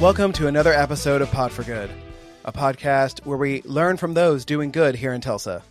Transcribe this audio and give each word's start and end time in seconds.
Welcome 0.00 0.32
to 0.34 0.46
another 0.46 0.72
episode 0.72 1.20
of 1.20 1.30
Pod 1.30 1.52
for 1.52 1.62
Good, 1.62 1.90
a 2.46 2.52
podcast 2.52 3.26
where 3.26 3.36
we 3.36 3.60
learn 3.62 3.98
from 3.98 4.14
those 4.14 4.46
doing 4.46 4.70
good 4.70 4.94
here 4.94 5.12
in 5.12 5.20
Tulsa, 5.20 5.62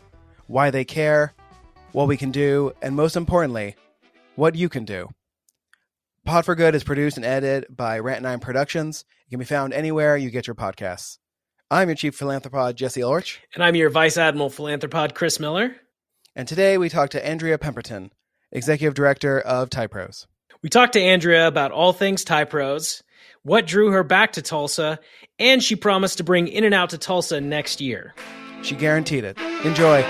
why 0.45 0.69
they 0.69 0.85
care, 0.85 1.33
what 1.93 2.07
we 2.07 2.15
can 2.15 2.29
do, 2.29 2.71
and 2.79 2.95
most 2.95 3.15
importantly, 3.15 3.75
what 4.35 4.53
you 4.53 4.69
can 4.69 4.85
do. 4.85 5.09
Pod 6.25 6.45
for 6.45 6.53
Good 6.53 6.75
is 6.75 6.83
produced 6.83 7.17
and 7.17 7.25
edited 7.25 7.75
by 7.75 7.97
Rant 7.97 8.21
9 8.21 8.39
Productions. 8.39 9.03
It 9.25 9.31
can 9.31 9.39
be 9.39 9.45
found 9.45 9.73
anywhere 9.73 10.15
you 10.15 10.29
get 10.29 10.45
your 10.45 10.55
podcasts. 10.55 11.17
I'm 11.71 11.89
your 11.89 11.95
chief 11.95 12.17
philanthropod, 12.17 12.75
Jesse 12.75 13.03
Lorch, 13.03 13.41
And 13.55 13.63
I'm 13.63 13.75
your 13.75 13.89
Vice 13.89 14.17
Admiral 14.17 14.51
Philanthropod, 14.51 15.15
Chris 15.15 15.39
Miller. 15.39 15.75
and 16.35 16.47
today 16.47 16.77
we 16.77 16.89
talk 16.89 17.09
to 17.11 17.25
Andrea 17.25 17.57
Pemberton, 17.57 18.11
Executive 18.51 18.93
Director 18.93 19.39
of 19.39 19.71
Typros. 19.71 20.27
We 20.61 20.69
talked 20.69 20.93
to 20.93 21.01
Andrea 21.01 21.47
about 21.47 21.71
all 21.71 21.93
things 21.93 22.23
Typros, 22.23 23.01
what 23.43 23.65
drew 23.65 23.91
her 23.91 24.03
back 24.03 24.33
to 24.33 24.41
Tulsa, 24.41 24.99
and 25.37 25.63
she 25.63 25.75
promised 25.75 26.17
to 26.17 26.23
bring 26.23 26.47
In-N-Out 26.47 26.91
to 26.91 26.97
Tulsa 26.97 27.41
next 27.41 27.81
year. 27.81 28.13
She 28.61 28.75
guaranteed 28.75 29.23
it. 29.23 29.37
Enjoy. 29.63 30.03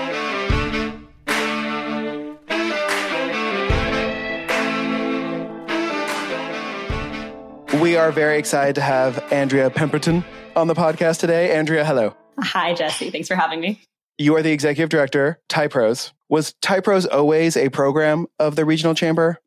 We 7.80 7.96
are 7.96 8.12
very 8.12 8.36
excited 8.38 8.74
to 8.74 8.80
have 8.80 9.32
Andrea 9.32 9.70
Pemberton 9.70 10.24
on 10.56 10.66
the 10.66 10.74
podcast 10.74 11.20
today. 11.20 11.56
Andrea, 11.56 11.84
hello. 11.84 12.14
Hi, 12.38 12.74
Jesse. 12.74 13.10
Thanks 13.10 13.28
for 13.28 13.36
having 13.36 13.60
me. 13.60 13.80
You 14.18 14.34
are 14.36 14.42
the 14.42 14.52
executive 14.52 14.90
director, 14.90 15.40
Typros. 15.48 16.12
Was 16.28 16.54
Typros 16.60 17.06
always 17.10 17.56
a 17.56 17.70
program 17.70 18.26
of 18.38 18.56
the 18.56 18.64
regional 18.64 18.94
chamber? 18.94 19.38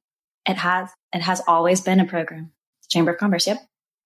It 0.47 0.55
has 0.55 0.89
it 1.13 1.21
has 1.21 1.41
always 1.47 1.81
been 1.81 1.99
a 1.99 2.05
program. 2.05 2.51
Chamber 2.89 3.11
of 3.11 3.17
Commerce. 3.17 3.45
Yep. 3.47 3.57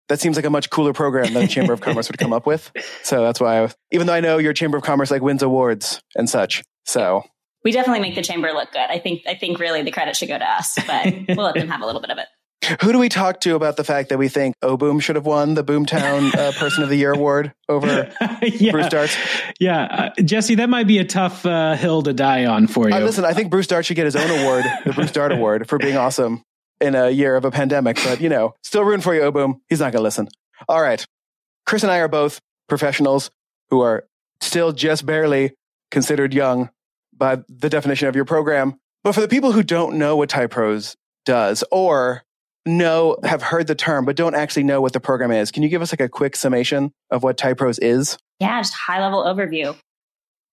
That 0.10 0.20
seems 0.20 0.36
like 0.36 0.46
a 0.46 0.50
much 0.50 0.70
cooler 0.70 0.94
program 0.94 1.34
than 1.34 1.44
the 1.44 1.48
Chamber 1.48 1.74
of 1.74 1.82
Commerce 1.88 2.10
would 2.10 2.18
come 2.18 2.34
up 2.34 2.46
with. 2.46 2.72
So 3.04 3.24
that's 3.24 3.40
why, 3.40 3.58
I 3.58 3.62
was, 3.62 3.76
even 3.92 4.08
though 4.08 4.14
I 4.14 4.22
know 4.22 4.38
your 4.38 4.54
Chamber 4.54 4.78
of 4.78 4.84
Commerce 4.84 5.12
like 5.12 5.22
wins 5.22 5.44
awards 5.44 6.02
and 6.16 6.30
such. 6.30 6.64
So 6.86 7.24
We 7.64 7.72
definitely 7.72 8.02
make 8.02 8.16
the 8.16 8.22
chamber 8.22 8.52
look 8.54 8.72
good. 8.72 8.86
I 8.90 9.00
think 9.00 9.24
I 9.28 9.36
think 9.36 9.60
really 9.60 9.84
the 9.84 9.92
credit 9.92 10.16
should 10.16 10.30
go 10.30 10.38
to 10.38 10.50
us, 10.50 10.78
but 10.88 11.14
we'll 11.28 11.46
let 11.46 11.56
them 11.56 11.68
have 11.68 11.82
a 11.82 11.86
little 11.86 12.02
bit 12.02 12.12
of 12.12 12.18
it. 12.18 12.28
Who 12.82 12.92
do 12.92 13.00
we 13.00 13.08
talk 13.08 13.42
to 13.42 13.56
about 13.56 13.78
the 13.78 13.84
fact 13.84 14.10
that 14.10 14.18
we 14.18 14.30
think 14.30 14.56
Oboom 14.64 15.02
should 15.02 15.16
have 15.16 15.26
won 15.26 15.54
the 15.54 15.64
Boomtown 15.64 16.34
uh, 16.36 16.52
Person 16.54 16.84
of 16.84 16.90
the 16.90 16.96
Year 16.96 17.14
award 17.14 17.54
over 17.70 18.12
yeah. 18.42 18.72
Bruce 18.72 18.90
Darts? 18.90 19.18
Yeah, 19.60 19.84
uh, 20.18 20.22
Jesse, 20.22 20.56
that 20.56 20.70
might 20.70 20.88
be 20.88 20.98
a 20.98 21.06
tough 21.06 21.46
uh, 21.46 21.76
hill 21.76 22.02
to 22.04 22.14
die 22.14 22.46
on 22.46 22.68
for 22.68 22.90
you. 22.90 22.96
Uh, 22.96 23.00
listen, 23.00 23.26
I 23.26 23.34
think 23.34 23.52
Bruce 23.52 23.68
Dart 23.68 23.86
should 23.86 23.96
get 23.96 24.06
his 24.06 24.16
own 24.16 24.30
award, 24.40 24.66
the 24.86 24.94
Bruce 24.94 25.12
Dart 25.12 25.32
Award, 25.32 25.70
for 25.70 25.78
being 25.78 25.98
awesome 25.98 26.44
in 26.82 26.96
a 26.96 27.10
year 27.10 27.36
of 27.36 27.46
a 27.46 27.52
pandemic. 27.52 27.98
But 28.04 28.22
you 28.22 28.30
know, 28.30 28.56
still 28.64 28.84
rooting 28.84 29.02
for 29.02 29.16
you, 29.16 29.22
Oboom. 29.22 29.62
He's 29.70 29.80
not 29.80 29.92
going 29.92 30.00
to 30.00 30.04
listen. 30.04 30.28
All 30.68 30.82
right, 30.82 31.06
Chris 31.66 31.84
and 31.84 31.92
I 31.92 31.98
are 32.00 32.08
both 32.08 32.40
professionals 32.68 33.32
who 33.70 33.82
are 33.82 34.06
still 34.42 34.72
just 34.72 35.06
barely 35.06 35.54
considered 35.92 36.34
young 36.34 36.70
by 37.16 37.40
the 37.48 37.70
definition 37.70 38.08
of 38.08 38.16
your 38.16 38.26
program. 38.26 38.80
But 39.04 39.14
for 39.14 39.22
the 39.22 39.28
people 39.28 39.52
who 39.52 39.64
don't 39.64 39.98
know 39.98 40.16
what 40.16 40.30
Typros 40.30 40.96
does, 41.26 41.64
or 41.72 42.24
know 42.66 43.18
have 43.24 43.42
heard 43.42 43.66
the 43.68 43.76
term 43.76 44.04
but 44.04 44.18
don't 44.18 44.36
actually 44.36 44.64
know 44.64 44.82
what 44.82 44.94
the 44.94 45.00
program 45.00 45.32
is, 45.32 45.52
can 45.52 45.64
you 45.64 45.70
give 45.70 45.82
us 45.82 45.94
like 45.94 46.02
a 46.02 46.10
quick 46.10 46.36
summation 46.36 46.92
of 47.10 47.24
what 47.24 47.38
Typros 47.38 47.80
is? 47.82 48.18
Yeah, 48.40 48.60
just 48.60 48.74
high 48.74 49.02
level 49.02 49.24
overview. 49.24 49.76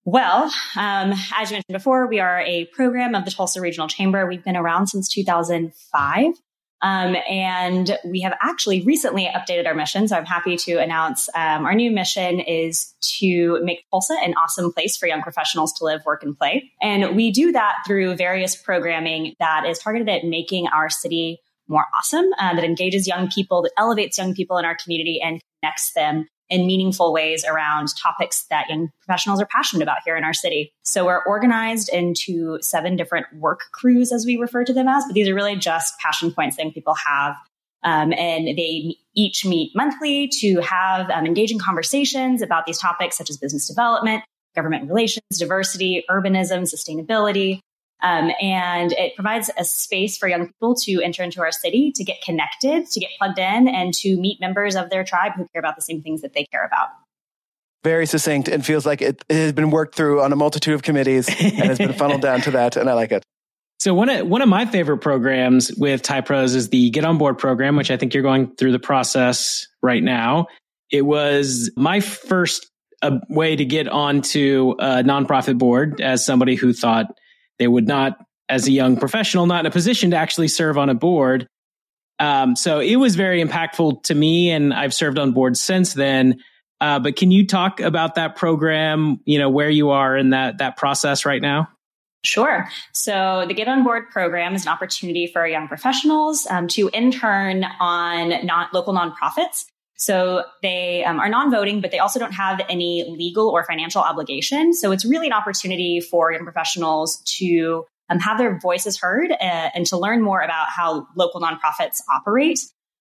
Well, 0.06 0.52
um, 0.76 1.14
as 1.34 1.50
you 1.50 1.54
mentioned 1.54 1.72
before, 1.72 2.06
we 2.06 2.20
are 2.20 2.40
a 2.40 2.66
program 2.66 3.14
of 3.14 3.24
the 3.24 3.30
Tulsa 3.30 3.60
Regional 3.60 3.88
Chamber. 3.88 4.26
We've 4.26 4.44
been 4.44 4.56
around 4.56 4.88
since 4.88 5.08
2005. 5.08 6.34
Um, 6.82 7.16
and 7.30 7.98
we 8.04 8.20
have 8.20 8.34
actually 8.42 8.82
recently 8.82 9.26
updated 9.34 9.66
our 9.66 9.74
mission. 9.74 10.06
So 10.06 10.16
I'm 10.16 10.26
happy 10.26 10.58
to 10.58 10.74
announce 10.74 11.30
um, 11.34 11.64
our 11.64 11.74
new 11.74 11.90
mission 11.90 12.40
is 12.40 12.92
to 13.18 13.58
make 13.62 13.84
Tulsa 13.90 14.16
an 14.22 14.34
awesome 14.34 14.70
place 14.70 14.94
for 14.94 15.06
young 15.06 15.22
professionals 15.22 15.72
to 15.74 15.84
live, 15.84 16.02
work, 16.04 16.22
and 16.22 16.36
play. 16.36 16.70
And 16.82 17.16
we 17.16 17.30
do 17.30 17.52
that 17.52 17.76
through 17.86 18.16
various 18.16 18.54
programming 18.54 19.34
that 19.38 19.64
is 19.64 19.78
targeted 19.78 20.10
at 20.10 20.24
making 20.24 20.66
our 20.68 20.90
city 20.90 21.40
more 21.68 21.86
awesome, 21.98 22.26
uh, 22.38 22.54
that 22.54 22.64
engages 22.64 23.08
young 23.08 23.30
people, 23.30 23.62
that 23.62 23.72
elevates 23.78 24.18
young 24.18 24.34
people 24.34 24.58
in 24.58 24.66
our 24.66 24.76
community 24.76 25.22
and 25.22 25.40
connects 25.62 25.94
them 25.94 26.26
in 26.50 26.66
meaningful 26.66 27.12
ways 27.12 27.44
around 27.44 27.88
topics 27.96 28.44
that 28.50 28.68
young 28.68 28.90
professionals 29.00 29.40
are 29.40 29.46
passionate 29.46 29.82
about 29.82 29.98
here 30.04 30.16
in 30.16 30.24
our 30.24 30.34
city. 30.34 30.72
So 30.84 31.06
we're 31.06 31.24
organized 31.24 31.88
into 31.88 32.58
seven 32.60 32.96
different 32.96 33.26
work 33.34 33.60
crews, 33.72 34.12
as 34.12 34.26
we 34.26 34.36
refer 34.36 34.64
to 34.64 34.72
them 34.72 34.88
as, 34.88 35.04
but 35.06 35.14
these 35.14 35.28
are 35.28 35.34
really 35.34 35.56
just 35.56 35.98
passion 35.98 36.32
points 36.32 36.56
that 36.56 36.72
people 36.74 36.94
have. 36.94 37.36
Um, 37.82 38.12
and 38.14 38.46
they 38.46 38.96
each 39.14 39.44
meet 39.44 39.72
monthly 39.74 40.28
to 40.40 40.60
have 40.60 41.10
um, 41.10 41.26
engaging 41.26 41.58
conversations 41.58 42.40
about 42.40 42.64
these 42.66 42.78
topics 42.78 43.16
such 43.16 43.28
as 43.28 43.36
business 43.36 43.68
development, 43.68 44.24
government 44.54 44.88
relations, 44.88 45.24
diversity, 45.38 46.04
urbanism, 46.10 46.62
sustainability, 46.62 47.60
um, 48.02 48.30
and 48.40 48.92
it 48.92 49.14
provides 49.14 49.50
a 49.56 49.64
space 49.64 50.18
for 50.18 50.28
young 50.28 50.48
people 50.48 50.74
to 50.74 51.00
enter 51.02 51.22
into 51.22 51.40
our 51.40 51.52
city, 51.52 51.92
to 51.92 52.04
get 52.04 52.20
connected, 52.22 52.86
to 52.90 53.00
get 53.00 53.10
plugged 53.18 53.38
in, 53.38 53.68
and 53.68 53.94
to 53.94 54.16
meet 54.16 54.40
members 54.40 54.76
of 54.76 54.90
their 54.90 55.04
tribe 55.04 55.32
who 55.36 55.46
care 55.52 55.60
about 55.60 55.76
the 55.76 55.82
same 55.82 56.02
things 56.02 56.22
that 56.22 56.34
they 56.34 56.44
care 56.44 56.64
about. 56.64 56.88
Very 57.82 58.06
succinct 58.06 58.48
and 58.48 58.64
feels 58.64 58.86
like 58.86 59.02
it, 59.02 59.24
it 59.28 59.36
has 59.36 59.52
been 59.52 59.70
worked 59.70 59.94
through 59.94 60.22
on 60.22 60.32
a 60.32 60.36
multitude 60.36 60.74
of 60.74 60.82
committees 60.82 61.28
and 61.28 61.52
has 61.54 61.78
been 61.78 61.92
funneled 61.98 62.22
down 62.22 62.40
to 62.42 62.50
that, 62.52 62.76
and 62.76 62.88
I 62.88 62.94
like 62.94 63.12
it. 63.12 63.22
so 63.78 63.94
one 63.94 64.08
of 64.08 64.26
one 64.26 64.42
of 64.42 64.48
my 64.48 64.66
favorite 64.66 64.98
programs 64.98 65.72
with 65.74 66.02
Typros 66.02 66.54
is 66.54 66.70
the 66.70 66.90
Get 66.90 67.04
On 67.04 67.18
Board 67.18 67.38
program, 67.38 67.76
which 67.76 67.90
I 67.90 67.96
think 67.96 68.14
you're 68.14 68.22
going 68.22 68.54
through 68.56 68.72
the 68.72 68.78
process 68.78 69.68
right 69.82 70.02
now. 70.02 70.46
It 70.90 71.02
was 71.02 71.70
my 71.76 72.00
first 72.00 72.70
uh, 73.02 73.18
way 73.28 73.56
to 73.56 73.64
get 73.64 73.88
onto 73.88 74.74
a 74.78 75.02
nonprofit 75.02 75.58
board 75.58 76.00
as 76.00 76.24
somebody 76.24 76.54
who 76.54 76.72
thought 76.72 77.06
they 77.58 77.68
would 77.68 77.86
not, 77.86 78.18
as 78.48 78.66
a 78.66 78.72
young 78.72 78.96
professional, 78.96 79.46
not 79.46 79.60
in 79.60 79.66
a 79.66 79.70
position 79.70 80.10
to 80.10 80.16
actually 80.16 80.48
serve 80.48 80.78
on 80.78 80.88
a 80.90 80.94
board. 80.94 81.48
Um, 82.18 82.56
so 82.56 82.80
it 82.80 82.96
was 82.96 83.16
very 83.16 83.42
impactful 83.42 84.04
to 84.04 84.14
me, 84.14 84.50
and 84.50 84.72
I've 84.72 84.94
served 84.94 85.18
on 85.18 85.32
boards 85.32 85.60
since 85.60 85.94
then. 85.94 86.40
Uh, 86.80 86.98
but 86.98 87.16
can 87.16 87.30
you 87.30 87.46
talk 87.46 87.80
about 87.80 88.16
that 88.16 88.36
program? 88.36 89.20
You 89.24 89.38
know 89.38 89.50
where 89.50 89.70
you 89.70 89.90
are 89.90 90.16
in 90.16 90.30
that 90.30 90.58
that 90.58 90.76
process 90.76 91.24
right 91.24 91.40
now. 91.40 91.68
Sure. 92.24 92.68
So 92.92 93.44
the 93.46 93.54
Get 93.54 93.68
On 93.68 93.84
Board 93.84 94.08
program 94.10 94.54
is 94.54 94.62
an 94.62 94.72
opportunity 94.72 95.26
for 95.26 95.46
young 95.46 95.68
professionals 95.68 96.46
um, 96.48 96.68
to 96.68 96.88
intern 96.92 97.64
on 97.80 98.46
non- 98.46 98.68
local 98.72 98.94
nonprofits. 98.94 99.66
So 99.96 100.44
they 100.62 101.04
um, 101.04 101.20
are 101.20 101.28
non-voting, 101.28 101.80
but 101.80 101.90
they 101.90 101.98
also 101.98 102.18
don't 102.18 102.32
have 102.32 102.60
any 102.68 103.04
legal 103.08 103.48
or 103.48 103.64
financial 103.64 104.02
obligation. 104.02 104.74
So 104.74 104.92
it's 104.92 105.04
really 105.04 105.28
an 105.28 105.32
opportunity 105.32 106.00
for 106.00 106.32
young 106.32 106.42
professionals 106.42 107.22
to 107.38 107.84
um, 108.10 108.18
have 108.18 108.38
their 108.38 108.58
voices 108.58 108.98
heard 108.98 109.30
uh, 109.30 109.34
and 109.74 109.86
to 109.86 109.96
learn 109.96 110.20
more 110.20 110.40
about 110.40 110.68
how 110.68 111.06
local 111.14 111.40
nonprofits 111.40 112.02
operate. 112.12 112.60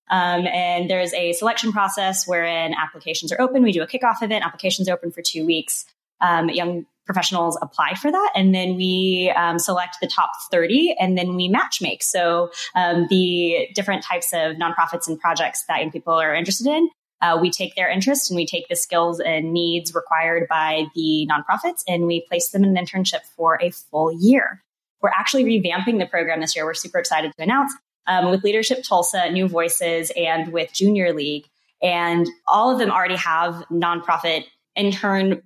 Um, 0.09 0.45
and 0.45 0.89
there's 0.89 1.13
a 1.13 1.33
selection 1.33 1.71
process 1.71 2.27
wherein 2.27 2.73
applications 2.73 3.31
are 3.31 3.41
open. 3.41 3.63
We 3.63 3.71
do 3.71 3.81
a 3.81 3.87
kickoff 3.87 4.21
event. 4.21 4.45
Applications 4.45 4.87
open 4.87 5.11
for 5.11 5.21
two 5.21 5.45
weeks. 5.45 5.85
Um, 6.21 6.49
young 6.49 6.85
professionals 7.05 7.57
apply 7.61 7.95
for 7.95 8.11
that, 8.11 8.31
and 8.35 8.53
then 8.53 8.75
we 8.75 9.33
um, 9.35 9.59
select 9.59 9.97
the 10.01 10.07
top 10.07 10.31
30, 10.51 10.95
and 10.99 11.17
then 11.17 11.35
we 11.35 11.47
match 11.47 11.81
make. 11.81 12.03
So 12.03 12.51
um, 12.75 13.07
the 13.09 13.67
different 13.75 14.03
types 14.03 14.33
of 14.33 14.55
nonprofits 14.55 15.07
and 15.07 15.19
projects 15.19 15.63
that 15.67 15.79
young 15.81 15.91
people 15.91 16.13
are 16.13 16.33
interested 16.33 16.67
in. 16.67 16.89
Uh, 17.21 17.37
we 17.39 17.49
take 17.49 17.73
their 17.75 17.89
interest 17.89 18.29
and 18.29 18.35
we 18.35 18.45
take 18.45 18.67
the 18.67 18.75
skills 18.75 19.21
and 19.21 19.53
needs 19.53 19.95
required 19.95 20.45
by 20.49 20.85
the 20.93 21.25
nonprofits 21.31 21.81
and 21.87 22.05
we 22.05 22.19
place 22.27 22.49
them 22.49 22.65
in 22.65 22.75
an 22.75 22.85
internship 22.85 23.21
for 23.37 23.57
a 23.61 23.69
full 23.69 24.11
year. 24.11 24.61
We're 25.01 25.09
actually 25.09 25.45
revamping 25.45 25.99
the 25.99 26.05
program 26.05 26.41
this 26.41 26.53
year. 26.53 26.65
We're 26.65 26.73
super 26.73 26.99
excited 26.99 27.31
to 27.37 27.43
announce 27.43 27.73
um, 28.07 28.29
with 28.29 28.43
Leadership 28.43 28.83
Tulsa, 28.83 29.29
New 29.31 29.47
Voices, 29.47 30.11
and 30.17 30.51
with 30.51 30.73
Junior 30.73 31.13
League. 31.13 31.45
And 31.81 32.27
all 32.47 32.71
of 32.71 32.79
them 32.79 32.91
already 32.91 33.15
have 33.17 33.65
nonprofit 33.71 34.45
intern 34.75 35.41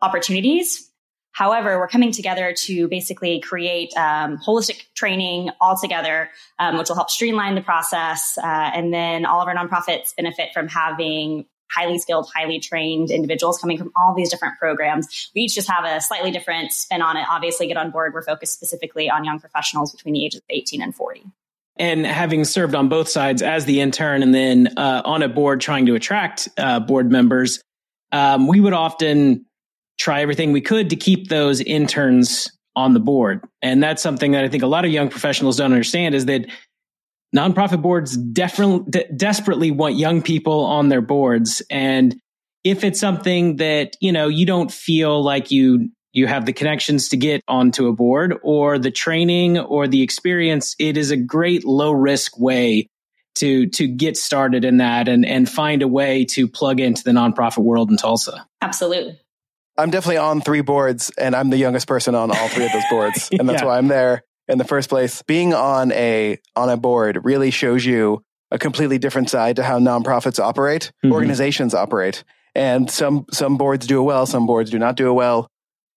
opportunities. 0.00 0.90
However, 1.34 1.80
we're 1.80 1.88
coming 1.88 2.12
together 2.12 2.54
to 2.58 2.86
basically 2.86 3.40
create 3.40 3.92
um, 3.96 4.38
holistic 4.38 4.84
training 4.94 5.50
all 5.60 5.76
together, 5.76 6.30
um, 6.60 6.78
which 6.78 6.88
will 6.88 6.94
help 6.94 7.10
streamline 7.10 7.56
the 7.56 7.60
process. 7.60 8.38
Uh, 8.38 8.46
and 8.46 8.94
then 8.94 9.26
all 9.26 9.42
of 9.42 9.48
our 9.48 9.54
nonprofits 9.54 10.14
benefit 10.14 10.50
from 10.54 10.68
having 10.68 11.44
highly 11.68 11.98
skilled, 11.98 12.30
highly 12.32 12.60
trained 12.60 13.10
individuals 13.10 13.58
coming 13.58 13.76
from 13.76 13.90
all 13.96 14.14
these 14.14 14.30
different 14.30 14.56
programs. 14.60 15.30
We 15.34 15.42
each 15.42 15.56
just 15.56 15.68
have 15.68 15.84
a 15.84 16.00
slightly 16.00 16.30
different 16.30 16.72
spin 16.72 17.02
on 17.02 17.16
it. 17.16 17.26
Obviously, 17.28 17.66
Get 17.66 17.76
On 17.76 17.90
Board, 17.90 18.14
we're 18.14 18.22
focused 18.22 18.54
specifically 18.54 19.10
on 19.10 19.24
young 19.24 19.40
professionals 19.40 19.90
between 19.90 20.14
the 20.14 20.24
ages 20.24 20.38
of 20.38 20.44
18 20.50 20.82
and 20.82 20.94
40. 20.94 21.24
And 21.76 22.06
having 22.06 22.44
served 22.44 22.76
on 22.76 22.88
both 22.88 23.08
sides 23.08 23.42
as 23.42 23.64
the 23.64 23.80
intern 23.80 24.22
and 24.22 24.32
then 24.32 24.68
uh, 24.76 25.02
on 25.04 25.24
a 25.24 25.28
board 25.28 25.60
trying 25.60 25.86
to 25.86 25.96
attract 25.96 26.48
uh, 26.56 26.78
board 26.78 27.10
members, 27.10 27.60
um, 28.12 28.46
we 28.46 28.60
would 28.60 28.72
often 28.72 29.46
try 29.98 30.20
everything 30.22 30.52
we 30.52 30.60
could 30.60 30.90
to 30.90 30.96
keep 30.96 31.28
those 31.28 31.60
interns 31.60 32.50
on 32.76 32.94
the 32.94 33.00
board. 33.00 33.42
And 33.62 33.82
that's 33.82 34.02
something 34.02 34.32
that 34.32 34.44
I 34.44 34.48
think 34.48 34.62
a 34.62 34.68
lot 34.68 34.84
of 34.84 34.90
young 34.90 35.08
professionals 35.08 35.58
don't 35.58 35.72
understand 35.72 36.14
is 36.14 36.26
that 36.26 36.46
nonprofit 37.34 37.82
boards 37.82 38.16
definitely 38.16 38.90
de- 38.90 39.12
desperately 39.12 39.70
want 39.70 39.96
young 39.96 40.22
people 40.22 40.64
on 40.64 40.88
their 40.88 41.00
boards. 41.00 41.62
And 41.70 42.16
if 42.64 42.82
it's 42.82 42.98
something 42.98 43.56
that 43.56 43.96
you 44.00 44.10
know 44.12 44.28
you 44.28 44.46
don't 44.46 44.72
feel 44.72 45.22
like 45.22 45.50
you 45.50 45.90
you 46.12 46.26
have 46.26 46.46
the 46.46 46.52
connections 46.52 47.08
to 47.10 47.16
get 47.16 47.42
onto 47.46 47.88
a 47.88 47.92
board 47.92 48.34
or 48.42 48.78
the 48.78 48.90
training 48.90 49.58
or 49.58 49.86
the 49.86 50.02
experience 50.02 50.74
it 50.78 50.96
is 50.96 51.10
a 51.10 51.16
great 51.16 51.64
low 51.64 51.92
risk 51.92 52.38
way 52.38 52.88
to 53.34 53.66
to 53.68 53.86
get 53.86 54.16
started 54.16 54.64
in 54.64 54.78
that 54.78 55.08
and 55.08 55.26
and 55.26 55.48
find 55.48 55.82
a 55.82 55.88
way 55.88 56.24
to 56.24 56.48
plug 56.48 56.80
into 56.80 57.02
the 57.04 57.10
nonprofit 57.10 57.62
world 57.62 57.90
in 57.90 57.96
Tulsa. 57.96 58.46
Absolutely 58.62 59.18
I'm 59.76 59.90
definitely 59.90 60.18
on 60.18 60.40
three 60.40 60.60
boards 60.60 61.10
and 61.18 61.34
I'm 61.34 61.50
the 61.50 61.56
youngest 61.56 61.88
person 61.88 62.14
on 62.14 62.30
all 62.30 62.48
three 62.48 62.66
of 62.66 62.72
those 62.72 62.84
boards 62.90 63.28
and 63.38 63.48
that's 63.48 63.62
yeah. 63.62 63.66
why 63.66 63.78
I'm 63.78 63.88
there 63.88 64.22
in 64.48 64.58
the 64.58 64.64
first 64.64 64.88
place. 64.88 65.22
Being 65.22 65.54
on 65.54 65.92
a 65.92 66.38
on 66.56 66.68
a 66.68 66.76
board 66.76 67.24
really 67.24 67.50
shows 67.50 67.84
you 67.84 68.22
a 68.50 68.58
completely 68.58 68.98
different 68.98 69.30
side 69.30 69.56
to 69.56 69.62
how 69.62 69.78
nonprofits 69.78 70.38
operate, 70.38 70.92
mm-hmm. 71.04 71.12
organizations 71.12 71.74
operate. 71.74 72.24
And 72.54 72.90
some 72.90 73.26
some 73.32 73.56
boards 73.56 73.86
do 73.86 73.98
it 73.98 74.04
well, 74.04 74.26
some 74.26 74.46
boards 74.46 74.70
do 74.70 74.78
not 74.78 74.96
do 74.96 75.08
it 75.08 75.14
well. 75.14 75.48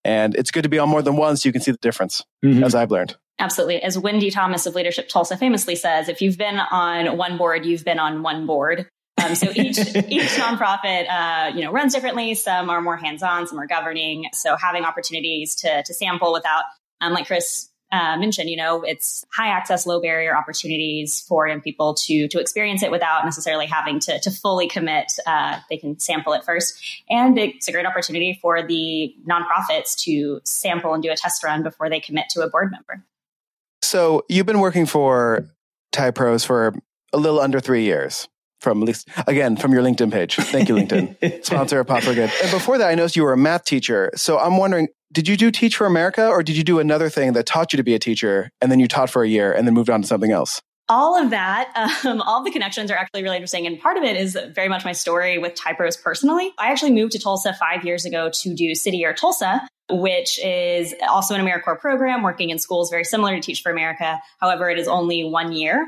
And 0.04 0.34
it's 0.34 0.50
good 0.50 0.62
to 0.62 0.68
be 0.68 0.78
on 0.78 0.88
more 0.88 1.02
than 1.02 1.16
one 1.16 1.36
so 1.36 1.48
you 1.48 1.52
can 1.52 1.60
see 1.60 1.70
the 1.70 1.78
difference, 1.78 2.24
mm-hmm. 2.44 2.64
as 2.64 2.74
I've 2.74 2.90
learned. 2.90 3.16
Absolutely. 3.38 3.82
As 3.82 3.98
Wendy 3.98 4.30
Thomas 4.30 4.66
of 4.66 4.74
Leadership 4.74 5.08
Tulsa 5.08 5.36
famously 5.36 5.76
says, 5.76 6.08
if 6.08 6.20
you've 6.20 6.38
been 6.38 6.58
on 6.58 7.16
one 7.16 7.36
board, 7.36 7.64
you've 7.64 7.84
been 7.84 7.98
on 8.00 8.22
one 8.22 8.46
board. 8.46 8.88
Um, 9.24 9.34
so 9.34 9.50
each 9.54 9.78
each 10.08 10.30
nonprofit, 10.36 11.08
uh, 11.08 11.54
you 11.54 11.64
know, 11.64 11.72
runs 11.72 11.94
differently. 11.94 12.34
Some 12.34 12.70
are 12.70 12.80
more 12.80 12.96
hands 12.96 13.22
on, 13.22 13.46
some 13.46 13.58
are 13.58 13.66
governing. 13.66 14.26
So 14.32 14.56
having 14.56 14.84
opportunities 14.84 15.54
to 15.56 15.82
to 15.82 15.94
sample 15.94 16.32
without, 16.32 16.64
um, 17.00 17.12
like 17.12 17.26
Chris 17.26 17.68
uh, 17.90 18.16
mentioned, 18.18 18.50
you 18.50 18.56
know, 18.56 18.82
it's 18.82 19.24
high 19.34 19.48
access, 19.48 19.86
low 19.86 20.00
barrier 20.00 20.36
opportunities 20.36 21.24
for 21.26 21.48
young 21.48 21.60
people 21.60 21.94
to 21.94 22.28
to 22.28 22.38
experience 22.38 22.82
it 22.82 22.90
without 22.90 23.24
necessarily 23.24 23.66
having 23.66 23.98
to 24.00 24.18
to 24.20 24.30
fully 24.30 24.68
commit. 24.68 25.12
Uh, 25.26 25.58
they 25.70 25.78
can 25.78 25.98
sample 25.98 26.32
it 26.34 26.44
first, 26.44 27.02
and 27.08 27.38
it's 27.38 27.68
a 27.68 27.72
great 27.72 27.86
opportunity 27.86 28.38
for 28.42 28.62
the 28.66 29.14
nonprofits 29.26 29.96
to 30.04 30.40
sample 30.44 30.92
and 30.92 31.02
do 31.02 31.10
a 31.10 31.16
test 31.16 31.42
run 31.42 31.62
before 31.62 31.88
they 31.88 32.00
commit 32.00 32.26
to 32.30 32.42
a 32.42 32.50
board 32.50 32.70
member. 32.70 33.04
So 33.80 34.24
you've 34.28 34.46
been 34.46 34.60
working 34.60 34.84
for 34.84 35.48
TyPros 35.92 36.44
for 36.44 36.74
a 37.12 37.16
little 37.16 37.40
under 37.40 37.58
three 37.58 37.84
years 37.84 38.28
from 38.60 38.80
least 38.80 39.08
again 39.26 39.56
from 39.56 39.72
your 39.72 39.82
LinkedIn 39.82 40.12
page. 40.12 40.36
Thank 40.36 40.68
you, 40.68 40.74
LinkedIn 40.76 41.44
sponsor 41.44 41.80
of 41.80 41.86
Pod 41.86 42.04
for 42.04 42.14
Good. 42.14 42.30
And 42.42 42.50
before 42.50 42.78
that, 42.78 42.88
I 42.88 42.94
noticed 42.94 43.16
you 43.16 43.24
were 43.24 43.32
a 43.32 43.38
math 43.38 43.64
teacher. 43.64 44.10
So 44.14 44.38
I'm 44.38 44.56
wondering, 44.56 44.88
did 45.12 45.28
you 45.28 45.36
do 45.36 45.50
Teach 45.50 45.76
for 45.76 45.86
America, 45.86 46.28
or 46.28 46.42
did 46.42 46.56
you 46.56 46.64
do 46.64 46.78
another 46.78 47.08
thing 47.08 47.32
that 47.32 47.46
taught 47.46 47.72
you 47.72 47.76
to 47.78 47.82
be 47.82 47.94
a 47.94 47.98
teacher, 47.98 48.50
and 48.60 48.70
then 48.70 48.80
you 48.80 48.88
taught 48.88 49.10
for 49.10 49.22
a 49.22 49.28
year, 49.28 49.52
and 49.52 49.66
then 49.66 49.74
moved 49.74 49.90
on 49.90 50.02
to 50.02 50.08
something 50.08 50.32
else? 50.32 50.60
all 50.88 51.22
of 51.22 51.30
that, 51.30 51.70
um, 52.04 52.20
all 52.22 52.42
the 52.42 52.50
connections 52.50 52.90
are 52.90 52.96
actually 52.96 53.22
really 53.22 53.36
interesting. 53.36 53.66
And 53.66 53.78
part 53.78 53.96
of 53.96 54.04
it 54.04 54.16
is 54.16 54.38
very 54.54 54.68
much 54.68 54.84
my 54.84 54.92
story 54.92 55.38
with 55.38 55.54
TyPros 55.54 56.02
personally. 56.02 56.52
I 56.58 56.70
actually 56.70 56.92
moved 56.92 57.12
to 57.12 57.18
Tulsa 57.18 57.52
five 57.54 57.84
years 57.84 58.04
ago 58.04 58.30
to 58.42 58.54
do 58.54 58.74
City 58.74 58.98
Year 58.98 59.12
Tulsa, 59.12 59.66
which 59.90 60.42
is 60.42 60.94
also 61.08 61.34
an 61.34 61.44
AmeriCorps 61.44 61.80
program 61.80 62.22
working 62.22 62.50
in 62.50 62.58
schools 62.58 62.90
very 62.90 63.04
similar 63.04 63.34
to 63.34 63.40
Teach 63.40 63.62
for 63.62 63.70
America. 63.70 64.18
However, 64.38 64.70
it 64.70 64.78
is 64.78 64.88
only 64.88 65.24
one 65.24 65.52
year. 65.52 65.86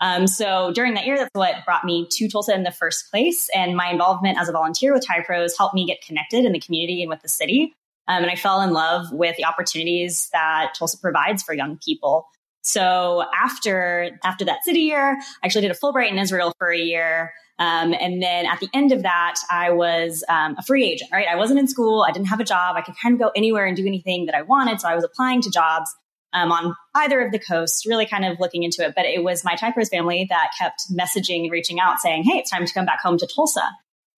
Um, 0.00 0.26
so 0.26 0.72
during 0.72 0.94
that 0.94 1.06
year, 1.06 1.16
that's 1.16 1.30
what 1.32 1.64
brought 1.64 1.84
me 1.84 2.06
to 2.12 2.28
Tulsa 2.28 2.54
in 2.54 2.62
the 2.62 2.70
first 2.70 3.10
place. 3.10 3.48
And 3.54 3.76
my 3.76 3.90
involvement 3.90 4.38
as 4.38 4.48
a 4.48 4.52
volunteer 4.52 4.92
with 4.92 5.04
TyPros 5.06 5.52
helped 5.58 5.74
me 5.74 5.86
get 5.86 6.00
connected 6.02 6.44
in 6.44 6.52
the 6.52 6.60
community 6.60 7.02
and 7.02 7.10
with 7.10 7.22
the 7.22 7.28
city. 7.28 7.74
Um, 8.06 8.22
and 8.22 8.30
I 8.30 8.36
fell 8.36 8.60
in 8.62 8.70
love 8.70 9.12
with 9.12 9.36
the 9.36 9.44
opportunities 9.44 10.28
that 10.32 10.72
Tulsa 10.78 10.98
provides 10.98 11.42
for 11.42 11.52
young 11.52 11.78
people. 11.84 12.26
So 12.62 13.24
after 13.36 14.18
after 14.24 14.44
that 14.46 14.64
city 14.64 14.80
year, 14.80 15.16
I 15.42 15.46
actually 15.46 15.62
did 15.62 15.70
a 15.70 15.74
Fulbright 15.74 16.10
in 16.10 16.18
Israel 16.18 16.52
for 16.58 16.72
a 16.72 16.78
year. 16.78 17.32
Um, 17.58 17.92
and 17.92 18.22
then 18.22 18.46
at 18.46 18.60
the 18.60 18.68
end 18.72 18.92
of 18.92 19.02
that, 19.02 19.34
I 19.50 19.70
was 19.72 20.22
um, 20.28 20.54
a 20.58 20.62
free 20.62 20.84
agent, 20.84 21.10
right? 21.12 21.26
I 21.28 21.34
wasn't 21.34 21.58
in 21.58 21.66
school. 21.66 22.04
I 22.08 22.12
didn't 22.12 22.28
have 22.28 22.40
a 22.40 22.44
job. 22.44 22.76
I 22.76 22.82
could 22.82 22.94
kind 23.00 23.14
of 23.14 23.20
go 23.20 23.30
anywhere 23.34 23.66
and 23.66 23.76
do 23.76 23.86
anything 23.86 24.26
that 24.26 24.34
I 24.34 24.42
wanted. 24.42 24.80
So 24.80 24.88
I 24.88 24.94
was 24.94 25.04
applying 25.04 25.42
to 25.42 25.50
jobs 25.50 25.94
um, 26.32 26.52
on 26.52 26.74
either 26.94 27.20
of 27.20 27.32
the 27.32 27.38
coasts, 27.38 27.86
really 27.86 28.06
kind 28.06 28.24
of 28.24 28.38
looking 28.40 28.62
into 28.62 28.84
it. 28.84 28.94
But 28.94 29.06
it 29.06 29.22
was 29.22 29.44
my 29.44 29.54
TyPros 29.54 29.88
family 29.90 30.26
that 30.30 30.50
kept 30.58 30.82
messaging, 30.92 31.44
and 31.44 31.52
reaching 31.52 31.80
out, 31.80 31.98
saying, 31.98 32.24
Hey, 32.24 32.38
it's 32.38 32.50
time 32.50 32.66
to 32.66 32.72
come 32.72 32.86
back 32.86 33.00
home 33.00 33.18
to 33.18 33.26
Tulsa. 33.26 33.62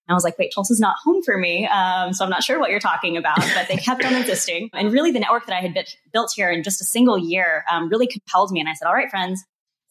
And 0.07 0.13
I 0.13 0.15
was 0.15 0.23
like, 0.23 0.37
wait, 0.37 0.51
Tulsa's 0.53 0.79
not 0.79 0.95
home 1.03 1.21
for 1.23 1.37
me. 1.37 1.67
Um, 1.67 2.11
so 2.11 2.25
I'm 2.25 2.29
not 2.29 2.43
sure 2.43 2.59
what 2.59 2.71
you're 2.71 2.79
talking 2.79 3.17
about, 3.17 3.37
but 3.55 3.67
they 3.67 3.77
kept 3.77 4.03
on 4.03 4.13
insisting. 4.13 4.69
And 4.73 4.91
really 4.91 5.11
the 5.11 5.19
network 5.19 5.45
that 5.45 5.55
I 5.55 5.61
had 5.61 5.73
bit, 5.73 5.95
built 6.11 6.33
here 6.35 6.49
in 6.49 6.63
just 6.63 6.81
a 6.81 6.83
single 6.83 7.17
year 7.17 7.63
um, 7.71 7.87
really 7.87 8.07
compelled 8.07 8.51
me. 8.51 8.59
And 8.59 8.67
I 8.67 8.73
said, 8.73 8.87
all 8.87 8.93
right, 8.93 9.09
friends, 9.09 9.43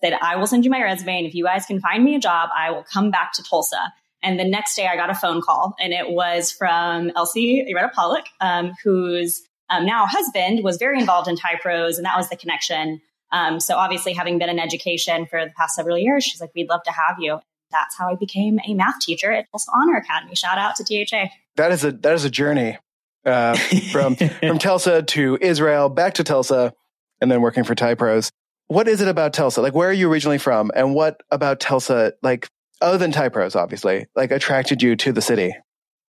said, 0.03 0.15
I 0.21 0.37
will 0.37 0.47
send 0.47 0.65
you 0.65 0.71
my 0.71 0.83
resume. 0.83 1.19
And 1.19 1.27
if 1.27 1.35
you 1.35 1.45
guys 1.45 1.65
can 1.65 1.81
find 1.81 2.05
me 2.05 2.17
a 2.17 2.19
job, 2.19 2.51
I 2.57 2.71
will 2.71 2.85
come 2.85 3.11
back 3.11 3.33
to 3.35 3.43
Tulsa. 3.43 3.93
And 4.23 4.39
the 4.39 4.45
next 4.45 4.77
day 4.77 4.87
I 4.87 4.97
got 4.97 5.11
a 5.11 5.15
phone 5.15 5.41
call 5.41 5.75
and 5.81 5.93
it 5.93 6.11
was 6.11 6.53
from 6.53 7.11
Elsie 7.17 7.65
Iretta 7.73 7.93
Pollock, 7.93 8.27
um, 8.41 8.73
whose 8.85 9.43
um, 9.71 9.87
now 9.87 10.05
husband 10.07 10.63
was 10.63 10.77
very 10.77 10.99
involved 10.99 11.29
in 11.29 11.37
TyPros, 11.37 11.97
and 11.97 12.05
that 12.05 12.17
was 12.17 12.29
the 12.29 12.37
connection. 12.37 13.01
Um, 13.33 13.61
so 13.61 13.77
obviously, 13.77 14.13
having 14.13 14.39
been 14.39 14.49
in 14.49 14.59
education 14.59 15.27
for 15.27 15.45
the 15.45 15.53
past 15.57 15.77
several 15.77 15.97
years, 15.97 16.25
she's 16.25 16.41
like, 16.41 16.51
"We'd 16.55 16.69
love 16.69 16.83
to 16.85 16.93
have 16.93 17.17
you." 17.21 17.39
That's 17.71 17.97
how 17.97 18.11
I 18.11 18.17
became 18.17 18.59
a 18.67 18.75
math 18.75 18.99
teacher 19.01 19.31
at 19.31 19.47
Tulsa 19.51 19.71
Honor 19.75 19.97
Academy. 19.97 20.35
Shout 20.35 20.59
out 20.59 20.75
to 20.77 20.85
THA. 20.85 21.29
That 21.57 21.71
is 21.71 21.85
a 21.85 21.93
that 21.93 22.15
is 22.15 22.25
a 22.25 22.31
journey 22.31 22.79
uh, 23.25 23.57
from 23.93 24.17
from 24.41 24.59
Tulsa 24.59 25.03
to 25.03 25.39
Israel, 25.41 25.89
back 25.89 26.15
to 26.15 26.25
Tulsa, 26.25 26.75
and 27.21 27.31
then 27.31 27.41
working 27.41 27.65
for 27.65 27.75
TyPros. 27.75 28.31
What 28.67 28.89
is 28.89 29.01
it 29.01 29.09
about 29.09 29.33
Tulsa? 29.33 29.63
Like, 29.63 29.75
where 29.75 29.89
are 29.89 29.93
you 29.93 30.11
originally 30.11 30.39
from, 30.39 30.73
and 30.75 30.95
what 30.95 31.23
about 31.31 31.61
Tulsa, 31.61 32.15
like 32.23 32.49
other 32.81 32.99
than 32.99 33.13
TyPros, 33.13 33.55
obviously, 33.55 34.07
like 34.17 34.33
attracted 34.33 34.83
you 34.83 34.97
to 34.97 35.13
the 35.13 35.23
city? 35.23 35.55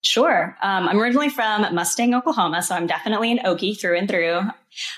Sure. 0.03 0.55
Um, 0.61 0.87
I'm 0.87 0.99
originally 0.99 1.29
from 1.29 1.73
Mustang, 1.73 2.13
Oklahoma, 2.13 2.61
so 2.61 2.75
I'm 2.75 2.87
definitely 2.87 3.31
an 3.31 3.39
Okie 3.39 3.79
through 3.79 3.97
and 3.97 4.07
through. 4.07 4.37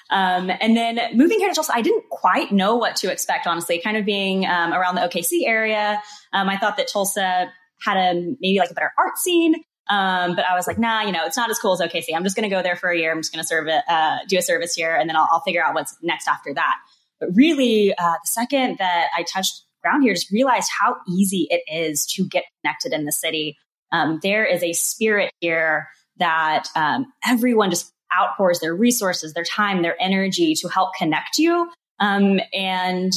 Um, 0.09 0.51
and 0.59 0.75
then 0.75 0.99
moving 1.13 1.39
here 1.39 1.49
to 1.49 1.55
Tulsa, 1.55 1.73
I 1.73 1.81
didn't 1.81 2.09
quite 2.09 2.51
know 2.51 2.75
what 2.75 2.97
to 2.97 3.11
expect, 3.11 3.47
honestly. 3.47 3.79
Kind 3.79 3.95
of 3.95 4.05
being 4.05 4.45
um, 4.45 4.73
around 4.73 4.95
the 4.95 5.01
OKC 5.01 5.47
area, 5.47 6.01
um, 6.33 6.49
I 6.49 6.57
thought 6.57 6.77
that 6.77 6.89
Tulsa 6.89 7.49
had 7.81 7.97
a 7.97 8.35
maybe 8.41 8.59
like 8.59 8.71
a 8.71 8.73
better 8.73 8.91
art 8.97 9.17
scene. 9.17 9.55
Um, 9.89 10.35
but 10.35 10.45
I 10.45 10.53
was 10.53 10.67
like, 10.67 10.77
nah, 10.77 11.01
you 11.01 11.11
know, 11.11 11.25
it's 11.25 11.37
not 11.37 11.49
as 11.49 11.57
cool 11.57 11.73
as 11.73 11.79
OKC. 11.79 12.13
I'm 12.15 12.23
just 12.23 12.35
going 12.35 12.47
to 12.47 12.55
go 12.55 12.61
there 12.61 12.75
for 12.75 12.91
a 12.91 12.97
year. 12.97 13.11
I'm 13.11 13.19
just 13.19 13.33
going 13.33 13.41
to 13.41 13.47
serve 13.47 13.67
it, 13.67 13.83
uh, 13.87 14.19
do 14.27 14.37
a 14.37 14.41
service 14.41 14.75
here, 14.75 14.95
and 14.95 15.09
then 15.09 15.15
I'll, 15.15 15.27
I'll, 15.31 15.41
figure 15.41 15.63
out 15.63 15.73
what's 15.73 15.95
next 16.03 16.27
after 16.27 16.53
that. 16.53 16.75
But 17.19 17.29
really, 17.33 17.93
uh, 17.93 18.13
the 18.23 18.27
second 18.27 18.77
that 18.77 19.07
I 19.17 19.23
touched 19.23 19.63
ground 19.81 20.03
here, 20.03 20.13
just 20.13 20.31
realized 20.31 20.69
how 20.79 20.97
easy 21.07 21.47
it 21.49 21.63
is 21.73 22.05
to 22.05 22.27
get 22.27 22.43
connected 22.61 22.93
in 22.93 23.05
the 23.05 23.11
city. 23.11 23.57
Um, 23.91 24.19
there 24.21 24.45
is 24.45 24.63
a 24.63 24.73
spirit 24.73 25.31
here 25.39 25.89
that 26.17 26.67
um, 26.75 27.11
everyone 27.25 27.69
just 27.69 27.91
outpours 28.15 28.59
their 28.59 28.75
resources, 28.75 29.33
their 29.33 29.43
time, 29.43 29.81
their 29.81 29.95
energy 30.01 30.55
to 30.55 30.67
help 30.67 30.93
connect 30.95 31.37
you. 31.37 31.69
Um, 31.99 32.39
and 32.53 33.11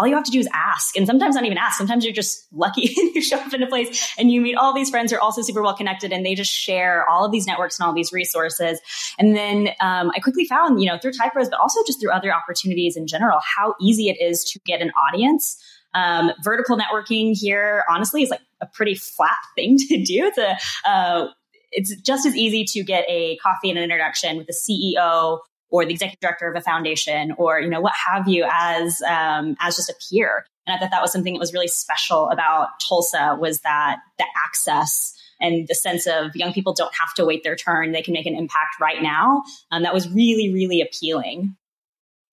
all 0.00 0.06
you 0.06 0.14
have 0.14 0.24
to 0.24 0.30
do 0.30 0.38
is 0.38 0.48
ask. 0.54 0.96
And 0.96 1.06
sometimes 1.06 1.34
not 1.34 1.44
even 1.44 1.58
ask. 1.58 1.76
Sometimes 1.76 2.04
you're 2.06 2.14
just 2.14 2.46
lucky 2.52 2.90
you 3.14 3.20
show 3.20 3.36
up 3.36 3.52
in 3.52 3.62
a 3.62 3.66
place 3.66 4.14
and 4.18 4.30
you 4.30 4.40
meet 4.40 4.54
all 4.54 4.72
these 4.72 4.88
friends 4.88 5.12
who 5.12 5.18
are 5.18 5.20
also 5.20 5.42
super 5.42 5.62
well 5.62 5.76
connected 5.76 6.10
and 6.10 6.24
they 6.24 6.34
just 6.34 6.50
share 6.50 7.08
all 7.08 7.26
of 7.26 7.32
these 7.32 7.46
networks 7.46 7.78
and 7.78 7.86
all 7.86 7.92
these 7.92 8.10
resources. 8.10 8.80
And 9.18 9.36
then 9.36 9.68
um, 9.80 10.10
I 10.16 10.20
quickly 10.20 10.46
found, 10.46 10.80
you 10.80 10.88
know, 10.88 10.98
through 10.98 11.12
TyPros, 11.12 11.50
but 11.50 11.60
also 11.60 11.80
just 11.86 12.00
through 12.00 12.12
other 12.12 12.32
opportunities 12.32 12.96
in 12.96 13.06
general, 13.06 13.40
how 13.56 13.74
easy 13.78 14.08
it 14.08 14.18
is 14.22 14.42
to 14.52 14.60
get 14.60 14.80
an 14.80 14.90
audience. 14.92 15.62
Um, 15.92 16.32
vertical 16.42 16.78
networking 16.78 17.36
here, 17.36 17.84
honestly, 17.90 18.22
is 18.22 18.30
like 18.30 18.40
a 18.60 18.66
pretty 18.66 18.94
flat 18.94 19.36
thing 19.56 19.78
to 19.78 20.02
do. 20.04 20.24
It's 20.24 20.38
a, 20.38 20.56
uh, 20.88 21.28
it's 21.72 21.94
just 22.02 22.26
as 22.26 22.36
easy 22.36 22.64
to 22.64 22.82
get 22.82 23.04
a 23.08 23.36
coffee 23.36 23.70
and 23.70 23.78
an 23.78 23.84
introduction 23.84 24.36
with 24.36 24.48
the 24.48 24.52
CEO 24.52 25.38
or 25.70 25.84
the 25.84 25.92
executive 25.92 26.20
director 26.20 26.50
of 26.50 26.56
a 26.56 26.60
foundation 26.60 27.32
or 27.38 27.60
you 27.60 27.68
know 27.68 27.80
what 27.80 27.92
have 28.06 28.26
you 28.28 28.46
as 28.50 29.00
um, 29.02 29.56
as 29.60 29.76
just 29.76 29.88
a 29.88 29.94
peer. 30.10 30.44
And 30.66 30.76
i 30.76 30.78
thought 30.78 30.90
that 30.90 31.02
was 31.02 31.12
something 31.12 31.34
that 31.34 31.40
was 31.40 31.52
really 31.52 31.68
special 31.68 32.28
about 32.28 32.68
tulsa 32.86 33.36
was 33.40 33.60
that 33.60 33.98
the 34.18 34.26
access 34.44 35.16
and 35.40 35.66
the 35.68 35.74
sense 35.74 36.06
of 36.06 36.36
young 36.36 36.52
people 36.52 36.74
don't 36.74 36.94
have 36.94 37.14
to 37.14 37.24
wait 37.24 37.42
their 37.42 37.56
turn. 37.56 37.92
They 37.92 38.02
can 38.02 38.12
make 38.12 38.26
an 38.26 38.36
impact 38.36 38.78
right 38.78 39.02
now. 39.02 39.42
Um, 39.70 39.84
that 39.84 39.94
was 39.94 40.08
really 40.10 40.52
really 40.52 40.80
appealing 40.80 41.56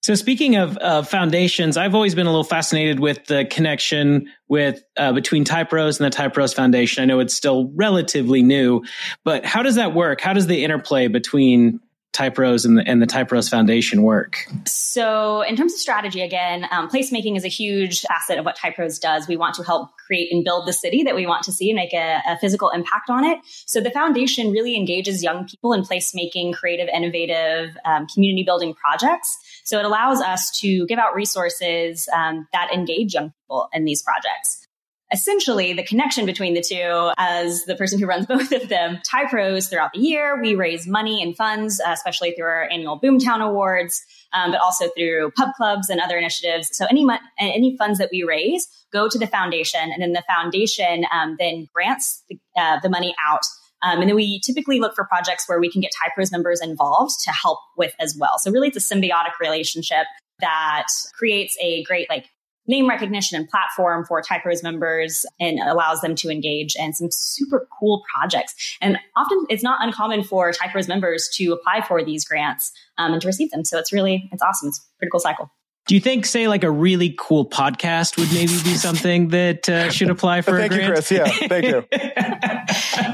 so 0.07 0.15
speaking 0.15 0.55
of 0.55 0.77
uh, 0.77 1.03
foundations, 1.03 1.75
I've 1.75 1.93
always 1.93 2.15
been 2.15 2.27
a 2.27 2.29
little 2.29 2.45
fascinated 2.45 2.97
with 2.97 3.25
the 3.25 3.43
connection 3.43 4.29
with 4.47 4.81
uh, 4.95 5.11
between 5.11 5.43
TyPros 5.43 5.99
and 5.99 6.09
the 6.09 6.15
TyPros 6.15 6.55
Foundation. 6.55 7.01
I 7.01 7.05
know 7.05 7.19
it's 7.19 7.33
still 7.33 7.69
relatively 7.75 8.41
new, 8.41 8.85
but 9.25 9.43
how 9.43 9.63
does 9.63 9.75
that 9.75 9.93
work? 9.93 10.21
How 10.21 10.31
does 10.31 10.47
the 10.47 10.63
interplay 10.63 11.09
between 11.09 11.81
Typros 12.17 12.65
and 12.65 12.77
the, 12.77 12.87
and 12.87 13.01
the 13.01 13.05
Typros 13.05 13.49
Foundation 13.49 14.01
work? 14.01 14.47
So, 14.65 15.41
in 15.41 15.55
terms 15.55 15.73
of 15.73 15.79
strategy, 15.79 16.21
again, 16.21 16.65
um, 16.71 16.89
placemaking 16.89 17.37
is 17.37 17.45
a 17.45 17.49
huge 17.49 18.01
facet 18.01 18.39
of 18.39 18.45
what 18.45 18.57
Typros 18.57 18.99
does. 18.99 19.27
We 19.27 19.37
want 19.37 19.53
to 19.55 19.63
help 19.63 19.95
create 20.07 20.31
and 20.31 20.43
build 20.43 20.67
the 20.67 20.73
city 20.73 21.03
that 21.03 21.15
we 21.15 21.27
want 21.27 21.43
to 21.43 21.51
see 21.51 21.69
and 21.69 21.75
make 21.75 21.93
a, 21.93 22.21
a 22.27 22.37
physical 22.39 22.69
impact 22.69 23.09
on 23.09 23.23
it. 23.23 23.39
So, 23.67 23.81
the 23.81 23.91
foundation 23.91 24.51
really 24.51 24.75
engages 24.75 25.21
young 25.21 25.47
people 25.47 25.73
in 25.73 25.83
placemaking, 25.83 26.55
creative, 26.55 26.87
innovative, 26.87 27.77
um, 27.85 28.07
community 28.07 28.43
building 28.43 28.73
projects. 28.73 29.37
So, 29.63 29.77
it 29.77 29.85
allows 29.85 30.19
us 30.19 30.49
to 30.61 30.87
give 30.87 30.97
out 30.97 31.13
resources 31.13 32.09
um, 32.11 32.47
that 32.51 32.73
engage 32.73 33.13
young 33.13 33.31
people 33.43 33.69
in 33.73 33.85
these 33.85 34.01
projects 34.01 34.66
essentially 35.11 35.73
the 35.73 35.83
connection 35.83 36.25
between 36.25 36.53
the 36.53 36.61
two 36.61 37.11
as 37.17 37.63
the 37.65 37.75
person 37.75 37.99
who 37.99 38.05
runs 38.05 38.25
both 38.27 38.51
of 38.51 38.69
them. 38.69 38.99
Typros 39.09 39.69
throughout 39.69 39.91
the 39.93 39.99
year, 39.99 40.41
we 40.41 40.55
raise 40.55 40.87
money 40.87 41.21
and 41.21 41.35
funds, 41.35 41.79
uh, 41.79 41.91
especially 41.91 42.31
through 42.31 42.45
our 42.45 42.69
annual 42.69 42.99
Boomtown 42.99 43.41
Awards, 43.41 44.03
um, 44.33 44.51
but 44.51 44.59
also 44.59 44.89
through 44.97 45.31
pub 45.31 45.49
clubs 45.55 45.89
and 45.89 46.01
other 46.01 46.17
initiatives. 46.17 46.75
So 46.75 46.85
any 46.89 47.07
any 47.39 47.77
funds 47.77 47.99
that 47.99 48.09
we 48.11 48.23
raise 48.23 48.67
go 48.91 49.09
to 49.09 49.17
the 49.17 49.27
foundation, 49.27 49.81
and 49.81 50.01
then 50.01 50.13
the 50.13 50.23
foundation 50.27 51.05
um, 51.11 51.35
then 51.39 51.67
grants 51.73 52.23
the, 52.29 52.39
uh, 52.57 52.79
the 52.81 52.89
money 52.89 53.13
out. 53.27 53.41
Um, 53.83 53.99
and 53.99 54.09
then 54.09 54.15
we 54.15 54.39
typically 54.39 54.79
look 54.79 54.95
for 54.95 55.05
projects 55.05 55.47
where 55.47 55.59
we 55.59 55.69
can 55.69 55.81
get 55.81 55.91
Typros 55.91 56.31
members 56.31 56.61
involved 56.61 57.19
to 57.25 57.31
help 57.31 57.59
with 57.77 57.93
as 57.99 58.17
well. 58.17 58.39
So 58.39 58.51
really, 58.51 58.69
it's 58.69 58.91
a 58.91 58.95
symbiotic 58.95 59.39
relationship 59.39 60.07
that 60.39 60.87
creates 61.17 61.57
a 61.61 61.83
great 61.83 62.09
like 62.09 62.25
name 62.67 62.87
recognition 62.89 63.37
and 63.37 63.47
platform 63.49 64.05
for 64.05 64.21
Typros 64.21 64.63
members 64.63 65.25
and 65.39 65.59
allows 65.59 66.01
them 66.01 66.15
to 66.15 66.29
engage 66.29 66.75
in 66.75 66.93
some 66.93 67.09
super 67.11 67.67
cool 67.79 68.03
projects. 68.13 68.77
And 68.81 68.97
often 69.15 69.45
it's 69.49 69.63
not 69.63 69.79
uncommon 69.81 70.23
for 70.23 70.51
Typros 70.51 70.87
members 70.87 71.29
to 71.35 71.53
apply 71.53 71.81
for 71.81 72.03
these 72.03 72.25
grants 72.25 72.71
um, 72.97 73.13
and 73.13 73.21
to 73.21 73.27
receive 73.27 73.51
them. 73.51 73.63
So 73.63 73.77
it's 73.77 73.93
really, 73.93 74.29
it's 74.31 74.43
awesome. 74.43 74.69
It's 74.69 74.79
a 74.79 74.97
pretty 74.99 75.11
cool 75.11 75.19
cycle. 75.19 75.51
Do 75.87 75.95
you 75.95 76.01
think, 76.01 76.25
say, 76.25 76.49
like 76.49 76.65
a 76.65 76.71
really 76.71 77.15
cool 77.17 77.49
podcast 77.49 78.17
would 78.17 78.31
maybe 78.33 78.51
be 78.63 78.75
something 78.75 79.29
that 79.29 79.69
uh, 79.69 79.89
should 79.89 80.09
apply 80.09 80.41
for 80.41 80.59
thank 80.59 80.73
a 80.73 80.75
grant? 80.75 81.03
Thank 81.03 81.11
you, 81.11 81.25
Chris. 81.25 81.41
Yeah, 81.41 81.47
thank 81.47 81.65
you. 81.65 81.85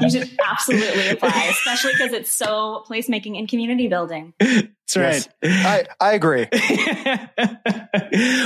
you 0.00 0.10
should 0.10 0.36
absolutely 0.44 1.10
apply, 1.10 1.46
especially 1.50 1.92
because 1.92 2.12
it's 2.12 2.32
so 2.32 2.84
placemaking 2.88 3.38
and 3.38 3.48
community 3.48 3.86
building. 3.86 4.34
That's 4.40 4.96
right. 4.96 5.28
Yes. 5.42 5.88
I, 6.00 6.10
I 6.10 6.14
agree. 6.14 6.48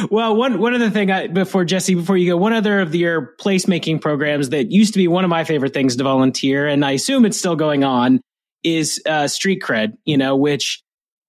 well, 0.11 0.37
one 0.37 0.59
one 0.59 0.75
other 0.75 0.91
thing 0.91 1.11
I, 1.11 1.27
before 1.29 1.65
Jesse, 1.65 1.95
before 1.95 2.17
you 2.17 2.33
go, 2.33 2.37
one 2.37 2.53
other 2.53 2.81
of 2.81 2.95
your 2.95 3.35
placemaking 3.41 4.01
programs 4.01 4.51
that 4.51 4.71
used 4.71 4.93
to 4.93 4.99
be 4.99 5.09
one 5.09 5.25
of 5.25 5.31
my 5.31 5.45
favorite 5.45 5.75
things 5.75 5.97
to 5.97 6.05
volunteer, 6.05 6.69
and 6.69 6.85
I 6.85 6.93
assume 6.93 7.25
it's 7.25 7.39
still 7.39 7.57
going 7.57 7.83
on, 7.83 8.21
is 8.63 9.03
uh, 9.07 9.27
street 9.27 9.63
cred. 9.63 9.97
You 10.05 10.17
know, 10.17 10.37
which 10.37 10.83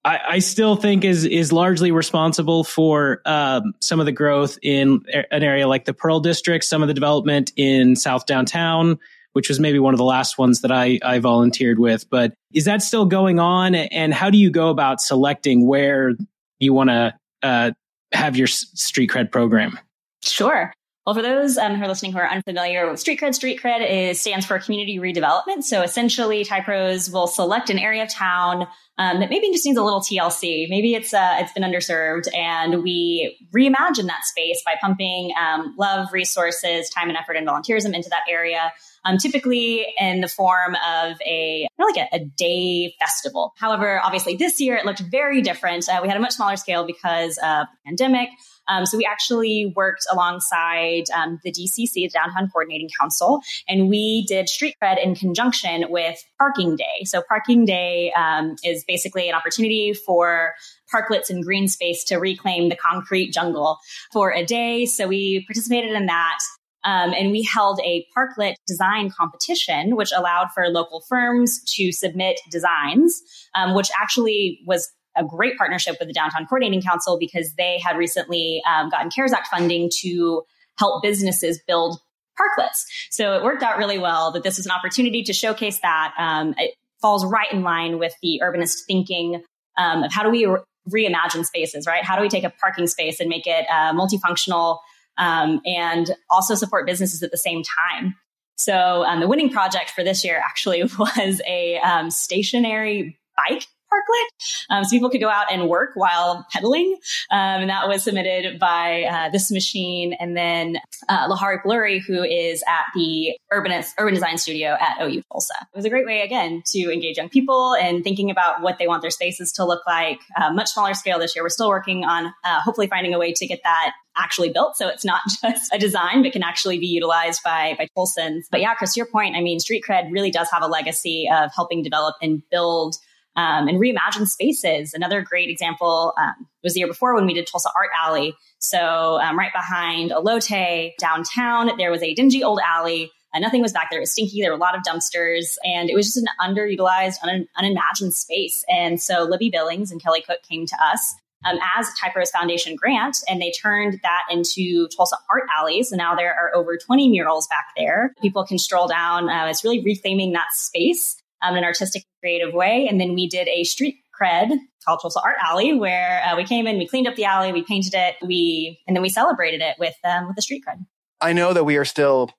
I, 0.09 0.19
I, 0.27 0.39
still 0.39 0.75
think 0.75 1.05
is 1.05 1.23
is 1.23 1.51
largely 1.51 1.91
responsible 1.91 2.63
for 2.63 3.21
um, 3.25 3.75
some 3.79 3.99
of 3.99 4.07
the 4.07 4.11
growth 4.11 4.57
in 4.63 5.05
an 5.13 5.43
area 5.43 5.67
like 5.67 5.85
the 5.85 5.93
Pearl 5.93 6.19
District, 6.19 6.65
some 6.65 6.81
of 6.81 6.87
the 6.87 6.95
development 6.95 7.51
in 7.55 7.95
South 7.95 8.25
Downtown, 8.25 8.97
which 9.33 9.49
was 9.49 9.59
maybe 9.59 9.77
one 9.77 9.93
of 9.93 9.99
the 9.99 10.03
last 10.03 10.39
ones 10.39 10.61
that 10.61 10.71
I, 10.71 10.99
I 11.03 11.19
volunteered 11.19 11.77
with. 11.77 12.09
But 12.09 12.33
is 12.51 12.65
that 12.65 12.81
still 12.81 13.05
going 13.05 13.39
on? 13.39 13.75
And 13.75 14.11
how 14.11 14.31
do 14.31 14.39
you 14.39 14.49
go 14.49 14.69
about 14.69 14.99
selecting 14.99 15.67
where 15.67 16.13
you 16.57 16.73
want 16.73 16.89
to 16.89 17.13
uh, 17.43 17.71
have 18.11 18.35
your 18.35 18.47
street 18.47 19.11
cred 19.11 19.31
program? 19.31 19.77
Sure. 20.23 20.73
Well, 21.05 21.15
for 21.15 21.21
those 21.21 21.57
um, 21.57 21.75
who 21.75 21.83
are 21.83 21.87
listening 21.87 22.11
who 22.13 22.19
are 22.19 22.29
unfamiliar 22.29 22.89
with 22.89 22.99
street 22.99 23.19
cred, 23.19 23.33
street 23.35 23.61
cred 23.61 23.87
is 23.87 24.19
stands 24.19 24.45
for 24.45 24.59
community 24.59 24.97
redevelopment. 24.97 25.63
So 25.63 25.81
essentially, 25.81 26.43
Typros 26.45 27.11
will 27.11 27.27
select 27.27 27.69
an 27.69 27.79
area 27.79 28.03
of 28.03 28.09
town 28.09 28.67
um, 28.99 29.21
that 29.21 29.29
maybe 29.29 29.49
just 29.51 29.65
needs 29.65 29.77
a 29.77 29.83
little 29.83 30.01
TLC. 30.01 30.69
Maybe 30.69 30.93
it's 30.93 31.13
uh, 31.13 31.37
it's 31.39 31.53
been 31.53 31.63
underserved, 31.63 32.27
and 32.35 32.83
we 32.83 33.37
reimagine 33.55 34.07
that 34.07 34.25
space 34.25 34.61
by 34.65 34.75
pumping 34.79 35.31
um, 35.39 35.73
love, 35.79 36.09
resources, 36.11 36.89
time, 36.89 37.07
and 37.07 37.17
effort, 37.17 37.37
and 37.37 37.47
volunteerism 37.47 37.95
into 37.95 38.09
that 38.09 38.23
area. 38.29 38.73
Um, 39.05 39.17
typically 39.17 39.87
in 39.97 40.19
the 40.19 40.27
form 40.27 40.75
of 40.75 41.17
a 41.25 41.69
like 41.79 41.95
a, 41.95 42.15
a, 42.17 42.19
day 42.19 42.93
festival. 42.99 43.53
However, 43.55 44.01
obviously 44.03 44.35
this 44.35 44.59
year 44.59 44.75
it 44.75 44.85
looked 44.85 44.99
very 44.99 45.41
different. 45.41 45.87
Uh, 45.87 45.99
we 46.01 46.09
had 46.09 46.17
a 46.17 46.19
much 46.19 46.33
smaller 46.33 46.57
scale 46.57 46.85
because 46.85 47.37
of 47.37 47.67
the 47.67 47.77
pandemic. 47.85 48.27
Um, 48.69 48.85
so 48.85 48.97
we 48.97 49.05
actually 49.05 49.73
worked 49.75 50.05
alongside 50.11 51.05
um, 51.15 51.39
the 51.43 51.51
DCC, 51.51 51.93
the 51.93 52.09
Downtown 52.09 52.49
Coordinating 52.49 52.89
Council, 52.99 53.41
and 53.67 53.89
we 53.89 54.25
did 54.27 54.47
street 54.47 54.75
cred 54.81 55.03
in 55.03 55.15
conjunction 55.15 55.85
with 55.89 56.23
Parking 56.37 56.75
Day. 56.75 57.03
So 57.05 57.21
Parking 57.27 57.65
Day 57.65 58.11
um, 58.13 58.55
is 58.63 58.83
basically 58.87 59.29
an 59.29 59.35
opportunity 59.35 59.93
for 59.93 60.53
parklets 60.93 61.29
and 61.29 61.43
green 61.43 61.67
space 61.67 62.03
to 62.05 62.17
reclaim 62.17 62.69
the 62.69 62.75
concrete 62.75 63.31
jungle 63.31 63.77
for 64.11 64.31
a 64.31 64.45
day. 64.45 64.85
So 64.85 65.07
we 65.07 65.45
participated 65.47 65.91
in 65.91 66.07
that. 66.07 66.39
Um, 66.85 67.13
and 67.13 67.31
we 67.31 67.43
held 67.43 67.81
a 67.83 68.05
parklet 68.17 68.55
design 68.65 69.11
competition, 69.11 69.97
which 69.97 70.11
allowed 70.15 70.47
for 70.53 70.69
local 70.69 71.01
firms 71.09 71.61
to 71.75 71.91
submit 71.91 72.39
designs, 72.49 73.21
um, 73.53 73.75
which 73.75 73.89
actually 74.01 74.61
was 74.65 74.89
a 75.19 75.23
great 75.23 75.57
partnership 75.57 75.97
with 75.99 76.07
the 76.07 76.13
Downtown 76.13 76.45
Coordinating 76.47 76.81
Council 76.81 77.17
because 77.19 77.53
they 77.55 77.79
had 77.83 77.97
recently 77.97 78.63
um, 78.67 78.89
gotten 78.89 79.11
CARES 79.11 79.33
Act 79.33 79.47
funding 79.47 79.89
to 80.01 80.43
help 80.79 81.03
businesses 81.03 81.59
build 81.67 81.99
parklets. 82.39 82.85
So 83.11 83.35
it 83.35 83.43
worked 83.43 83.61
out 83.61 83.77
really 83.77 83.99
well 83.99 84.31
that 84.31 84.43
this 84.43 84.57
was 84.57 84.65
an 84.65 84.71
opportunity 84.71 85.23
to 85.23 85.33
showcase 85.33 85.79
that. 85.81 86.13
Um, 86.17 86.55
it 86.57 86.73
falls 87.01 87.25
right 87.25 87.51
in 87.51 87.63
line 87.63 87.99
with 87.99 88.13
the 88.23 88.41
urbanist 88.43 88.85
thinking 88.87 89.43
um, 89.77 90.03
of 90.03 90.13
how 90.13 90.23
do 90.23 90.29
we 90.29 90.45
re- 90.45 90.59
reimagine 90.89 91.45
spaces, 91.45 91.85
right? 91.85 92.03
How 92.03 92.15
do 92.15 92.21
we 92.21 92.29
take 92.29 92.43
a 92.43 92.49
parking 92.49 92.87
space 92.87 93.19
and 93.19 93.29
make 93.29 93.45
it 93.45 93.65
uh, 93.69 93.93
multifunctional 93.93 94.79
um, 95.17 95.61
and 95.65 96.11
also 96.29 96.55
support 96.55 96.87
businesses 96.87 97.21
at 97.21 97.31
the 97.31 97.37
same 97.37 97.61
time? 97.63 98.15
So 98.57 99.03
um, 99.05 99.19
the 99.19 99.27
winning 99.27 99.49
project 99.49 99.91
for 99.91 100.03
this 100.03 100.23
year 100.23 100.41
actually 100.45 100.83
was 100.99 101.41
a 101.47 101.77
um, 101.79 102.09
stationary 102.09 103.17
bike 103.37 103.65
parklet. 103.91 104.75
Um, 104.75 104.83
so 104.83 104.89
people 104.89 105.09
could 105.09 105.21
go 105.21 105.29
out 105.29 105.51
and 105.51 105.67
work 105.67 105.91
while 105.95 106.45
pedaling. 106.51 106.97
Um, 107.31 107.61
and 107.61 107.69
that 107.69 107.87
was 107.87 108.03
submitted 108.03 108.59
by 108.59 109.03
uh, 109.03 109.29
This 109.29 109.51
Machine 109.51 110.13
and 110.13 110.35
then 110.35 110.77
uh, 111.07 111.27
Lahari 111.27 111.61
Blurry, 111.63 111.99
who 111.99 112.23
is 112.23 112.63
at 112.67 112.85
the 112.95 113.37
Urban, 113.51 113.83
Urban 113.97 114.13
Design 114.13 114.37
Studio 114.37 114.77
at 114.79 115.01
OU 115.01 115.21
Tulsa. 115.31 115.53
It 115.73 115.77
was 115.77 115.85
a 115.85 115.89
great 115.89 116.05
way, 116.05 116.21
again, 116.21 116.63
to 116.67 116.91
engage 116.91 117.17
young 117.17 117.29
people 117.29 117.75
and 117.75 118.03
thinking 118.03 118.29
about 118.31 118.61
what 118.61 118.77
they 118.79 118.87
want 118.87 119.01
their 119.01 119.11
spaces 119.11 119.51
to 119.53 119.65
look 119.65 119.85
like. 119.87 120.19
Uh, 120.39 120.51
much 120.51 120.69
smaller 120.69 120.93
scale 120.93 121.19
this 121.19 121.35
year. 121.35 121.43
We're 121.43 121.49
still 121.49 121.69
working 121.69 122.05
on 122.05 122.27
uh, 122.43 122.61
hopefully 122.61 122.87
finding 122.87 123.13
a 123.13 123.19
way 123.19 123.33
to 123.33 123.47
get 123.47 123.61
that 123.63 123.93
actually 124.19 124.49
built. 124.49 124.77
So 124.77 124.87
it's 124.87 125.05
not 125.05 125.21
just 125.41 125.73
a 125.73 125.77
design, 125.77 126.23
but 126.23 126.33
can 126.33 126.43
actually 126.43 126.79
be 126.79 126.87
utilized 126.87 127.41
by, 127.43 127.75
by 127.77 127.87
Tulsans. 127.97 128.43
But 128.51 128.61
yeah, 128.61 128.73
Chris, 128.75 128.95
your 128.95 129.05
point, 129.05 129.35
I 129.35 129.41
mean, 129.41 129.59
street 129.59 129.83
cred 129.87 130.11
really 130.11 130.31
does 130.31 130.49
have 130.51 130.61
a 130.61 130.67
legacy 130.67 131.29
of 131.31 131.51
helping 131.55 131.81
develop 131.83 132.15
and 132.21 132.41
build 132.49 132.97
um, 133.39 133.69
and 133.69 133.79
reimagine 133.79 134.27
spaces. 134.27 134.93
Another 134.93 135.21
great 135.21 135.49
example 135.49 136.13
um, 136.17 136.45
was 136.61 136.73
the 136.73 136.79
year 136.79 136.87
before 136.87 137.15
when 137.15 137.25
we 137.25 137.33
did 137.33 137.47
Tulsa 137.47 137.69
Art 137.73 137.89
Alley. 137.97 138.35
So 138.59 139.19
um, 139.21 139.39
right 139.39 139.53
behind 139.53 140.11
Elote 140.11 140.91
downtown, 140.99 141.71
there 141.77 141.89
was 141.89 142.03
a 142.03 142.13
dingy 142.13 142.43
old 142.43 142.59
alley. 142.65 143.11
Uh, 143.33 143.39
nothing 143.39 143.61
was 143.61 143.71
back 143.71 143.87
there. 143.89 143.99
It 143.99 144.01
was 144.01 144.11
stinky. 144.11 144.41
There 144.41 144.51
were 144.51 144.57
a 144.57 144.59
lot 144.59 144.75
of 144.75 144.81
dumpsters, 144.83 145.55
and 145.63 145.89
it 145.89 145.95
was 145.95 146.07
just 146.07 146.17
an 146.17 146.25
underutilized, 146.41 147.15
un- 147.23 147.47
unimagined 147.55 148.13
space. 148.13 148.65
And 148.67 149.01
so 149.01 149.23
Libby 149.23 149.49
Billings 149.49 149.91
and 149.91 150.01
Kelly 150.01 150.21
Cook 150.21 150.39
came 150.49 150.65
to 150.65 150.75
us 150.81 151.15
um, 151.45 151.57
as 151.77 151.87
a 151.87 152.25
Foundation 152.25 152.75
grant, 152.75 153.19
and 153.29 153.41
they 153.41 153.51
turned 153.51 153.99
that 154.03 154.23
into 154.29 154.89
Tulsa 154.89 155.15
Art 155.31 155.43
Alleys. 155.55 155.91
And 155.91 155.99
now 155.99 156.15
there 156.15 156.33
are 156.33 156.53
over 156.55 156.75
20 156.75 157.07
murals 157.09 157.47
back 157.47 157.67
there. 157.77 158.13
People 158.21 158.43
can 158.43 158.57
stroll 158.57 158.87
down. 158.87 159.29
Uh, 159.29 159.45
it's 159.45 159.63
really 159.63 159.81
reclaiming 159.81 160.33
that 160.33 160.51
space 160.51 161.18
um, 161.41 161.53
in 161.53 161.59
an 161.59 161.63
artistic 161.63 162.03
creative 162.21 162.53
way. 162.53 162.87
And 162.89 162.99
then 162.99 163.13
we 163.13 163.27
did 163.27 163.47
a 163.47 163.63
street 163.63 163.97
cred 164.19 164.49
called 164.85 164.99
Tulsa 165.01 165.21
Art 165.23 165.37
Alley, 165.43 165.73
where 165.73 166.21
uh, 166.23 166.35
we 166.35 166.43
came 166.43 166.67
in, 166.67 166.77
we 166.77 166.87
cleaned 166.87 167.07
up 167.07 167.15
the 167.15 167.25
alley, 167.25 167.51
we 167.51 167.63
painted 167.63 167.93
it, 167.93 168.15
we 168.25 168.79
and 168.87 168.95
then 168.95 169.01
we 169.01 169.09
celebrated 169.09 169.61
it 169.61 169.75
with 169.79 169.95
um, 170.03 170.27
with 170.27 170.35
the 170.35 170.41
street 170.41 170.63
cred. 170.67 170.85
I 171.21 171.33
know 171.33 171.53
that 171.53 171.63
we 171.63 171.77
are 171.77 171.85
still, 171.85 172.29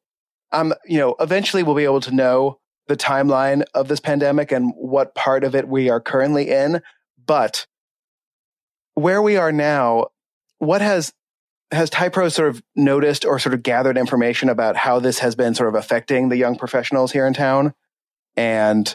um, 0.53 0.75
you 0.87 0.99
know, 0.99 1.17
eventually 1.21 1.63
we'll 1.63 1.75
be 1.75 1.85
able 1.85 2.01
to 2.01 2.15
know 2.15 2.59
the 2.89 2.97
timeline 2.97 3.63
of 3.75 3.89
this 3.89 4.01
pandemic 4.01 4.51
and 4.51 4.73
what 4.77 5.15
part 5.15 5.45
of 5.45 5.55
it 5.55 5.69
we 5.69 5.91
are 5.91 6.01
currently 6.01 6.51
in, 6.51 6.83
but 7.25 7.67
where 8.95 9.23
we 9.23 9.37
are 9.37 9.53
now, 9.53 10.09
what 10.59 10.81
has 10.81 11.13
has 11.73 11.89
Typro 11.89 12.29
sort 12.29 12.49
of 12.49 12.63
noticed 12.75 13.25
or 13.25 13.39
sort 13.39 13.55
of 13.55 13.63
gathered 13.63 13.97
information 13.97 14.49
about 14.49 14.77
how 14.77 14.99
this 14.99 15.21
has 15.21 15.37
been 15.37 15.55
sort 15.55 15.69
of 15.69 15.77
affecting 15.77 16.29
the 16.29 16.37
young 16.37 16.57
professionals 16.57 17.13
here 17.13 17.27
in 17.27 17.33
town? 17.33 17.75
And 18.37 18.95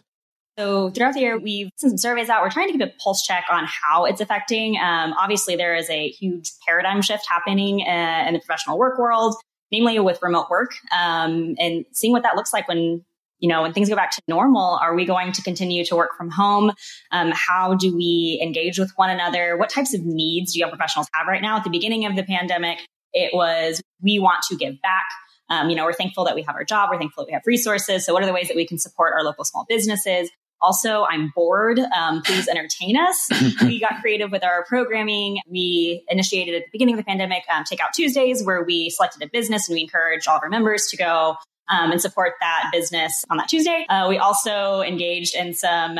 so 0.58 0.89
throughout 0.89 1.13
the 1.13 1.20
year, 1.20 1.38
we've 1.38 1.70
sent 1.77 1.92
some 1.92 1.98
surveys 1.98 2.30
out. 2.30 2.42
We're 2.42 2.50
trying 2.50 2.68
to 2.68 2.74
keep 2.74 2.82
a 2.82 2.92
pulse 3.04 3.24
check 3.24 3.46
on 3.51 3.65
how 3.65 4.06
it's 4.06 4.22
affecting. 4.22 4.77
Um, 4.77 5.13
obviously, 5.20 5.56
there 5.56 5.75
is 5.75 5.89
a 5.89 6.10
huge 6.10 6.51
paradigm 6.65 7.01
shift 7.01 7.25
happening 7.27 7.82
uh, 7.82 8.25
in 8.27 8.34
the 8.34 8.39
professional 8.39 8.77
work 8.77 8.98
world, 8.98 9.36
namely 9.72 10.00
with 10.00 10.20
remote 10.22 10.50
work, 10.50 10.72
um, 10.96 11.56
and 11.60 11.86
seeing 11.92 12.13
what 12.13 12.24
that 12.24 12.36
looks 12.36 12.54
like 12.54 12.68
when 12.68 13.04
you 13.39 13.50
know, 13.50 13.62
when 13.62 13.74
things 13.74 13.89
go 13.89 13.96
back 13.96 14.12
to 14.12 14.22
normal, 14.27 14.80
are 14.82 14.96
we 14.96 15.06
going 15.06 15.32
to 15.34 15.42
continue 15.42 15.84
to 15.86 15.96
work 15.96 16.12
from 16.18 16.32
home? 16.32 16.72
Um, 17.12 17.32
how 17.36 17.75
do 17.75 17.96
we 17.96 18.39
engage 18.42 18.80
with 18.80 18.92
one 18.96 19.10
another? 19.10 19.58
What 19.58 19.70
types 19.70 19.94
of 19.94 20.06
needs 20.06 20.54
do 20.54 20.60
young 20.60 20.70
professionals 20.70 21.08
have 21.13 21.27
right 21.27 21.42
now? 21.42 21.58
At 21.58 21.63
the 21.63 21.70
beginning 21.70 22.06
of 22.06 22.15
the 22.15 22.24
pandemic, 22.24 22.80
it 23.13 23.32
was 23.34 23.82
we 24.01 24.20
want 24.20 24.44
to 24.50 24.56
give 24.56 24.82
back. 24.82 25.04
Um, 25.50 25.70
you 25.70 25.75
know, 25.75 25.86
we're 25.86 25.94
thankful 25.94 26.25
that 26.25 26.36
we 26.36 26.42
have 26.44 26.56
our 26.56 26.64
job. 26.64 26.90
We're 26.92 26.98
thankful 26.98 27.24
that 27.24 27.28
we 27.28 27.34
have 27.34 27.44
resources. 27.46 28.06
So, 28.06 28.14
what 28.14 28.24
are 28.24 28.25
the 28.25 28.34
ways 28.34 28.48
that 28.48 28.56
we 28.56 28.66
can 28.66 28.78
support 28.78 29.14
our 29.14 29.24
local 29.24 29.46
small 29.46 29.66
businesses? 29.68 30.30
Also, 30.62 31.06
I'm 31.06 31.32
bored. 31.36 31.80
Um, 31.80 32.22
please 32.24 32.48
entertain 32.48 32.98
us. 32.98 33.30
we 33.62 33.80
got 33.80 34.02
creative 34.02 34.32
with 34.32 34.44
our 34.44 34.64
programming. 34.66 35.40
We 35.48 36.04
initiated 36.10 36.56
at 36.56 36.62
the 36.62 36.70
beginning 36.72 36.96
of 36.96 37.00
the 37.00 37.04
pandemic 37.04 37.44
um, 37.54 37.64
Takeout 37.64 37.92
Tuesdays, 37.94 38.44
where 38.44 38.64
we 38.64 38.90
selected 38.90 39.22
a 39.22 39.28
business 39.28 39.68
and 39.68 39.75
we 39.75 39.82
encouraged 39.82 40.28
all 40.28 40.38
of 40.38 40.44
our 40.44 40.50
members 40.50 40.88
to 40.88 40.98
go 40.98 41.36
um, 41.70 41.92
and 41.92 42.02
support 42.02 42.34
that 42.42 42.70
business 42.72 43.25
on 43.30 43.38
that 43.38 43.48
Tuesday. 43.48 43.86
Uh, 43.90 44.08
we 44.08 44.18
also 44.18 44.82
engaged 44.82 45.36
in 45.36 45.54
some 45.54 46.00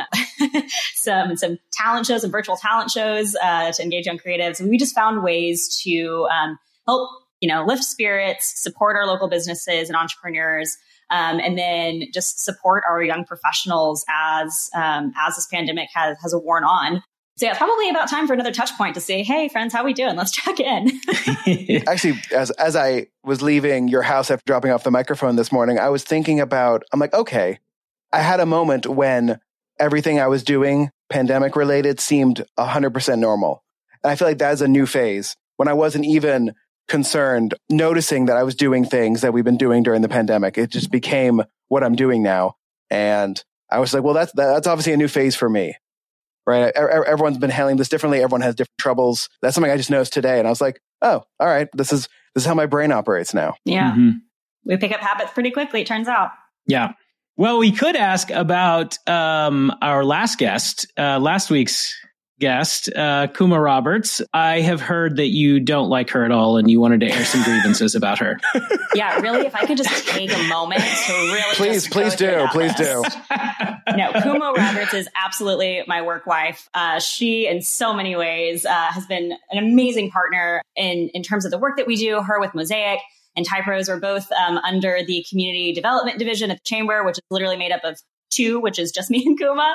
some 0.94 1.36
some 1.36 1.58
talent 1.72 2.06
shows 2.06 2.24
and 2.24 2.32
virtual 2.32 2.56
talent 2.56 2.90
shows 2.90 3.36
uh, 3.42 3.72
to 3.72 3.82
engage 3.82 4.06
young 4.06 4.18
creatives. 4.18 4.60
And 4.60 4.68
we 4.68 4.78
just 4.78 4.94
found 4.94 5.22
ways 5.22 5.80
to 5.84 6.28
um, 6.30 6.58
help 6.86 7.10
you 7.40 7.48
know 7.48 7.64
lift 7.64 7.84
spirits, 7.84 8.60
support 8.60 8.96
our 8.96 9.06
local 9.06 9.28
businesses 9.28 9.88
and 9.88 9.96
entrepreneurs. 9.96 10.76
Um, 11.08 11.38
and 11.38 11.56
then 11.56 12.02
just 12.12 12.44
support 12.44 12.82
our 12.88 13.00
young 13.00 13.24
professionals 13.24 14.04
as 14.10 14.68
um, 14.74 15.12
as 15.16 15.36
this 15.36 15.46
pandemic 15.46 15.88
has 15.94 16.16
has 16.20 16.34
worn 16.34 16.64
on. 16.64 17.00
So 17.38 17.44
yeah, 17.44 17.50
it's 17.50 17.58
probably 17.58 17.90
about 17.90 18.08
time 18.08 18.26
for 18.26 18.32
another 18.32 18.52
touch 18.52 18.72
point 18.78 18.94
to 18.94 19.00
say, 19.00 19.22
"Hey, 19.22 19.48
friends, 19.48 19.74
how 19.74 19.84
we 19.84 19.92
doing? 19.92 20.16
Let's 20.16 20.32
check 20.32 20.58
in." 20.58 20.90
Actually, 21.86 22.18
as 22.34 22.50
as 22.52 22.74
I 22.74 23.08
was 23.24 23.42
leaving 23.42 23.88
your 23.88 24.00
house 24.02 24.30
after 24.30 24.42
dropping 24.46 24.70
off 24.70 24.84
the 24.84 24.90
microphone 24.90 25.36
this 25.36 25.52
morning, 25.52 25.78
I 25.78 25.90
was 25.90 26.02
thinking 26.02 26.40
about. 26.40 26.82
I'm 26.92 27.00
like, 27.00 27.12
okay, 27.12 27.58
I 28.10 28.20
had 28.20 28.40
a 28.40 28.46
moment 28.46 28.86
when 28.86 29.38
everything 29.78 30.18
I 30.18 30.28
was 30.28 30.42
doing, 30.42 30.90
pandemic 31.10 31.56
related, 31.56 32.00
seemed 32.00 32.42
100% 32.58 33.18
normal, 33.18 33.62
and 34.02 34.10
I 34.10 34.16
feel 34.16 34.28
like 34.28 34.38
that 34.38 34.54
is 34.54 34.62
a 34.62 34.68
new 34.68 34.86
phase 34.86 35.36
when 35.56 35.68
I 35.68 35.74
wasn't 35.74 36.06
even 36.06 36.54
concerned 36.88 37.54
noticing 37.68 38.26
that 38.26 38.36
I 38.36 38.42
was 38.42 38.54
doing 38.54 38.84
things 38.84 39.22
that 39.22 39.32
we've 39.32 39.44
been 39.44 39.56
doing 39.56 39.82
during 39.82 40.02
the 40.02 40.08
pandemic. 40.08 40.56
It 40.56 40.70
just 40.70 40.90
became 40.90 41.42
what 41.68 41.82
I'm 41.82 41.96
doing 41.96 42.22
now. 42.22 42.56
And 42.90 43.42
I 43.70 43.80
was 43.80 43.92
like, 43.92 44.04
well, 44.04 44.14
that's, 44.14 44.32
that's 44.32 44.66
obviously 44.66 44.92
a 44.92 44.96
new 44.96 45.08
phase 45.08 45.34
for 45.34 45.50
me, 45.50 45.74
right? 46.46 46.72
Everyone's 46.76 47.38
been 47.38 47.50
handling 47.50 47.76
this 47.76 47.88
differently. 47.88 48.18
Everyone 48.18 48.42
has 48.42 48.54
different 48.54 48.78
troubles. 48.78 49.28
That's 49.42 49.54
something 49.54 49.72
I 49.72 49.76
just 49.76 49.90
noticed 49.90 50.12
today. 50.12 50.38
And 50.38 50.46
I 50.46 50.50
was 50.50 50.60
like, 50.60 50.80
oh, 51.02 51.24
all 51.40 51.46
right. 51.46 51.68
This 51.74 51.92
is, 51.92 52.08
this 52.34 52.44
is 52.44 52.46
how 52.46 52.54
my 52.54 52.66
brain 52.66 52.92
operates 52.92 53.34
now. 53.34 53.54
Yeah. 53.64 53.90
Mm-hmm. 53.90 54.10
We 54.64 54.76
pick 54.76 54.92
up 54.92 55.00
habits 55.00 55.32
pretty 55.32 55.50
quickly, 55.50 55.80
it 55.80 55.86
turns 55.86 56.08
out. 56.08 56.30
Yeah. 56.66 56.92
Well, 57.36 57.58
we 57.58 57.72
could 57.72 57.96
ask 57.96 58.30
about 58.30 58.96
um, 59.08 59.72
our 59.82 60.04
last 60.04 60.38
guest, 60.38 60.86
uh, 60.96 61.18
last 61.18 61.50
week's 61.50 61.94
guest, 62.38 62.90
uh, 62.94 63.28
Kuma 63.28 63.60
Roberts. 63.60 64.20
I 64.32 64.60
have 64.60 64.80
heard 64.80 65.16
that 65.16 65.28
you 65.28 65.60
don't 65.60 65.88
like 65.88 66.10
her 66.10 66.24
at 66.24 66.30
all 66.30 66.56
and 66.56 66.70
you 66.70 66.80
wanted 66.80 67.00
to 67.00 67.10
air 67.10 67.24
some 67.24 67.42
grievances 67.42 67.94
about 67.94 68.18
her. 68.18 68.38
Yeah, 68.94 69.20
really, 69.20 69.46
if 69.46 69.54
I 69.54 69.66
could 69.66 69.76
just 69.76 70.08
take 70.08 70.32
a 70.32 70.42
moment 70.44 70.80
to 70.80 71.12
really 71.12 71.54
Please, 71.54 71.86
please 71.86 72.14
do. 72.14 72.46
Please 72.50 72.74
do. 72.76 73.02
no, 73.94 74.10
Kuma 74.22 74.54
Roberts 74.56 74.94
is 74.94 75.06
absolutely 75.14 75.82
my 75.86 76.00
work 76.00 76.26
wife. 76.26 76.66
Uh, 76.72 76.98
she, 76.98 77.46
in 77.46 77.60
so 77.60 77.92
many 77.92 78.16
ways, 78.16 78.64
uh, 78.64 78.70
has 78.70 79.04
been 79.04 79.32
an 79.50 79.58
amazing 79.58 80.10
partner 80.10 80.62
in, 80.76 81.10
in 81.12 81.22
terms 81.22 81.44
of 81.44 81.50
the 81.50 81.58
work 81.58 81.76
that 81.76 81.86
we 81.86 81.96
do, 81.96 82.22
her 82.22 82.40
with 82.40 82.54
Mosaic 82.54 83.00
and 83.36 83.46
Typros 83.46 83.88
are 83.88 84.00
both 84.00 84.32
um, 84.32 84.58
under 84.58 85.00
the 85.06 85.24
community 85.28 85.72
development 85.72 86.18
division 86.18 86.50
at 86.50 86.56
the 86.56 86.64
chamber, 86.64 87.04
which 87.04 87.18
is 87.18 87.22
literally 87.30 87.56
made 87.56 87.70
up 87.70 87.84
of 87.84 88.00
two, 88.36 88.60
which 88.60 88.78
is 88.78 88.92
just 88.92 89.10
me 89.10 89.24
and 89.24 89.38
Kuma. 89.38 89.74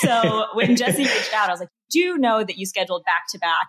So 0.00 0.46
when 0.54 0.76
Jesse 0.76 1.02
reached 1.02 1.34
out, 1.34 1.48
I 1.48 1.52
was 1.52 1.60
like, 1.60 1.70
do 1.90 1.98
you 1.98 2.18
know 2.18 2.42
that 2.42 2.56
you 2.56 2.66
scheduled 2.66 3.04
back 3.04 3.26
to 3.30 3.38
back, 3.38 3.68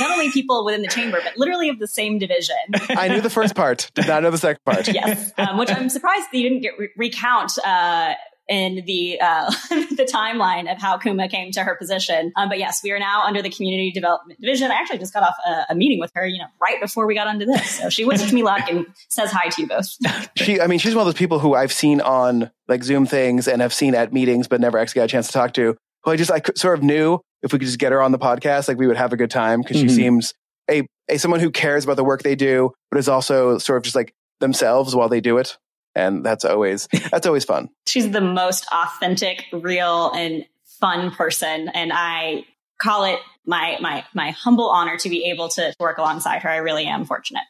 not 0.00 0.10
only 0.10 0.30
people 0.30 0.64
within 0.64 0.82
the 0.82 0.88
chamber, 0.88 1.20
but 1.22 1.36
literally 1.36 1.68
of 1.68 1.78
the 1.78 1.86
same 1.86 2.18
division. 2.18 2.56
I 2.90 3.08
knew 3.08 3.20
the 3.20 3.30
first 3.30 3.54
part, 3.54 3.90
did 3.94 4.08
not 4.08 4.22
know 4.22 4.30
the 4.30 4.38
second 4.38 4.64
part. 4.64 4.88
yes, 4.88 5.32
um, 5.38 5.58
which 5.58 5.70
I'm 5.70 5.88
surprised 5.88 6.26
that 6.32 6.38
you 6.38 6.48
didn't 6.48 6.62
get 6.62 6.72
re- 6.78 6.90
recount. 6.96 7.52
Uh, 7.64 8.14
in 8.48 8.84
the 8.86 9.18
uh, 9.20 9.50
the 9.70 10.08
timeline 10.10 10.70
of 10.70 10.80
how 10.80 10.98
Kuma 10.98 11.28
came 11.28 11.52
to 11.52 11.62
her 11.62 11.76
position. 11.76 12.32
Um, 12.36 12.48
but 12.48 12.58
yes, 12.58 12.80
we 12.82 12.90
are 12.92 12.98
now 12.98 13.22
under 13.24 13.42
the 13.42 13.50
community 13.50 13.90
development 13.90 14.40
division. 14.40 14.70
I 14.70 14.74
actually 14.74 14.98
just 14.98 15.14
got 15.14 15.22
off 15.22 15.34
a, 15.46 15.72
a, 15.72 15.74
meeting 15.74 16.00
with 16.00 16.10
her, 16.14 16.26
you 16.26 16.38
know, 16.38 16.46
right 16.60 16.80
before 16.80 17.06
we 17.06 17.14
got 17.14 17.26
onto 17.26 17.46
this. 17.46 17.78
So 17.78 17.88
she 17.88 18.04
wishes 18.04 18.32
me 18.32 18.42
luck 18.42 18.68
and 18.70 18.86
says 19.10 19.30
hi 19.30 19.48
to 19.48 19.62
you 19.62 19.68
both. 19.68 19.96
she, 20.36 20.60
I 20.60 20.66
mean, 20.66 20.78
she's 20.78 20.94
one 20.94 21.02
of 21.02 21.06
those 21.06 21.18
people 21.18 21.38
who 21.38 21.54
I've 21.54 21.72
seen 21.72 22.00
on 22.00 22.50
like 22.68 22.82
Zoom 22.82 23.06
things 23.06 23.48
and 23.48 23.62
have 23.62 23.72
seen 23.72 23.94
at 23.94 24.12
meetings, 24.12 24.48
but 24.48 24.60
never 24.60 24.78
actually 24.78 25.00
got 25.00 25.04
a 25.04 25.08
chance 25.08 25.28
to 25.28 25.32
talk 25.32 25.54
to. 25.54 25.76
Who 26.04 26.10
I 26.10 26.16
just 26.16 26.30
I 26.30 26.42
sort 26.56 26.78
of 26.78 26.84
knew 26.84 27.20
if 27.42 27.52
we 27.52 27.58
could 27.58 27.66
just 27.66 27.78
get 27.78 27.92
her 27.92 28.02
on 28.02 28.12
the 28.12 28.18
podcast, 28.18 28.68
like 28.68 28.76
we 28.76 28.86
would 28.86 28.96
have 28.96 29.12
a 29.12 29.16
good 29.16 29.30
time 29.30 29.62
because 29.62 29.78
mm-hmm. 29.78 29.88
she 29.88 29.94
seems 29.94 30.34
a, 30.70 30.82
a 31.08 31.18
someone 31.18 31.40
who 31.40 31.50
cares 31.50 31.84
about 31.84 31.96
the 31.96 32.04
work 32.04 32.22
they 32.22 32.34
do, 32.34 32.72
but 32.90 32.98
is 32.98 33.08
also 33.08 33.58
sort 33.58 33.76
of 33.76 33.84
just 33.84 33.94
like 33.94 34.12
themselves 34.40 34.94
while 34.96 35.08
they 35.08 35.20
do 35.20 35.38
it 35.38 35.56
and 35.94 36.24
that's 36.24 36.44
always 36.44 36.88
that's 37.10 37.26
always 37.26 37.44
fun. 37.44 37.68
She's 37.86 38.10
the 38.10 38.20
most 38.20 38.66
authentic, 38.72 39.44
real, 39.52 40.10
and 40.12 40.44
fun 40.80 41.10
person, 41.10 41.68
and 41.68 41.92
I 41.94 42.44
call 42.80 43.04
it 43.04 43.18
my 43.46 43.78
my 43.80 44.04
my 44.14 44.30
humble 44.30 44.68
honor 44.70 44.96
to 44.98 45.08
be 45.08 45.24
able 45.26 45.48
to 45.50 45.74
work 45.78 45.98
alongside 45.98 46.42
her. 46.42 46.50
I 46.50 46.56
really 46.56 46.86
am 46.86 47.04
fortunate. 47.04 47.44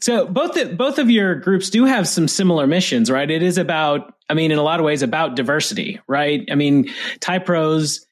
So 0.00 0.26
both 0.26 0.54
the, 0.54 0.66
both 0.66 0.98
of 0.98 1.10
your 1.10 1.34
groups 1.34 1.70
do 1.70 1.84
have 1.84 2.06
some 2.06 2.28
similar 2.28 2.68
missions, 2.68 3.10
right? 3.10 3.28
It 3.28 3.42
is 3.42 3.58
about, 3.58 4.14
I 4.28 4.34
mean, 4.34 4.52
in 4.52 4.58
a 4.58 4.62
lot 4.62 4.78
of 4.78 4.86
ways, 4.86 5.02
about 5.02 5.34
diversity, 5.34 5.98
right? 6.06 6.46
I 6.52 6.54
mean, 6.54 6.88
Typros 7.18 8.04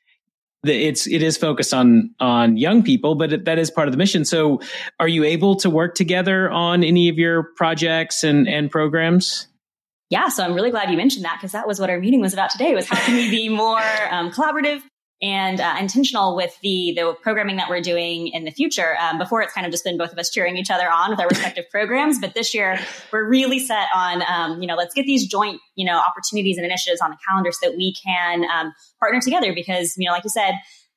it's 0.64 1.07
it 1.07 1.22
is 1.22 1.37
focused 1.37 1.72
on 1.72 2.14
on 2.18 2.57
young 2.57 2.83
people, 2.83 3.14
but 3.14 3.33
it, 3.33 3.44
that 3.44 3.59
is 3.59 3.70
part 3.70 3.88
of 3.88 3.92
the 3.92 3.99
mission. 3.99 4.25
So, 4.25 4.61
are 4.99 5.09
you 5.09 5.25
able 5.25 5.57
to 5.57 5.70
work 5.70 5.94
together 5.94 6.51
on 6.51 6.83
any 6.83 7.09
of 7.09 7.18
your 7.18 7.44
projects 7.57 8.25
and 8.25 8.49
and 8.49 8.70
programs? 8.70 9.46
Yeah, 10.11 10.29
so 10.29 10.45
I'm 10.45 10.55
really 10.55 10.71
glad 10.71 10.90
you 10.90 10.97
mentioned 10.97 11.25
that 11.25 11.38
because 11.38 11.53
that 11.53 11.66
was 11.66 11.81
what 11.81 11.90
our 11.90 11.99
meeting 11.99 12.21
was 12.21 12.33
about 12.33 12.51
today 12.51 12.75
was 12.75 12.88
how 12.88 12.97
can 12.97 13.16
we 13.16 13.31
be 13.31 13.49
more 13.49 13.81
um, 14.11 14.31
collaborative 14.31 14.83
and 15.23 15.61
uh, 15.61 15.77
intentional 15.81 16.37
with 16.37 16.57
the 16.61 16.92
the 16.95 17.16
programming 17.23 17.57
that 17.57 17.71
we're 17.71 17.81
doing 17.81 18.29
in 18.29 18.45
the 18.45 18.51
future. 18.51 18.97
Um, 19.01 19.19
before 19.19 19.42
it's 19.42 19.53
kind 19.53 19.66
of 19.66 19.73
just 19.73 19.83
been 19.83 19.97
both 19.97 20.12
of 20.12 20.19
us 20.19 20.31
cheering 20.31 20.57
each 20.57 20.71
other 20.71 20.88
on 20.88 21.11
with 21.11 21.21
our 21.21 21.27
respective 21.27 21.64
programs, 21.71 22.19
but 22.19 22.35
this 22.35 22.55
year 22.55 22.79
we're 23.12 23.29
really 23.29 23.59
set 23.59 23.88
on 23.95 24.23
um, 24.23 24.61
you 24.61 24.69
know 24.69 24.77
let's 24.77 24.95
get 24.95 25.07
these 25.07 25.27
joint 25.27 25.61
you 25.75 25.87
know 25.87 25.99
opportunities 25.99 26.57
and 26.57 26.66
initiatives 26.66 27.01
on 27.01 27.11
the 27.11 27.16
calendar 27.29 27.51
so 27.51 27.69
that 27.69 27.77
we 27.77 27.95
can 27.95 28.45
um, 28.45 28.73
partner 29.01 29.21
together 29.21 29.55
because 29.55 29.97
you 29.97 30.07
know 30.07 30.12
like 30.12 30.25
you 30.25 30.31
said. 30.31 30.55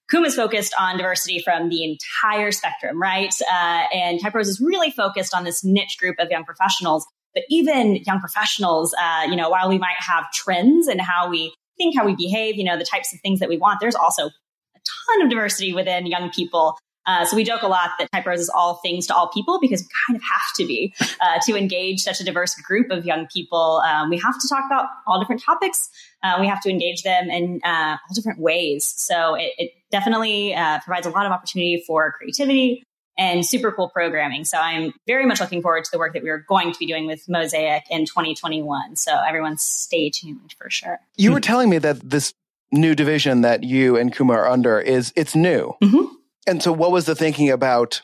Kuma 0.09 0.25
is 0.25 0.35
focused 0.35 0.73
on 0.79 0.97
diversity 0.97 1.37
from 1.37 1.69
the 1.69 1.83
entire 1.83 2.51
spectrum, 2.51 2.99
right? 2.99 3.31
Uh, 3.41 3.83
and 3.93 4.19
Typros 4.19 4.47
is 4.47 4.59
really 4.59 4.89
focused 4.89 5.35
on 5.35 5.43
this 5.43 5.63
niche 5.63 5.97
group 5.99 6.15
of 6.17 6.31
young 6.31 6.43
professionals 6.43 7.05
but 7.33 7.43
even 7.49 7.97
young 7.97 8.19
professionals, 8.19 8.93
uh, 8.99 9.23
you 9.27 9.35
know, 9.35 9.49
while 9.49 9.69
we 9.69 9.77
might 9.77 9.97
have 9.99 10.31
trends 10.31 10.87
and 10.87 11.01
how 11.01 11.29
we 11.29 11.53
think, 11.77 11.97
how 11.97 12.05
we 12.05 12.15
behave, 12.15 12.55
you 12.55 12.63
know, 12.63 12.77
the 12.77 12.85
types 12.85 13.13
of 13.13 13.19
things 13.21 13.39
that 13.39 13.49
we 13.49 13.57
want, 13.57 13.79
there's 13.79 13.95
also 13.95 14.27
a 14.27 14.79
ton 15.09 15.21
of 15.23 15.29
diversity 15.29 15.73
within 15.73 16.05
young 16.05 16.29
people. 16.29 16.77
Uh, 17.05 17.25
so 17.25 17.35
we 17.35 17.43
joke 17.43 17.63
a 17.63 17.67
lot 17.67 17.89
that 17.97 18.07
Typros 18.11 18.37
is 18.37 18.49
all 18.49 18.75
things 18.75 19.07
to 19.07 19.15
all 19.15 19.29
people 19.29 19.57
because 19.59 19.81
we 19.81 19.87
kind 20.07 20.15
of 20.15 20.21
have 20.21 20.41
to 20.55 20.65
be 20.65 20.93
uh, 21.21 21.39
to 21.43 21.55
engage 21.57 22.01
such 22.01 22.19
a 22.21 22.23
diverse 22.23 22.53
group 22.55 22.91
of 22.91 23.03
young 23.03 23.25
people. 23.33 23.81
Um, 23.83 24.11
we 24.11 24.17
have 24.19 24.39
to 24.39 24.47
talk 24.47 24.65
about 24.65 24.87
all 25.07 25.19
different 25.19 25.41
topics. 25.41 25.89
Uh, 26.21 26.37
we 26.39 26.47
have 26.47 26.61
to 26.61 26.69
engage 26.69 27.01
them 27.01 27.31
in 27.31 27.61
uh, 27.63 27.97
all 27.97 28.13
different 28.13 28.39
ways. 28.39 28.93
So 28.95 29.33
it, 29.33 29.53
it 29.57 29.71
definitely 29.91 30.53
uh, 30.53 30.79
provides 30.85 31.07
a 31.07 31.09
lot 31.09 31.25
of 31.25 31.31
opportunity 31.31 31.83
for 31.87 32.11
creativity, 32.11 32.83
and 33.19 33.45
super 33.45 33.71
cool 33.71 33.89
programming. 33.89 34.45
So 34.45 34.57
I'm 34.57 34.93
very 35.05 35.25
much 35.25 35.41
looking 35.41 35.61
forward 35.61 35.83
to 35.83 35.91
the 35.91 35.99
work 35.99 36.13
that 36.13 36.23
we 36.23 36.29
are 36.29 36.39
going 36.39 36.71
to 36.71 36.79
be 36.79 36.87
doing 36.87 37.05
with 37.05 37.27
Mosaic 37.27 37.83
in 37.89 38.05
2021. 38.05 38.95
So 38.95 39.13
everyone 39.13 39.57
stay 39.57 40.09
tuned 40.09 40.55
for 40.57 40.69
sure. 40.69 40.99
You 41.17 41.33
were 41.33 41.41
telling 41.41 41.69
me 41.69 41.77
that 41.79 41.99
this 41.99 42.33
new 42.71 42.95
division 42.95 43.41
that 43.41 43.63
you 43.63 43.97
and 43.97 44.15
Kuma 44.15 44.33
are 44.33 44.47
under 44.47 44.79
is 44.79 45.11
it's 45.17 45.35
new. 45.35 45.75
Mm-hmm. 45.83 46.13
And 46.47 46.63
so 46.63 46.71
what 46.71 46.91
was 46.91 47.05
the 47.05 47.15
thinking 47.15 47.49
about 47.49 48.01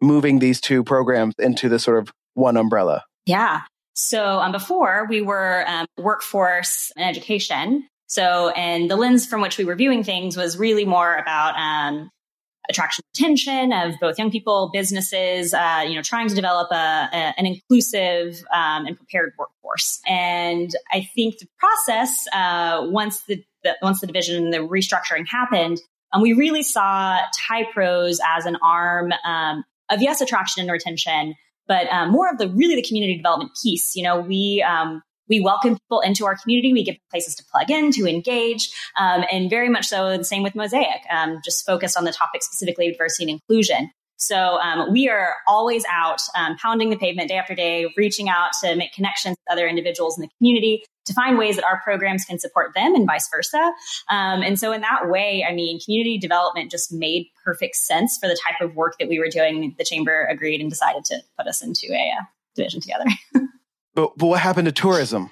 moving 0.00 0.38
these 0.38 0.60
two 0.60 0.84
programs 0.84 1.34
into 1.38 1.68
this 1.68 1.82
sort 1.82 1.98
of 1.98 2.12
one 2.34 2.56
umbrella? 2.56 3.02
Yeah. 3.26 3.62
So 3.94 4.38
um, 4.38 4.52
before 4.52 5.06
we 5.08 5.20
were 5.20 5.64
um, 5.66 5.86
workforce 5.98 6.92
and 6.96 7.04
education. 7.04 7.88
So, 8.06 8.50
and 8.50 8.88
the 8.88 8.96
lens 8.96 9.26
from 9.26 9.40
which 9.40 9.58
we 9.58 9.64
were 9.64 9.74
viewing 9.74 10.04
things 10.04 10.36
was 10.36 10.56
really 10.56 10.84
more 10.84 11.16
about 11.16 11.56
um, 11.58 12.10
attraction 12.68 13.04
retention 13.14 13.72
of 13.72 13.94
both 14.00 14.18
young 14.18 14.30
people, 14.30 14.70
businesses, 14.72 15.54
uh, 15.54 15.84
you 15.86 15.94
know, 15.94 16.02
trying 16.02 16.28
to 16.28 16.34
develop 16.34 16.70
a, 16.70 17.08
a 17.12 17.34
an 17.36 17.46
inclusive 17.46 18.44
um, 18.52 18.86
and 18.86 18.96
prepared 18.96 19.32
workforce. 19.38 20.00
And 20.06 20.70
I 20.92 21.08
think 21.14 21.38
the 21.38 21.46
process, 21.58 22.26
uh, 22.32 22.86
once 22.88 23.22
the, 23.22 23.44
the, 23.62 23.76
once 23.82 24.00
the 24.00 24.06
division 24.06 24.44
and 24.44 24.52
the 24.52 24.58
restructuring 24.58 25.26
happened, 25.28 25.80
um, 26.12 26.22
we 26.22 26.32
really 26.32 26.62
saw 26.62 27.18
Typros 27.48 28.18
as 28.36 28.46
an 28.46 28.56
arm 28.62 29.12
um, 29.24 29.64
of 29.90 30.00
yes, 30.00 30.20
attraction 30.20 30.62
and 30.62 30.70
retention, 30.70 31.34
but 31.66 31.86
um, 31.88 32.10
more 32.10 32.30
of 32.30 32.38
the 32.38 32.48
really 32.48 32.76
the 32.76 32.82
community 32.82 33.16
development 33.16 33.52
piece. 33.62 33.96
You 33.96 34.04
know, 34.04 34.20
we 34.20 34.64
um, 34.66 35.02
we 35.28 35.40
welcome 35.40 35.74
people 35.74 36.00
into 36.00 36.26
our 36.26 36.36
community. 36.36 36.72
We 36.72 36.84
give 36.84 36.96
places 37.10 37.34
to 37.36 37.44
plug 37.44 37.70
in, 37.70 37.90
to 37.92 38.06
engage, 38.06 38.70
um, 38.98 39.24
and 39.30 39.48
very 39.50 39.68
much 39.68 39.86
so 39.86 40.16
the 40.16 40.24
same 40.24 40.42
with 40.42 40.54
Mosaic, 40.54 41.02
um, 41.10 41.40
just 41.44 41.64
focused 41.66 41.96
on 41.96 42.04
the 42.04 42.12
topic 42.12 42.42
specifically 42.42 42.90
diversity 42.90 43.24
and 43.24 43.40
inclusion. 43.40 43.90
So 44.16 44.58
um, 44.60 44.92
we 44.92 45.08
are 45.08 45.34
always 45.48 45.84
out 45.90 46.20
um, 46.36 46.56
pounding 46.56 46.90
the 46.90 46.96
pavement 46.96 47.28
day 47.28 47.36
after 47.36 47.54
day, 47.54 47.92
reaching 47.96 48.28
out 48.28 48.50
to 48.62 48.76
make 48.76 48.92
connections 48.92 49.36
with 49.36 49.52
other 49.52 49.66
individuals 49.66 50.16
in 50.16 50.22
the 50.22 50.30
community 50.38 50.84
to 51.06 51.12
find 51.12 51.36
ways 51.36 51.56
that 51.56 51.64
our 51.64 51.80
programs 51.82 52.24
can 52.24 52.38
support 52.38 52.72
them 52.74 52.94
and 52.94 53.06
vice 53.06 53.28
versa. 53.28 53.72
Um, 54.08 54.42
and 54.42 54.58
so 54.58 54.72
in 54.72 54.80
that 54.80 55.10
way, 55.10 55.44
I 55.48 55.52
mean, 55.52 55.80
community 55.80 56.16
development 56.16 56.70
just 56.70 56.92
made 56.92 57.26
perfect 57.44 57.76
sense 57.76 58.16
for 58.16 58.28
the 58.28 58.38
type 58.46 58.60
of 58.60 58.74
work 58.74 58.94
that 58.98 59.08
we 59.08 59.18
were 59.18 59.28
doing. 59.28 59.74
The 59.76 59.84
chamber 59.84 60.26
agreed 60.30 60.60
and 60.60 60.70
decided 60.70 61.04
to 61.06 61.20
put 61.36 61.46
us 61.46 61.62
into 61.62 61.92
a 61.92 62.12
uh, 62.18 62.24
division 62.54 62.80
together. 62.80 63.04
but, 63.94 64.16
but 64.16 64.26
what 64.26 64.40
happened 64.40 64.66
to 64.66 64.72
tourism? 64.72 65.30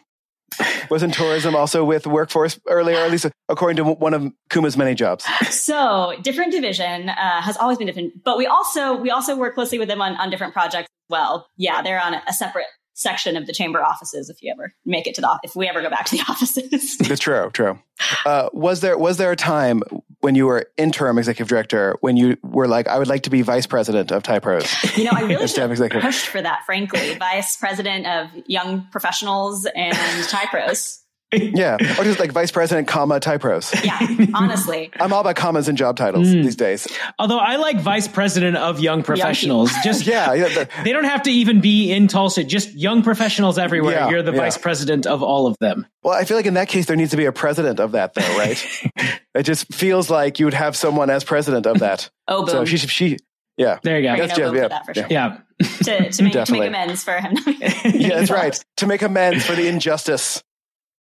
Wasn't 0.90 1.14
tourism 1.14 1.56
also 1.56 1.82
with 1.84 2.06
workforce 2.06 2.60
earlier, 2.68 2.96
at 2.96 3.10
least 3.10 3.26
according 3.48 3.76
to 3.76 3.84
one 3.84 4.12
of 4.12 4.30
Kuma's 4.50 4.76
many 4.76 4.94
jobs? 4.94 5.24
So 5.48 6.14
different 6.22 6.52
division 6.52 7.08
uh, 7.08 7.40
has 7.40 7.56
always 7.56 7.78
been 7.78 7.86
different, 7.86 8.22
but 8.22 8.36
we 8.36 8.46
also 8.46 8.96
we 8.96 9.10
also 9.10 9.36
work 9.36 9.54
closely 9.54 9.78
with 9.78 9.88
them 9.88 10.02
on, 10.02 10.16
on 10.16 10.28
different 10.28 10.52
projects 10.52 10.88
as 10.90 11.08
well. 11.08 11.46
Yeah, 11.56 11.80
they're 11.80 12.00
on 12.00 12.14
a, 12.14 12.22
a 12.28 12.32
separate 12.34 12.66
section 12.94 13.36
of 13.36 13.46
the 13.46 13.52
chamber 13.52 13.82
offices 13.82 14.28
if 14.28 14.42
you 14.42 14.52
ever 14.52 14.74
make 14.84 15.06
it 15.06 15.14
to 15.14 15.20
the 15.20 15.40
if 15.42 15.56
we 15.56 15.68
ever 15.68 15.82
go 15.82 15.90
back 15.90 16.06
to 16.06 16.16
the 16.16 16.22
offices. 16.28 16.96
true, 17.18 17.50
true. 17.52 17.78
Uh, 18.26 18.48
was 18.52 18.80
there 18.80 18.98
was 18.98 19.16
there 19.16 19.32
a 19.32 19.36
time 19.36 19.82
when 20.20 20.34
you 20.34 20.46
were 20.46 20.66
interim 20.76 21.18
executive 21.18 21.48
director 21.48 21.96
when 22.00 22.16
you 22.16 22.36
were 22.42 22.68
like, 22.68 22.88
I 22.88 22.98
would 22.98 23.08
like 23.08 23.24
to 23.24 23.30
be 23.30 23.42
vice 23.42 23.66
president 23.66 24.12
of 24.12 24.22
TyPros? 24.22 24.96
You 24.96 25.04
know, 25.04 25.10
I 25.14 25.22
really 25.22 25.46
should 25.48 25.90
pushed 25.90 26.26
for 26.26 26.40
that. 26.40 26.62
Frankly, 26.64 27.14
vice 27.14 27.56
president 27.56 28.06
of 28.06 28.30
young 28.46 28.86
professionals 28.90 29.66
and 29.74 29.94
TyPros 29.94 31.01
yeah, 31.32 31.76
or 31.98 32.04
just 32.04 32.18
like 32.18 32.32
vice 32.32 32.50
president, 32.50 32.88
comma 32.88 33.20
TyPros. 33.20 33.84
Yeah, 33.84 34.26
honestly, 34.34 34.90
I'm 35.00 35.12
all 35.12 35.20
about 35.20 35.36
commas 35.36 35.68
and 35.68 35.78
job 35.78 35.96
titles 35.96 36.28
mm. 36.28 36.42
these 36.42 36.56
days. 36.56 36.86
Although 37.18 37.38
I 37.38 37.56
like 37.56 37.80
vice 37.80 38.08
president 38.08 38.56
of 38.56 38.80
young 38.80 39.02
professionals. 39.02 39.72
Young 39.72 39.82
just 39.82 40.06
yeah, 40.06 40.32
yeah 40.34 40.48
the, 40.48 40.68
they 40.84 40.92
don't 40.92 41.04
have 41.04 41.22
to 41.22 41.30
even 41.30 41.60
be 41.60 41.90
in 41.90 42.08
Tulsa. 42.08 42.44
Just 42.44 42.74
young 42.74 43.02
professionals 43.02 43.58
everywhere. 43.58 43.94
Yeah, 43.94 44.10
You're 44.10 44.22
the 44.22 44.32
yeah. 44.32 44.38
vice 44.38 44.58
president 44.58 45.06
of 45.06 45.22
all 45.22 45.46
of 45.46 45.56
them. 45.58 45.86
Well, 46.02 46.14
I 46.14 46.24
feel 46.24 46.36
like 46.36 46.46
in 46.46 46.54
that 46.54 46.68
case 46.68 46.86
there 46.86 46.96
needs 46.96 47.12
to 47.12 47.16
be 47.16 47.24
a 47.24 47.32
president 47.32 47.80
of 47.80 47.92
that, 47.92 48.14
though, 48.14 48.36
right? 48.38 48.64
it 49.34 49.44
just 49.44 49.72
feels 49.72 50.10
like 50.10 50.38
you 50.38 50.46
would 50.46 50.54
have 50.54 50.76
someone 50.76 51.10
as 51.10 51.24
president 51.24 51.66
of 51.66 51.78
that. 51.78 52.10
oh, 52.28 52.44
boom. 52.44 52.50
So 52.50 52.64
she, 52.64 52.78
she, 52.78 53.18
yeah. 53.56 53.78
There 53.82 54.00
you 54.00 54.08
go. 54.08 54.16
That's 54.16 54.36
Jeff, 54.36 54.54
yeah, 54.54 54.68
that 54.68 54.94
sure. 54.94 55.06
yeah. 55.08 55.38
to, 55.60 56.10
to, 56.10 56.22
make, 56.22 56.32
to 56.32 56.52
make 56.52 56.68
amends 56.68 57.04
for 57.04 57.18
him. 57.18 57.36
yeah, 57.84 58.18
that's 58.18 58.30
right. 58.30 58.58
To 58.78 58.86
make 58.86 59.02
amends 59.02 59.44
for 59.44 59.54
the 59.54 59.68
injustice. 59.68 60.42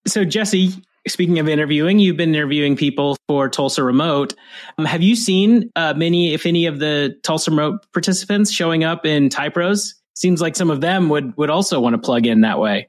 So, 0.06 0.24
Jesse, 0.24 0.72
speaking 1.06 1.38
of 1.38 1.48
interviewing, 1.48 1.98
you've 1.98 2.16
been 2.16 2.34
interviewing 2.34 2.76
people 2.76 3.16
for 3.28 3.48
Tulsa 3.48 3.82
Remote. 3.82 4.34
Um, 4.78 4.84
have 4.84 5.02
you 5.02 5.16
seen 5.16 5.70
uh, 5.76 5.94
many, 5.94 6.34
if 6.34 6.46
any, 6.46 6.66
of 6.66 6.78
the 6.78 7.16
Tulsa 7.22 7.50
Remote 7.50 7.86
participants 7.92 8.50
showing 8.50 8.84
up 8.84 9.04
in 9.04 9.28
TyPros? 9.28 9.94
Seems 10.14 10.40
like 10.40 10.56
some 10.56 10.70
of 10.70 10.80
them 10.80 11.08
would 11.08 11.36
would 11.36 11.50
also 11.50 11.80
want 11.80 11.94
to 11.94 11.98
plug 11.98 12.26
in 12.26 12.42
that 12.42 12.58
way. 12.58 12.88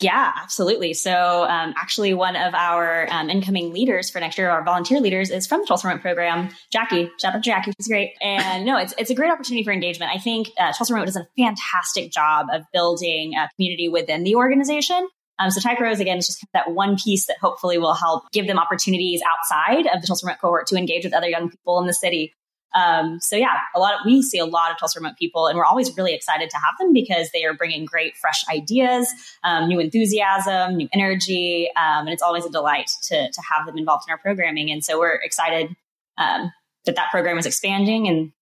Yeah, 0.00 0.32
absolutely. 0.42 0.92
So, 0.92 1.44
um, 1.44 1.72
actually, 1.76 2.14
one 2.14 2.34
of 2.34 2.52
our 2.52 3.06
um, 3.10 3.30
incoming 3.30 3.72
leaders 3.72 4.10
for 4.10 4.18
next 4.18 4.36
year, 4.36 4.50
our 4.50 4.64
volunteer 4.64 5.00
leaders, 5.00 5.30
is 5.30 5.46
from 5.46 5.60
the 5.60 5.66
Tulsa 5.66 5.86
Remote 5.86 6.02
program. 6.02 6.50
Jackie, 6.72 7.10
shout 7.20 7.34
out 7.34 7.42
to 7.44 7.48
Jackie, 7.48 7.72
she's 7.78 7.86
great. 7.86 8.12
And 8.20 8.66
no, 8.66 8.76
it's 8.76 8.92
it's 8.98 9.10
a 9.10 9.14
great 9.14 9.30
opportunity 9.30 9.62
for 9.62 9.72
engagement. 9.72 10.10
I 10.12 10.18
think 10.18 10.48
uh, 10.58 10.72
Tulsa 10.72 10.94
Remote 10.94 11.06
does 11.06 11.16
a 11.16 11.28
fantastic 11.38 12.10
job 12.10 12.48
of 12.52 12.62
building 12.72 13.34
a 13.34 13.48
community 13.56 13.88
within 13.88 14.24
the 14.24 14.34
organization. 14.34 15.08
Um, 15.38 15.50
so 15.50 15.60
TyPros, 15.60 16.00
again, 16.00 16.18
is 16.18 16.26
just 16.26 16.44
that 16.52 16.70
one 16.70 16.96
piece 16.96 17.26
that 17.26 17.36
hopefully 17.40 17.78
will 17.78 17.94
help 17.94 18.30
give 18.32 18.46
them 18.46 18.58
opportunities 18.58 19.20
outside 19.28 19.86
of 19.86 20.00
the 20.00 20.06
Tulsa 20.06 20.26
Remote 20.26 20.40
cohort 20.40 20.66
to 20.68 20.76
engage 20.76 21.04
with 21.04 21.12
other 21.12 21.28
young 21.28 21.50
people 21.50 21.80
in 21.80 21.86
the 21.86 21.94
city. 21.94 22.32
Um, 22.74 23.20
so 23.20 23.36
yeah, 23.36 23.56
a 23.74 23.78
lot 23.78 23.94
of, 23.94 24.00
we 24.04 24.20
see 24.22 24.38
a 24.38 24.44
lot 24.44 24.72
of 24.72 24.78
Tulsa 24.78 24.98
Remote 24.98 25.16
people 25.16 25.46
and 25.46 25.56
we're 25.56 25.64
always 25.64 25.96
really 25.96 26.12
excited 26.12 26.50
to 26.50 26.56
have 26.56 26.74
them 26.78 26.92
because 26.92 27.30
they 27.30 27.44
are 27.44 27.54
bringing 27.54 27.84
great, 27.84 28.16
fresh 28.16 28.44
ideas, 28.48 29.08
um, 29.44 29.68
new 29.68 29.78
enthusiasm, 29.78 30.76
new 30.76 30.88
energy. 30.92 31.68
Um, 31.76 32.06
and 32.06 32.10
it's 32.10 32.22
always 32.22 32.44
a 32.44 32.50
delight 32.50 32.90
to, 33.04 33.30
to 33.30 33.42
have 33.42 33.66
them 33.66 33.78
involved 33.78 34.04
in 34.08 34.12
our 34.12 34.18
programming. 34.18 34.70
And 34.70 34.84
so 34.84 34.98
we're 34.98 35.14
excited, 35.14 35.74
um, 36.18 36.52
that 36.84 36.96
that 36.96 37.10
program 37.10 37.38
is 37.38 37.46
expanding 37.46 38.08
and 38.08 38.32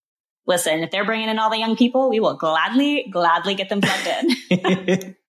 listen, 0.47 0.81
if 0.81 0.91
they're 0.91 1.05
bringing 1.05 1.29
in 1.29 1.39
all 1.39 1.51
the 1.51 1.59
young 1.59 1.77
people, 1.77 2.09
we 2.09 2.21
will 2.21 2.35
gladly, 2.35 3.07
gladly 3.11 3.55
get 3.55 3.69
them 3.69 3.81
plugged 3.81 4.09
in. 4.51 5.15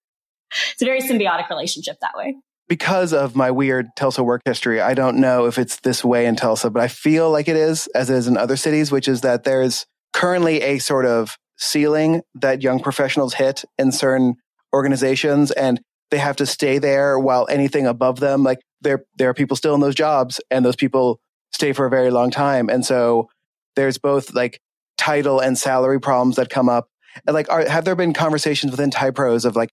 it's 0.72 0.82
a 0.82 0.86
very 0.86 1.02
symbiotic 1.02 1.50
relationship 1.50 1.98
that 2.02 2.16
way. 2.16 2.36
Because 2.68 3.14
of 3.14 3.36
my 3.36 3.52
weird 3.52 3.88
Tulsa 3.96 4.24
work 4.24 4.42
history, 4.46 4.80
I 4.80 4.94
don't 4.94 5.18
know 5.18 5.46
if 5.46 5.58
it's 5.58 5.80
this 5.82 6.04
way 6.04 6.26
in 6.26 6.36
Tulsa, 6.36 6.70
but 6.70 6.82
I 6.82 6.88
feel 6.88 7.30
like 7.30 7.48
it 7.48 7.58
is, 7.58 7.88
as 7.88 8.10
it 8.10 8.16
is 8.16 8.28
in 8.28 8.38
other 8.38 8.56
cities, 8.56 8.92
which 8.92 9.08
is 9.08 9.22
that 9.22 9.44
there's 9.44 9.86
currently 10.14 10.62
a 10.62 10.80
sort 10.80 11.06
of 11.06 11.38
ceiling 11.58 12.22
that 12.36 12.62
young 12.62 12.80
professionals 12.80 13.34
hit 13.36 13.64
in 13.78 13.92
certain 13.92 14.36
organizations 14.74 15.52
and 15.52 15.82
they 16.10 16.18
have 16.18 16.36
to 16.38 16.46
stay 16.46 16.78
there 16.78 17.20
while 17.20 17.48
anything 17.50 17.86
above 17.86 18.20
them, 18.20 18.44
like 18.44 18.60
there, 18.82 19.04
there 19.18 19.30
are 19.30 19.34
people 19.34 19.58
still 19.58 19.76
in 19.76 19.82
those 19.82 19.96
jobs 19.96 20.40
and 20.50 20.64
those 20.64 20.76
people 20.76 21.20
stay 21.52 21.74
for 21.74 21.86
a 21.86 21.90
very 21.90 22.12
long 22.12 22.32
time. 22.32 22.70
And 22.70 22.86
so 22.86 23.30
there's 23.76 23.98
both 23.98 24.34
like 24.34 24.60
title 24.98 25.40
and 25.40 25.58
salary 25.58 26.00
problems 26.00 26.36
that 26.38 26.50
come 26.50 26.70
up. 26.70 26.88
And 27.28 27.34
like, 27.34 27.52
are, 27.52 27.68
have 27.68 27.86
there 27.86 27.96
been 27.96 28.14
conversations 28.14 28.72
within 28.72 28.90
TyPros 28.90 29.46
of 29.46 29.56
like, 29.56 29.70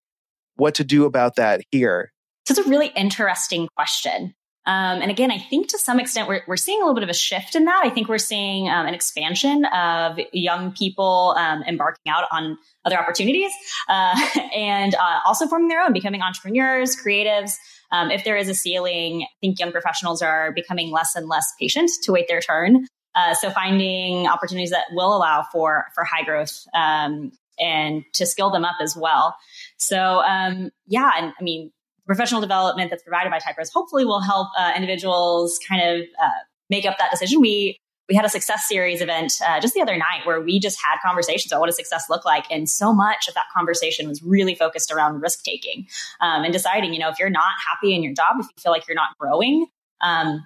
what 0.60 0.76
to 0.76 0.84
do 0.84 1.04
about 1.04 1.36
that 1.36 1.62
here? 1.72 2.12
So 2.46 2.52
it's 2.52 2.66
a 2.66 2.70
really 2.70 2.88
interesting 2.88 3.68
question. 3.76 4.34
Um, 4.66 5.00
and 5.00 5.10
again, 5.10 5.30
I 5.30 5.38
think 5.38 5.68
to 5.68 5.78
some 5.78 5.98
extent 5.98 6.28
we're, 6.28 6.42
we're 6.46 6.56
seeing 6.56 6.80
a 6.80 6.82
little 6.82 6.94
bit 6.94 7.02
of 7.02 7.08
a 7.08 7.14
shift 7.14 7.56
in 7.56 7.64
that. 7.64 7.80
I 7.82 7.90
think 7.90 8.08
we're 8.08 8.18
seeing 8.18 8.68
um, 8.68 8.86
an 8.86 8.94
expansion 8.94 9.64
of 9.64 10.18
young 10.32 10.72
people 10.72 11.34
um, 11.38 11.62
embarking 11.66 12.12
out 12.12 12.24
on 12.30 12.58
other 12.84 12.98
opportunities 12.98 13.50
uh, 13.88 14.14
and 14.54 14.94
uh, 14.94 15.20
also 15.24 15.46
forming 15.46 15.68
their 15.68 15.80
own, 15.80 15.92
becoming 15.92 16.20
entrepreneurs, 16.20 16.94
creatives. 16.94 17.54
Um, 17.90 18.10
if 18.10 18.22
there 18.24 18.36
is 18.36 18.48
a 18.48 18.54
ceiling, 18.54 19.22
I 19.22 19.26
think 19.40 19.58
young 19.58 19.72
professionals 19.72 20.22
are 20.22 20.52
becoming 20.52 20.92
less 20.92 21.16
and 21.16 21.26
less 21.26 21.52
patient 21.58 21.90
to 22.04 22.12
wait 22.12 22.28
their 22.28 22.40
turn. 22.40 22.86
Uh, 23.14 23.34
so 23.34 23.50
finding 23.50 24.26
opportunities 24.28 24.70
that 24.70 24.84
will 24.92 25.16
allow 25.16 25.44
for 25.50 25.86
for 25.94 26.04
high 26.04 26.22
growth 26.22 26.64
um, 26.74 27.32
and 27.58 28.04
to 28.14 28.26
skill 28.26 28.50
them 28.50 28.64
up 28.64 28.76
as 28.80 28.96
well. 28.96 29.36
So, 29.80 30.22
um, 30.22 30.70
yeah, 30.86 31.10
and 31.16 31.32
I 31.38 31.42
mean, 31.42 31.72
professional 32.06 32.40
development 32.40 32.90
that's 32.90 33.02
provided 33.02 33.30
by 33.30 33.38
TyPros 33.38 33.68
hopefully 33.72 34.04
will 34.04 34.20
help 34.20 34.48
uh, 34.58 34.72
individuals 34.76 35.58
kind 35.68 35.82
of 35.82 36.06
uh, 36.22 36.28
make 36.68 36.84
up 36.84 36.98
that 36.98 37.10
decision. 37.10 37.40
We 37.40 37.78
we 38.08 38.16
had 38.16 38.24
a 38.24 38.28
success 38.28 38.66
series 38.66 39.00
event 39.00 39.34
uh, 39.46 39.60
just 39.60 39.72
the 39.72 39.80
other 39.80 39.96
night 39.96 40.26
where 40.26 40.40
we 40.40 40.58
just 40.58 40.80
had 40.84 40.98
conversations 41.00 41.52
about 41.52 41.60
what 41.60 41.66
does 41.66 41.76
success 41.76 42.06
look 42.10 42.24
like, 42.24 42.44
and 42.50 42.68
so 42.68 42.92
much 42.92 43.28
of 43.28 43.34
that 43.34 43.44
conversation 43.54 44.08
was 44.08 44.22
really 44.22 44.54
focused 44.54 44.90
around 44.90 45.20
risk 45.20 45.44
taking 45.44 45.86
um, 46.20 46.42
and 46.42 46.52
deciding, 46.52 46.92
you 46.92 46.98
know, 46.98 47.08
if 47.08 47.18
you're 47.18 47.30
not 47.30 47.52
happy 47.68 47.94
in 47.94 48.02
your 48.02 48.12
job, 48.12 48.36
if 48.40 48.46
you 48.46 48.62
feel 48.62 48.72
like 48.72 48.86
you're 48.88 48.96
not 48.96 49.16
growing, 49.18 49.66
um, 50.02 50.44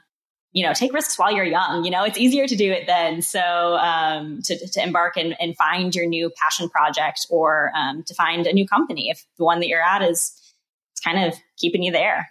you 0.55 0.65
know, 0.65 0.73
take 0.73 0.95
risks 0.95 1.19
while 1.19 1.33
you're 1.33 1.45
young. 1.45 1.85
You 1.85 1.91
know, 1.91 2.05
it's 2.05 2.17
easier 2.17 2.47
to 2.47 2.57
do 2.57 2.71
it 2.71 2.87
then. 2.87 3.21
So 3.23 3.41
um, 3.41 4.41
to, 4.45 4.69
to 4.69 4.83
embark 4.83 5.17
and, 5.17 5.35
and 5.41 5.57
find 5.57 5.93
your 5.95 6.07
new 6.07 6.31
passion 6.31 6.71
project 6.71 7.27
or 7.29 7.73
um, 7.75 8.05
to 8.05 8.15
find 8.15 8.47
a 8.47 8.53
new 8.53 8.67
company 8.67 9.11
if 9.11 9.27
the 9.37 9.45
one 9.45 9.59
that 9.61 9.67
you're 9.67 9.83
at 9.83 10.01
is 10.03 10.41
kind 11.05 11.25
of 11.25 11.35
keeping 11.59 11.83
you 11.83 11.91
there. 11.91 12.31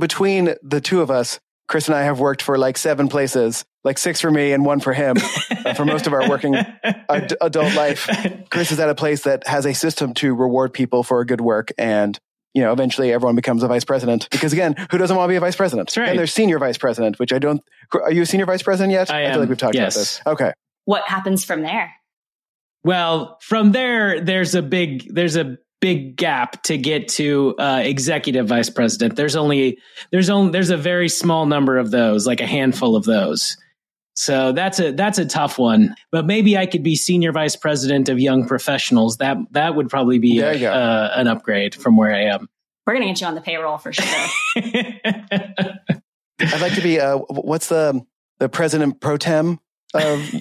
Between 0.00 0.54
the 0.62 0.80
two 0.80 1.02
of 1.02 1.10
us, 1.10 1.40
Chris 1.68 1.88
and 1.88 1.94
I 1.94 2.04
have 2.04 2.18
worked 2.18 2.40
for 2.40 2.56
like 2.56 2.78
seven 2.78 3.08
places, 3.08 3.66
like 3.84 3.98
six 3.98 4.22
for 4.22 4.30
me 4.30 4.52
and 4.52 4.64
one 4.64 4.80
for 4.80 4.94
him 4.94 5.16
uh, 5.66 5.74
for 5.74 5.84
most 5.84 6.06
of 6.06 6.14
our 6.14 6.26
working 6.26 6.54
ad- 6.82 7.36
adult 7.38 7.74
life. 7.74 8.08
Chris 8.48 8.72
is 8.72 8.80
at 8.80 8.88
a 8.88 8.94
place 8.94 9.24
that 9.24 9.46
has 9.46 9.66
a 9.66 9.74
system 9.74 10.14
to 10.14 10.34
reward 10.34 10.72
people 10.72 11.02
for 11.02 11.22
good 11.26 11.42
work 11.42 11.70
and 11.76 12.18
you 12.54 12.62
know, 12.62 12.72
eventually 12.72 13.12
everyone 13.12 13.36
becomes 13.36 13.62
a 13.62 13.68
vice 13.68 13.84
president. 13.84 14.28
Because 14.30 14.52
again, 14.52 14.74
who 14.90 14.98
doesn't 14.98 15.16
want 15.16 15.28
to 15.28 15.32
be 15.32 15.36
a 15.36 15.40
vice 15.40 15.56
president? 15.56 15.94
Right. 15.96 16.10
And 16.10 16.18
there's 16.18 16.32
senior 16.32 16.58
vice 16.58 16.78
president, 16.78 17.18
which 17.18 17.32
I 17.32 17.38
don't. 17.38 17.62
Are 17.92 18.12
you 18.12 18.22
a 18.22 18.26
senior 18.26 18.46
vice 18.46 18.62
president 18.62 18.92
yet? 18.92 19.10
I, 19.10 19.26
I 19.26 19.30
feel 19.30 19.40
like 19.40 19.48
we've 19.48 19.58
talked 19.58 19.74
yes. 19.74 19.94
about 19.94 20.00
this. 20.00 20.20
Okay. 20.26 20.52
What 20.84 21.06
happens 21.06 21.44
from 21.44 21.62
there? 21.62 21.92
Well, 22.84 23.38
from 23.42 23.72
there, 23.72 24.20
there's 24.20 24.54
a 24.54 24.62
big 24.62 25.12
there's 25.14 25.36
a 25.36 25.58
big 25.80 26.16
gap 26.16 26.62
to 26.64 26.76
get 26.76 27.08
to 27.08 27.54
uh, 27.58 27.82
executive 27.84 28.48
vice 28.48 28.70
president. 28.70 29.16
There's 29.16 29.36
only 29.36 29.78
there's 30.10 30.30
only 30.30 30.52
there's 30.52 30.70
a 30.70 30.76
very 30.76 31.08
small 31.08 31.46
number 31.46 31.78
of 31.78 31.90
those, 31.90 32.26
like 32.26 32.40
a 32.40 32.46
handful 32.46 32.96
of 32.96 33.04
those. 33.04 33.56
So 34.18 34.50
that's 34.50 34.80
a 34.80 34.90
that's 34.90 35.18
a 35.18 35.24
tough 35.24 35.60
one. 35.60 35.94
But 36.10 36.26
maybe 36.26 36.58
I 36.58 36.66
could 36.66 36.82
be 36.82 36.96
senior 36.96 37.30
vice 37.30 37.54
president 37.54 38.08
of 38.08 38.18
young 38.18 38.48
professionals. 38.48 39.18
That 39.18 39.36
that 39.52 39.76
would 39.76 39.88
probably 39.88 40.18
be 40.18 40.40
a, 40.40 40.68
uh, 40.68 41.12
an 41.14 41.28
upgrade 41.28 41.76
from 41.76 41.96
where 41.96 42.12
I 42.12 42.24
am. 42.24 42.48
We're 42.84 42.94
gonna 42.94 43.06
get 43.06 43.20
you 43.20 43.28
on 43.28 43.36
the 43.36 43.40
payroll 43.40 43.78
for 43.78 43.92
sure. 43.92 44.04
I'd 44.56 45.60
like 46.60 46.74
to 46.74 46.80
be. 46.82 46.98
Uh, 46.98 47.18
what's 47.18 47.68
the 47.68 48.04
the 48.40 48.48
president 48.48 49.00
pro 49.00 49.18
tem 49.18 49.60
of 49.94 50.34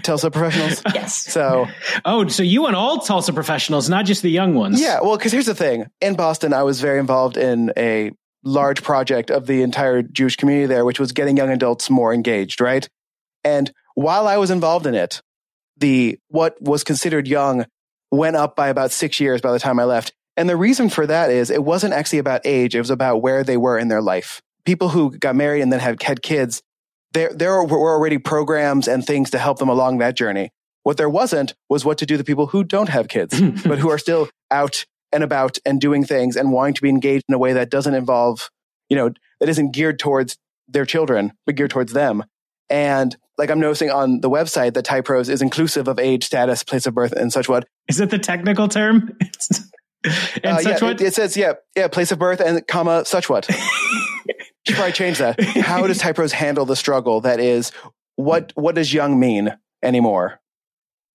Tulsa 0.00 0.30
professionals. 0.30 0.80
Yes. 0.94 1.16
So, 1.16 1.66
oh, 2.04 2.28
so 2.28 2.44
you 2.44 2.62
want 2.62 2.76
all 2.76 3.00
Tulsa 3.00 3.32
professionals, 3.32 3.88
not 3.88 4.04
just 4.04 4.22
the 4.22 4.30
young 4.30 4.54
ones? 4.54 4.80
Yeah, 4.80 5.00
well, 5.00 5.16
because 5.16 5.32
here's 5.32 5.46
the 5.46 5.56
thing: 5.56 5.86
in 6.00 6.14
Boston, 6.14 6.52
I 6.52 6.62
was 6.62 6.80
very 6.80 7.00
involved 7.00 7.36
in 7.36 7.72
a 7.76 8.12
large 8.44 8.84
project 8.84 9.32
of 9.32 9.46
the 9.46 9.62
entire 9.62 10.02
Jewish 10.02 10.36
community 10.36 10.66
there, 10.66 10.84
which 10.84 11.00
was 11.00 11.10
getting 11.10 11.36
young 11.36 11.50
adults 11.50 11.90
more 11.90 12.14
engaged, 12.14 12.60
right? 12.60 12.88
And 13.44 13.72
while 13.94 14.26
I 14.26 14.38
was 14.38 14.50
involved 14.50 14.86
in 14.86 14.94
it, 14.94 15.20
the 15.76 16.18
what 16.28 16.60
was 16.60 16.84
considered 16.84 17.28
young 17.28 17.66
went 18.10 18.36
up 18.36 18.56
by 18.56 18.68
about 18.68 18.90
six 18.90 19.20
years 19.20 19.40
by 19.40 19.52
the 19.52 19.58
time 19.58 19.78
I 19.78 19.84
left. 19.84 20.12
And 20.36 20.48
the 20.48 20.56
reason 20.56 20.88
for 20.88 21.06
that 21.06 21.30
is 21.30 21.50
it 21.50 21.62
wasn't 21.62 21.94
actually 21.94 22.18
about 22.18 22.42
age; 22.44 22.74
it 22.74 22.80
was 22.80 22.90
about 22.90 23.22
where 23.22 23.44
they 23.44 23.56
were 23.56 23.78
in 23.78 23.88
their 23.88 24.02
life. 24.02 24.40
People 24.64 24.88
who 24.88 25.16
got 25.16 25.36
married 25.36 25.62
and 25.62 25.72
then 25.72 25.80
had 25.80 26.02
had 26.02 26.22
kids, 26.22 26.62
there 27.12 27.32
there 27.32 27.62
were 27.62 27.94
already 27.94 28.18
programs 28.18 28.88
and 28.88 29.04
things 29.04 29.30
to 29.30 29.38
help 29.38 29.58
them 29.58 29.68
along 29.68 29.98
that 29.98 30.16
journey. 30.16 30.50
What 30.82 30.96
there 30.96 31.08
wasn't 31.08 31.54
was 31.68 31.84
what 31.84 31.98
to 31.98 32.06
do 32.06 32.16
the 32.16 32.24
people 32.24 32.48
who 32.48 32.64
don't 32.64 32.88
have 32.88 33.08
kids, 33.08 33.40
but 33.64 33.78
who 33.78 33.90
are 33.90 33.98
still 33.98 34.28
out 34.50 34.84
and 35.12 35.22
about 35.22 35.58
and 35.64 35.80
doing 35.80 36.04
things 36.04 36.36
and 36.36 36.52
wanting 36.52 36.74
to 36.74 36.82
be 36.82 36.88
engaged 36.88 37.24
in 37.28 37.34
a 37.34 37.38
way 37.38 37.52
that 37.52 37.70
doesn't 37.70 37.94
involve, 37.94 38.50
you 38.88 38.96
know, 38.96 39.10
that 39.40 39.48
isn't 39.48 39.72
geared 39.72 39.98
towards 39.98 40.36
their 40.68 40.84
children, 40.84 41.32
but 41.46 41.54
geared 41.54 41.70
towards 41.70 41.92
them. 41.92 42.24
And 42.68 43.16
like 43.38 43.50
I'm 43.50 43.60
noticing 43.60 43.90
on 43.90 44.20
the 44.20 44.30
website 44.30 44.74
that 44.74 44.84
TyPros 44.84 45.28
is 45.28 45.42
inclusive 45.42 45.88
of 45.88 45.98
age, 45.98 46.24
status, 46.24 46.62
place 46.62 46.86
of 46.86 46.94
birth, 46.94 47.12
and 47.12 47.32
such 47.32 47.48
what. 47.48 47.66
Is 47.88 48.00
it 48.00 48.10
the 48.10 48.18
technical 48.18 48.68
term? 48.68 49.16
and 50.04 50.46
uh, 50.46 50.58
such 50.58 50.80
yeah, 50.80 50.88
what? 50.88 51.00
It, 51.00 51.08
it, 51.08 51.14
says, 51.14 51.36
yeah, 51.36 51.54
yeah, 51.76 51.88
place 51.88 52.12
of 52.12 52.18
birth 52.18 52.40
and 52.40 52.66
comma, 52.66 53.04
such 53.04 53.28
what. 53.28 53.44
Should 54.66 54.76
probably 54.76 54.92
change 54.92 55.18
that. 55.18 55.40
How 55.40 55.86
does 55.86 56.00
TyPros 56.00 56.32
handle 56.32 56.64
the 56.64 56.76
struggle 56.76 57.20
that 57.22 57.38
is 57.38 57.70
what 58.16 58.52
what 58.54 58.74
does 58.74 58.94
young 58.94 59.20
mean 59.20 59.54
anymore? 59.82 60.40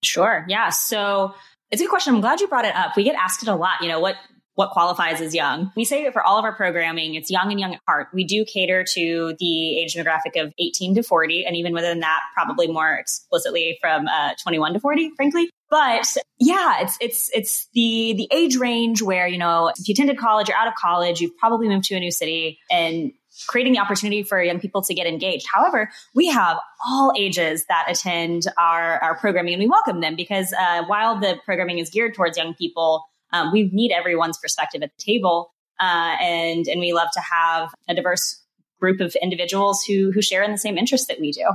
Sure. 0.04 0.46
Yeah. 0.48 0.70
So 0.70 1.34
it's 1.72 1.82
a 1.82 1.86
good 1.86 1.90
question. 1.90 2.14
I'm 2.14 2.22
glad 2.22 2.42
you 2.42 2.48
brought 2.48 2.66
it 2.66 2.76
up. 2.76 2.96
We 2.96 3.04
get 3.04 3.16
asked 3.16 3.42
it 3.42 3.50
a 3.50 3.56
lot. 3.56 3.82
You 3.82 3.88
know, 3.88 4.00
what 4.00 4.16
what 4.60 4.72
qualifies 4.72 5.22
as 5.22 5.34
young. 5.34 5.72
We 5.78 5.86
say 5.86 6.04
that 6.04 6.12
for 6.12 6.22
all 6.22 6.38
of 6.38 6.44
our 6.44 6.54
programming, 6.54 7.16
it's 7.16 7.32
young 7.32 7.50
and 7.50 7.58
young 7.58 7.76
at 7.76 7.80
heart. 7.88 8.10
We 8.14 8.26
do 8.26 8.44
cater 8.44 8.84
to 8.94 9.34
the 9.40 9.80
age 9.80 9.96
demographic 9.96 10.36
of 10.36 10.54
18 10.60 10.96
to 10.96 11.02
40, 11.02 11.46
and 11.46 11.56
even 11.56 11.72
within 11.74 12.02
that, 12.02 12.20
probably 12.34 12.68
more 12.68 12.94
explicitly 12.94 13.78
from 13.80 14.10
uh, 14.10 14.34
21 14.44 14.74
to 14.74 14.82
40, 14.82 15.12
frankly. 15.16 15.50
But 15.70 16.14
yeah, 16.40 16.82
it's 16.82 16.98
it's 17.00 17.30
it's 17.34 17.70
the 17.74 18.16
the 18.18 18.28
age 18.34 18.58
range 18.58 19.02
where 19.02 19.30
you 19.30 19.38
know 19.38 19.70
if 19.70 19.88
you 19.88 19.94
attended 19.94 20.18
college, 20.18 20.50
you're 20.50 20.58
out 20.58 20.68
of 20.68 20.76
college, 20.76 21.22
you've 21.22 21.38
probably 21.38 21.70
moved 21.70 21.86
to 21.86 21.96
a 21.96 22.00
new 22.02 22.12
city, 22.12 22.60
and 22.70 23.14
creating 23.48 23.72
the 23.72 23.80
opportunity 23.80 24.24
for 24.24 24.44
young 24.44 24.60
people 24.60 24.82
to 24.82 24.94
get 24.94 25.08
engaged. 25.08 25.48
However, 25.50 25.90
we 26.14 26.28
have 26.28 26.58
all 26.86 27.14
ages 27.18 27.64
that 27.70 27.86
attend 27.88 28.44
our, 28.58 28.98
our 29.02 29.16
programming 29.16 29.54
and 29.54 29.62
we 29.64 29.70
welcome 29.70 30.02
them 30.02 30.18
because 30.18 30.52
uh, 30.52 30.84
while 30.88 31.18
the 31.18 31.38
programming 31.46 31.78
is 31.78 31.90
geared 31.90 32.16
towards 32.16 32.38
young 32.38 32.54
people, 32.54 33.06
um, 33.32 33.52
we 33.52 33.70
need 33.74 33.92
everyone's 33.92 34.38
perspective 34.38 34.82
at 34.84 34.92
the 34.98 35.04
table. 35.04 35.54
Uh, 35.80 36.16
and, 36.22 36.68
and 36.68 36.80
we 36.80 36.94
love 36.94 37.10
to 37.14 37.22
have 37.22 37.70
a 37.88 37.96
diverse 37.96 38.44
group 38.80 39.00
of 39.00 39.16
individuals 39.22 39.84
who, 39.88 40.12
who 40.12 40.22
share 40.22 40.44
in 40.44 40.52
the 40.52 40.58
same 40.58 40.78
interests 40.78 41.08
that 41.08 41.20
we 41.20 41.32
do. 41.32 41.46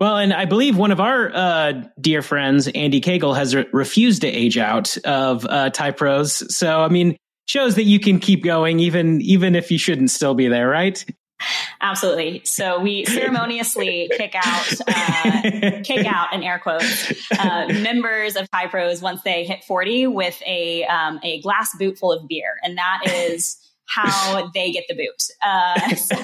Well, 0.00 0.16
and 0.16 0.32
I 0.32 0.46
believe 0.46 0.76
one 0.76 0.90
of 0.90 1.00
our 1.00 1.30
uh, 1.32 1.84
dear 2.00 2.22
friends, 2.22 2.66
Andy 2.68 3.00
Kegel, 3.00 3.34
has 3.34 3.54
re- 3.54 3.66
refused 3.72 4.22
to 4.22 4.28
age 4.28 4.58
out 4.58 4.96
of 5.04 5.44
uh, 5.44 5.70
TyPros. 5.70 6.50
So, 6.50 6.80
I 6.80 6.88
mean, 6.88 7.16
shows 7.46 7.76
that 7.76 7.84
you 7.84 8.00
can 8.00 8.18
keep 8.18 8.42
going 8.42 8.80
even 8.80 9.20
even 9.20 9.54
if 9.54 9.70
you 9.70 9.78
shouldn't 9.78 10.10
still 10.10 10.34
be 10.34 10.48
there, 10.48 10.68
right? 10.68 11.04
Absolutely. 11.82 12.42
So 12.44 12.78
we 12.80 13.04
ceremoniously 13.06 14.08
kick 14.16 14.34
out, 14.36 14.72
uh, 14.86 15.80
kick 15.82 16.06
out 16.06 16.32
in 16.32 16.42
air 16.42 16.60
quotes, 16.60 17.12
uh, 17.32 17.66
members 17.82 18.36
of 18.36 18.48
TyPros 18.50 19.02
once 19.02 19.22
they 19.22 19.44
hit 19.44 19.64
40 19.64 20.06
with 20.06 20.40
a, 20.46 20.84
um, 20.84 21.18
a 21.24 21.40
glass 21.42 21.76
boot 21.76 21.98
full 21.98 22.12
of 22.12 22.26
beer. 22.28 22.54
And 22.62 22.78
that 22.78 23.02
is 23.06 23.58
how 23.86 24.50
they 24.54 24.70
get 24.70 24.84
the 24.88 24.94
boot. 24.94 25.22
Uh, 25.44 25.94
so, 25.96 26.16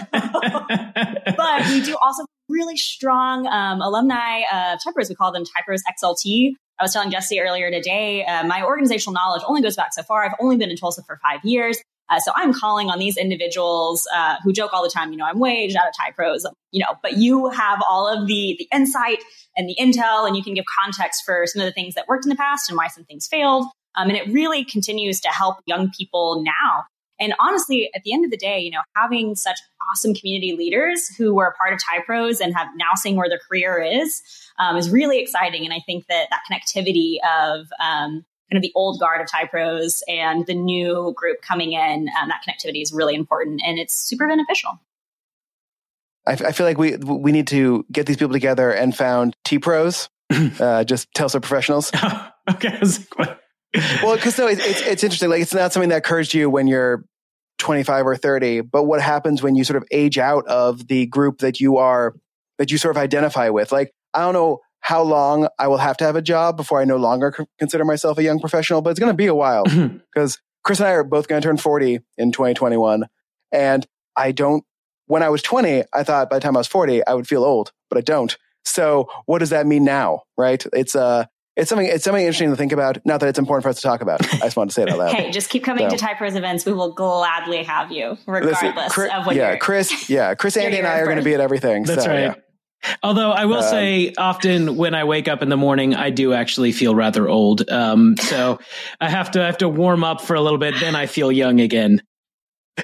but 1.37 1.69
we 1.69 1.83
do 1.83 1.97
also 2.01 2.25
really 2.49 2.77
strong 2.77 3.47
um, 3.49 3.83
alumni 3.83 4.43
of 4.53 4.79
TyPros. 4.79 5.09
We 5.09 5.17
call 5.17 5.33
them 5.33 5.45
TyPros 5.45 5.81
XLT. 6.01 6.53
I 6.79 6.85
was 6.85 6.93
telling 6.93 7.11
Jesse 7.11 7.41
earlier 7.41 7.71
today, 7.73 8.25
uh, 8.25 8.47
my 8.47 8.63
organizational 8.63 9.13
knowledge 9.13 9.43
only 9.47 9.61
goes 9.61 9.75
back 9.75 9.93
so 9.93 10.03
far. 10.03 10.25
I've 10.25 10.37
only 10.41 10.57
been 10.57 10.71
in 10.71 10.77
Tulsa 10.77 11.03
for 11.03 11.19
five 11.21 11.41
years. 11.45 11.79
Uh, 12.11 12.19
so 12.21 12.33
I'm 12.35 12.53
calling 12.53 12.91
on 12.91 12.99
these 12.99 13.17
individuals 13.17 14.07
uh, 14.15 14.37
who 14.43 14.53
joke 14.53 14.73
all 14.73 14.83
the 14.83 14.91
time, 14.91 15.13
you 15.13 15.19
know, 15.19 15.27
I'm 15.27 15.39
waged 15.39 15.77
out 15.77 15.87
of 15.89 15.95
TyPros, 15.95 16.43
you 16.73 16.81
know, 16.81 16.95
but 17.03 17.19
you 17.19 17.51
have 17.51 17.83
all 17.89 18.09
of 18.09 18.27
the 18.27 18.57
the 18.59 18.69
insight 18.75 19.23
and 19.57 19.69
the 19.69 19.77
intel, 19.79 20.27
and 20.27 20.37
you 20.37 20.43
can 20.43 20.55
give 20.55 20.65
context 20.83 21.23
for 21.25 21.47
some 21.47 21.61
of 21.61 21.67
the 21.67 21.73
things 21.73 21.95
that 21.95 22.07
worked 22.09 22.25
in 22.25 22.31
the 22.31 22.37
past 22.37 22.71
and 22.71 22.77
why 22.77 22.89
some 22.89 23.05
things 23.05 23.27
failed. 23.27 23.67
Um, 23.95 24.09
and 24.09 24.17
it 24.17 24.33
really 24.33 24.65
continues 24.65 25.21
to 25.21 25.29
help 25.29 25.57
young 25.67 25.91
people 25.91 26.43
now. 26.45 26.85
And 27.21 27.35
honestly, 27.41 27.91
at 27.95 28.03
the 28.05 28.13
end 28.13 28.25
of 28.25 28.31
the 28.31 28.37
day, 28.37 28.61
you 28.61 28.71
know, 28.71 28.83
having 28.95 29.35
such 29.35 29.59
awesome 29.91 30.15
community 30.15 30.55
leaders 30.57 31.09
who 31.17 31.35
were 31.35 31.47
a 31.47 31.55
part 31.55 31.73
of 31.73 31.81
TyPros 31.81 32.41
and 32.41 32.55
have 32.55 32.69
now 32.77 32.95
seen 32.95 33.17
where 33.17 33.29
their 33.29 33.41
career 33.49 33.81
is 33.83 34.23
um, 34.59 34.77
is 34.77 34.91
really 34.91 35.21
exciting. 35.21 35.65
And 35.65 35.75
I 35.75 35.81
think 35.85 36.07
that 36.09 36.29
that 36.31 36.43
connectivity 36.51 37.17
of 37.27 37.67
um, 37.81 38.25
kind 38.51 38.57
of 38.57 38.63
the 38.63 38.73
old 38.75 38.99
guard 38.99 39.21
of 39.21 39.27
TyPros 39.27 40.03
and 40.09 40.47
the 40.47 40.55
new 40.55 41.13
group 41.15 41.43
coming 41.43 41.73
in, 41.73 42.09
um, 42.21 42.29
that 42.29 42.43
connectivity 42.47 42.83
is 42.83 42.93
really 42.93 43.15
important 43.15 43.61
and 43.65 43.79
it's 43.79 43.95
super 43.95 44.27
beneficial. 44.27 44.81
I, 46.27 46.33
I 46.33 46.53
feel 46.53 46.67
like 46.67 46.79
we 46.79 46.97
we 46.97 47.33
need 47.33 47.47
to 47.49 47.85
get 47.91 48.07
these 48.07 48.17
people 48.17 48.33
together 48.33 48.71
and 48.71 48.95
found 48.97 49.37
T 49.45 49.59
pros, 49.59 50.09
uh, 50.61 50.85
just 50.85 51.13
Tulsa 51.15 51.41
professionals. 51.41 51.91
okay. 52.51 52.81
well, 54.03 54.17
because 54.17 54.39
no, 54.39 54.47
it's, 54.47 54.65
it's, 54.65 54.83
it's 54.83 55.05
interesting. 55.05 55.31
Like 55.31 55.43
it's 55.43 55.55
not 55.55 55.73
something 55.73 55.91
that 55.91 55.99
occurs 55.99 56.29
to 56.31 56.39
you 56.39 56.51
when 56.51 56.67
you're 56.67 57.05
25 57.59 58.07
or 58.07 58.17
30, 58.17 58.61
but 58.63 58.85
what 58.85 59.01
happens 59.01 59.43
when 59.43 59.57
you 59.57 59.65
sort 59.65 59.77
of 59.77 59.85
age 59.91 60.19
out 60.19 60.47
of 60.47 60.87
the 60.89 61.07
group 61.07 61.39
that 61.39 61.61
you 61.61 61.79
are 61.79 62.15
that 62.59 62.71
you 62.71 62.79
sort 62.79 62.97
of 62.97 63.03
identify 63.03 63.49
with? 63.49 63.73
Like 63.73 63.93
I 64.15 64.21
don't 64.21 64.35
know 64.35 64.61
how 64.81 65.03
long 65.03 65.49
I 65.59 65.69
will 65.69 65.79
have 65.79 65.97
to 65.99 66.05
have 66.05 66.17
a 66.17 66.23
job 66.23 66.57
before 66.57 66.81
I 66.81 66.85
no 66.85 66.97
longer 66.97 67.47
consider 67.59 67.85
myself 67.85 68.19
a 68.19 68.23
young 68.23 68.41
professional, 68.41 68.81
but 68.81 68.91
it's 68.91 69.01
going 69.01 69.13
to 69.13 69.17
be 69.17 69.27
a 69.27 69.35
while 69.35 69.65
because 70.13 70.39
Chris 70.65 70.81
and 70.81 70.89
I 70.89 70.93
are 70.93 71.05
both 71.05 71.29
going 71.29 71.43
to 71.43 71.47
turn 71.47 71.57
40 71.57 72.01
in 72.17 72.33
2021. 72.33 73.05
And 73.53 73.87
I 74.17 74.33
don't, 74.33 74.65
when 75.07 75.23
I 75.23 75.29
was 75.29 75.43
20, 75.43 75.85
I 75.93 76.03
thought 76.03 76.31
by 76.31 76.37
the 76.37 76.41
time 76.41 76.57
I 76.57 76.61
was 76.61 76.67
40, 76.67 77.07
I 77.07 77.15
would 77.15 77.29
feel 77.29 77.45
old, 77.45 77.73
but 77.89 77.99
I 77.99 78.03
don't. 78.03 78.37
So 78.65 79.09
what 79.27 79.39
does 79.39 79.51
that 79.51 79.67
mean 79.67 79.85
now? 79.85 80.23
Right. 80.37 80.65
It's, 80.73 80.95
uh, 80.95 81.25
it's 81.59 81.69
something 81.69 81.89
it's 81.89 82.05
something 82.05 82.23
interesting 82.23 82.51
to 82.51 82.57
think 82.57 82.71
about. 82.71 83.05
Not 83.05 83.19
that 83.19 83.29
it's 83.29 83.39
important 83.39 83.65
for 83.65 83.69
us 83.69 83.77
to 83.77 83.83
talk 83.83 84.01
about. 84.01 84.23
I 84.35 84.39
just 84.39 84.57
wanted 84.57 84.69
to 84.69 84.75
say 84.75 84.83
it 84.83 84.91
out 84.91 84.99
loud. 84.99 85.13
hey, 85.15 85.33
just 85.33 85.51
keep 85.51 85.65
coming 85.65 85.91
so. 85.91 85.97
to 85.97 86.05
TyPros 86.05 86.37
events. 86.37 86.65
We 86.65 86.73
will 86.73 86.93
gladly 86.93 87.65
have 87.65 87.91
you, 87.91 88.17
regardless 88.29 88.63
Listen, 88.63 88.91
Chris, 88.91 89.13
of 89.13 89.27
what. 89.27 89.35
Yeah, 89.35 89.57
Chris. 89.57 90.09
Yeah, 90.09 90.37
Chris, 90.37 90.57
Andy, 90.57 90.79
and 90.79 90.87
I 90.87 91.01
are 91.01 91.05
going 91.07 91.19
to 91.19 91.25
be 91.25 91.35
at 91.35 91.41
everything. 91.41 91.83
That's 91.83 92.05
so, 92.05 92.11
right. 92.11 92.21
Yeah. 92.21 92.35
Although 93.03 93.31
I 93.31 93.47
will 93.47 93.59
um, 93.59 93.71
say, 93.71 94.13
often 94.17 94.77
when 94.77 94.95
I 94.95 95.05
wake 95.05 95.29
up 95.29 95.43
in 95.43 95.49
the 95.49 95.57
morning, 95.57 95.95
I 95.95 96.11
do 96.11 96.33
actually 96.33 96.73
feel 96.73 96.95
rather 96.95 97.29
old. 97.29 97.69
Um, 97.69 98.17
so 98.17 98.59
I 99.01 99.09
have 99.09 99.33
to 99.33 99.43
I 99.43 99.47
have 99.47 99.59
to 99.59 99.69
warm 99.69 100.05
up 100.05 100.21
for 100.21 100.35
a 100.35 100.41
little 100.41 100.59
bit, 100.59 100.75
then 100.81 100.95
I 100.95 101.07
feel 101.07 101.33
young 101.33 101.61
again. 101.61 102.03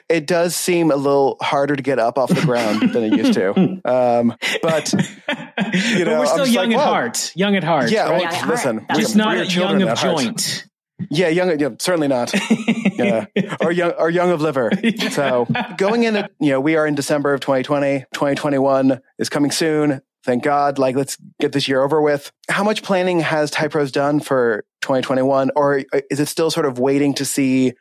It 0.09 0.27
does 0.27 0.57
seem 0.57 0.91
a 0.91 0.97
little 0.97 1.37
harder 1.41 1.77
to 1.77 1.83
get 1.83 2.01
up 2.01 2.19
off 2.19 2.29
the 2.29 2.41
ground 2.41 2.93
than 2.93 3.05
it 3.05 3.17
used 3.17 3.35
to. 3.35 3.55
Um, 3.85 4.35
but 4.63 4.93
you 5.73 6.05
know, 6.05 6.13
but 6.13 6.19
we're 6.19 6.27
still 6.27 6.47
young 6.47 6.71
like, 6.71 6.79
at 6.79 6.85
heart. 6.85 7.33
Young 7.37 7.55
at 7.55 7.63
heart. 7.63 7.91
Yeah. 7.91 8.09
Right? 8.09 8.33
Well, 8.33 8.49
listen, 8.49 8.87
just 8.95 9.15
not 9.15 9.55
young 9.55 9.83
of 9.83 9.99
joint. 9.99 10.67
Yeah, 11.15 11.29
young, 11.29 11.59
yeah, 11.59 11.71
certainly 11.79 12.09
not. 12.09 12.33
yeah. 12.95 13.27
or 13.61 13.71
young, 13.71 13.93
or 13.93 14.11
young 14.11 14.31
of 14.31 14.41
liver. 14.41 14.71
So 15.11 15.47
going 15.77 16.05
into, 16.05 16.29
you 16.41 16.51
know, 16.51 16.61
we 16.61 16.77
are 16.77 16.87
in 16.87 16.95
December 16.95 17.33
of 17.35 17.41
2020. 17.41 18.01
2021 18.13 19.01
is 19.19 19.29
coming 19.29 19.51
soon. 19.51 20.01
Thank 20.25 20.43
God. 20.43 20.79
Like, 20.79 20.97
let's 20.97 21.17
get 21.41 21.53
this 21.53 21.69
year 21.69 21.83
over 21.83 22.01
with. 22.01 22.33
How 22.49 22.65
much 22.65 22.83
planning 22.83 23.21
has 23.21 23.51
TyPros 23.51 23.93
done 23.93 24.21
for 24.21 24.65
2021, 24.83 25.51
or 25.55 25.85
is 26.11 26.21
it 26.21 26.27
still 26.27 26.51
sort 26.51 26.67
of 26.67 26.79
waiting 26.79 27.15
to 27.15 27.25
see 27.25 27.75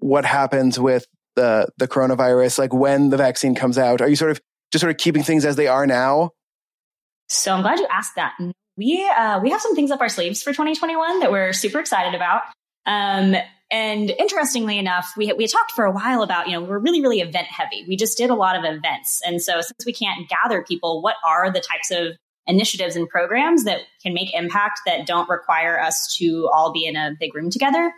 what 0.00 0.24
happens 0.24 0.80
with 0.80 1.06
the 1.36 1.68
the 1.76 1.86
coronavirus? 1.86 2.58
Like 2.58 2.72
when 2.72 3.10
the 3.10 3.18
vaccine 3.18 3.54
comes 3.54 3.76
out, 3.76 4.00
are 4.00 4.08
you 4.08 4.16
sort 4.16 4.30
of 4.30 4.40
just 4.72 4.80
sort 4.80 4.90
of 4.90 4.96
keeping 4.96 5.22
things 5.22 5.44
as 5.44 5.56
they 5.56 5.66
are 5.66 5.86
now? 5.86 6.30
So 7.28 7.52
I'm 7.52 7.62
glad 7.62 7.78
you 7.78 7.86
asked 7.90 8.16
that 8.16 8.34
we 8.76 9.08
uh, 9.16 9.40
we 9.40 9.50
have 9.50 9.60
some 9.60 9.74
things 9.74 9.90
up 9.90 10.00
our 10.00 10.08
sleeves 10.08 10.42
for 10.42 10.50
2021 10.50 11.20
that 11.20 11.30
we're 11.30 11.52
super 11.52 11.78
excited 11.78 12.14
about. 12.14 12.42
Um, 12.86 13.34
and 13.70 14.10
interestingly 14.10 14.78
enough, 14.78 15.14
we 15.16 15.32
we 15.32 15.46
talked 15.46 15.72
for 15.72 15.84
a 15.84 15.90
while 15.90 16.22
about 16.22 16.46
you 16.46 16.52
know 16.52 16.62
we're 16.62 16.78
really 16.78 17.00
really 17.00 17.20
event 17.20 17.46
heavy. 17.46 17.84
We 17.88 17.96
just 17.96 18.16
did 18.16 18.30
a 18.30 18.34
lot 18.34 18.56
of 18.56 18.64
events, 18.64 19.20
and 19.26 19.42
so 19.42 19.60
since 19.60 19.84
we 19.86 19.92
can't 19.92 20.28
gather 20.28 20.62
people, 20.62 21.02
what 21.02 21.16
are 21.26 21.50
the 21.50 21.60
types 21.60 21.90
of 21.90 22.16
initiatives 22.46 22.94
and 22.94 23.08
programs 23.08 23.64
that 23.64 23.80
can 24.02 24.12
make 24.12 24.34
impact 24.34 24.80
that 24.86 25.06
don't 25.06 25.28
require 25.30 25.80
us 25.80 26.14
to 26.18 26.48
all 26.52 26.72
be 26.72 26.86
in 26.86 26.94
a 26.94 27.16
big 27.18 27.34
room 27.34 27.50
together? 27.50 27.92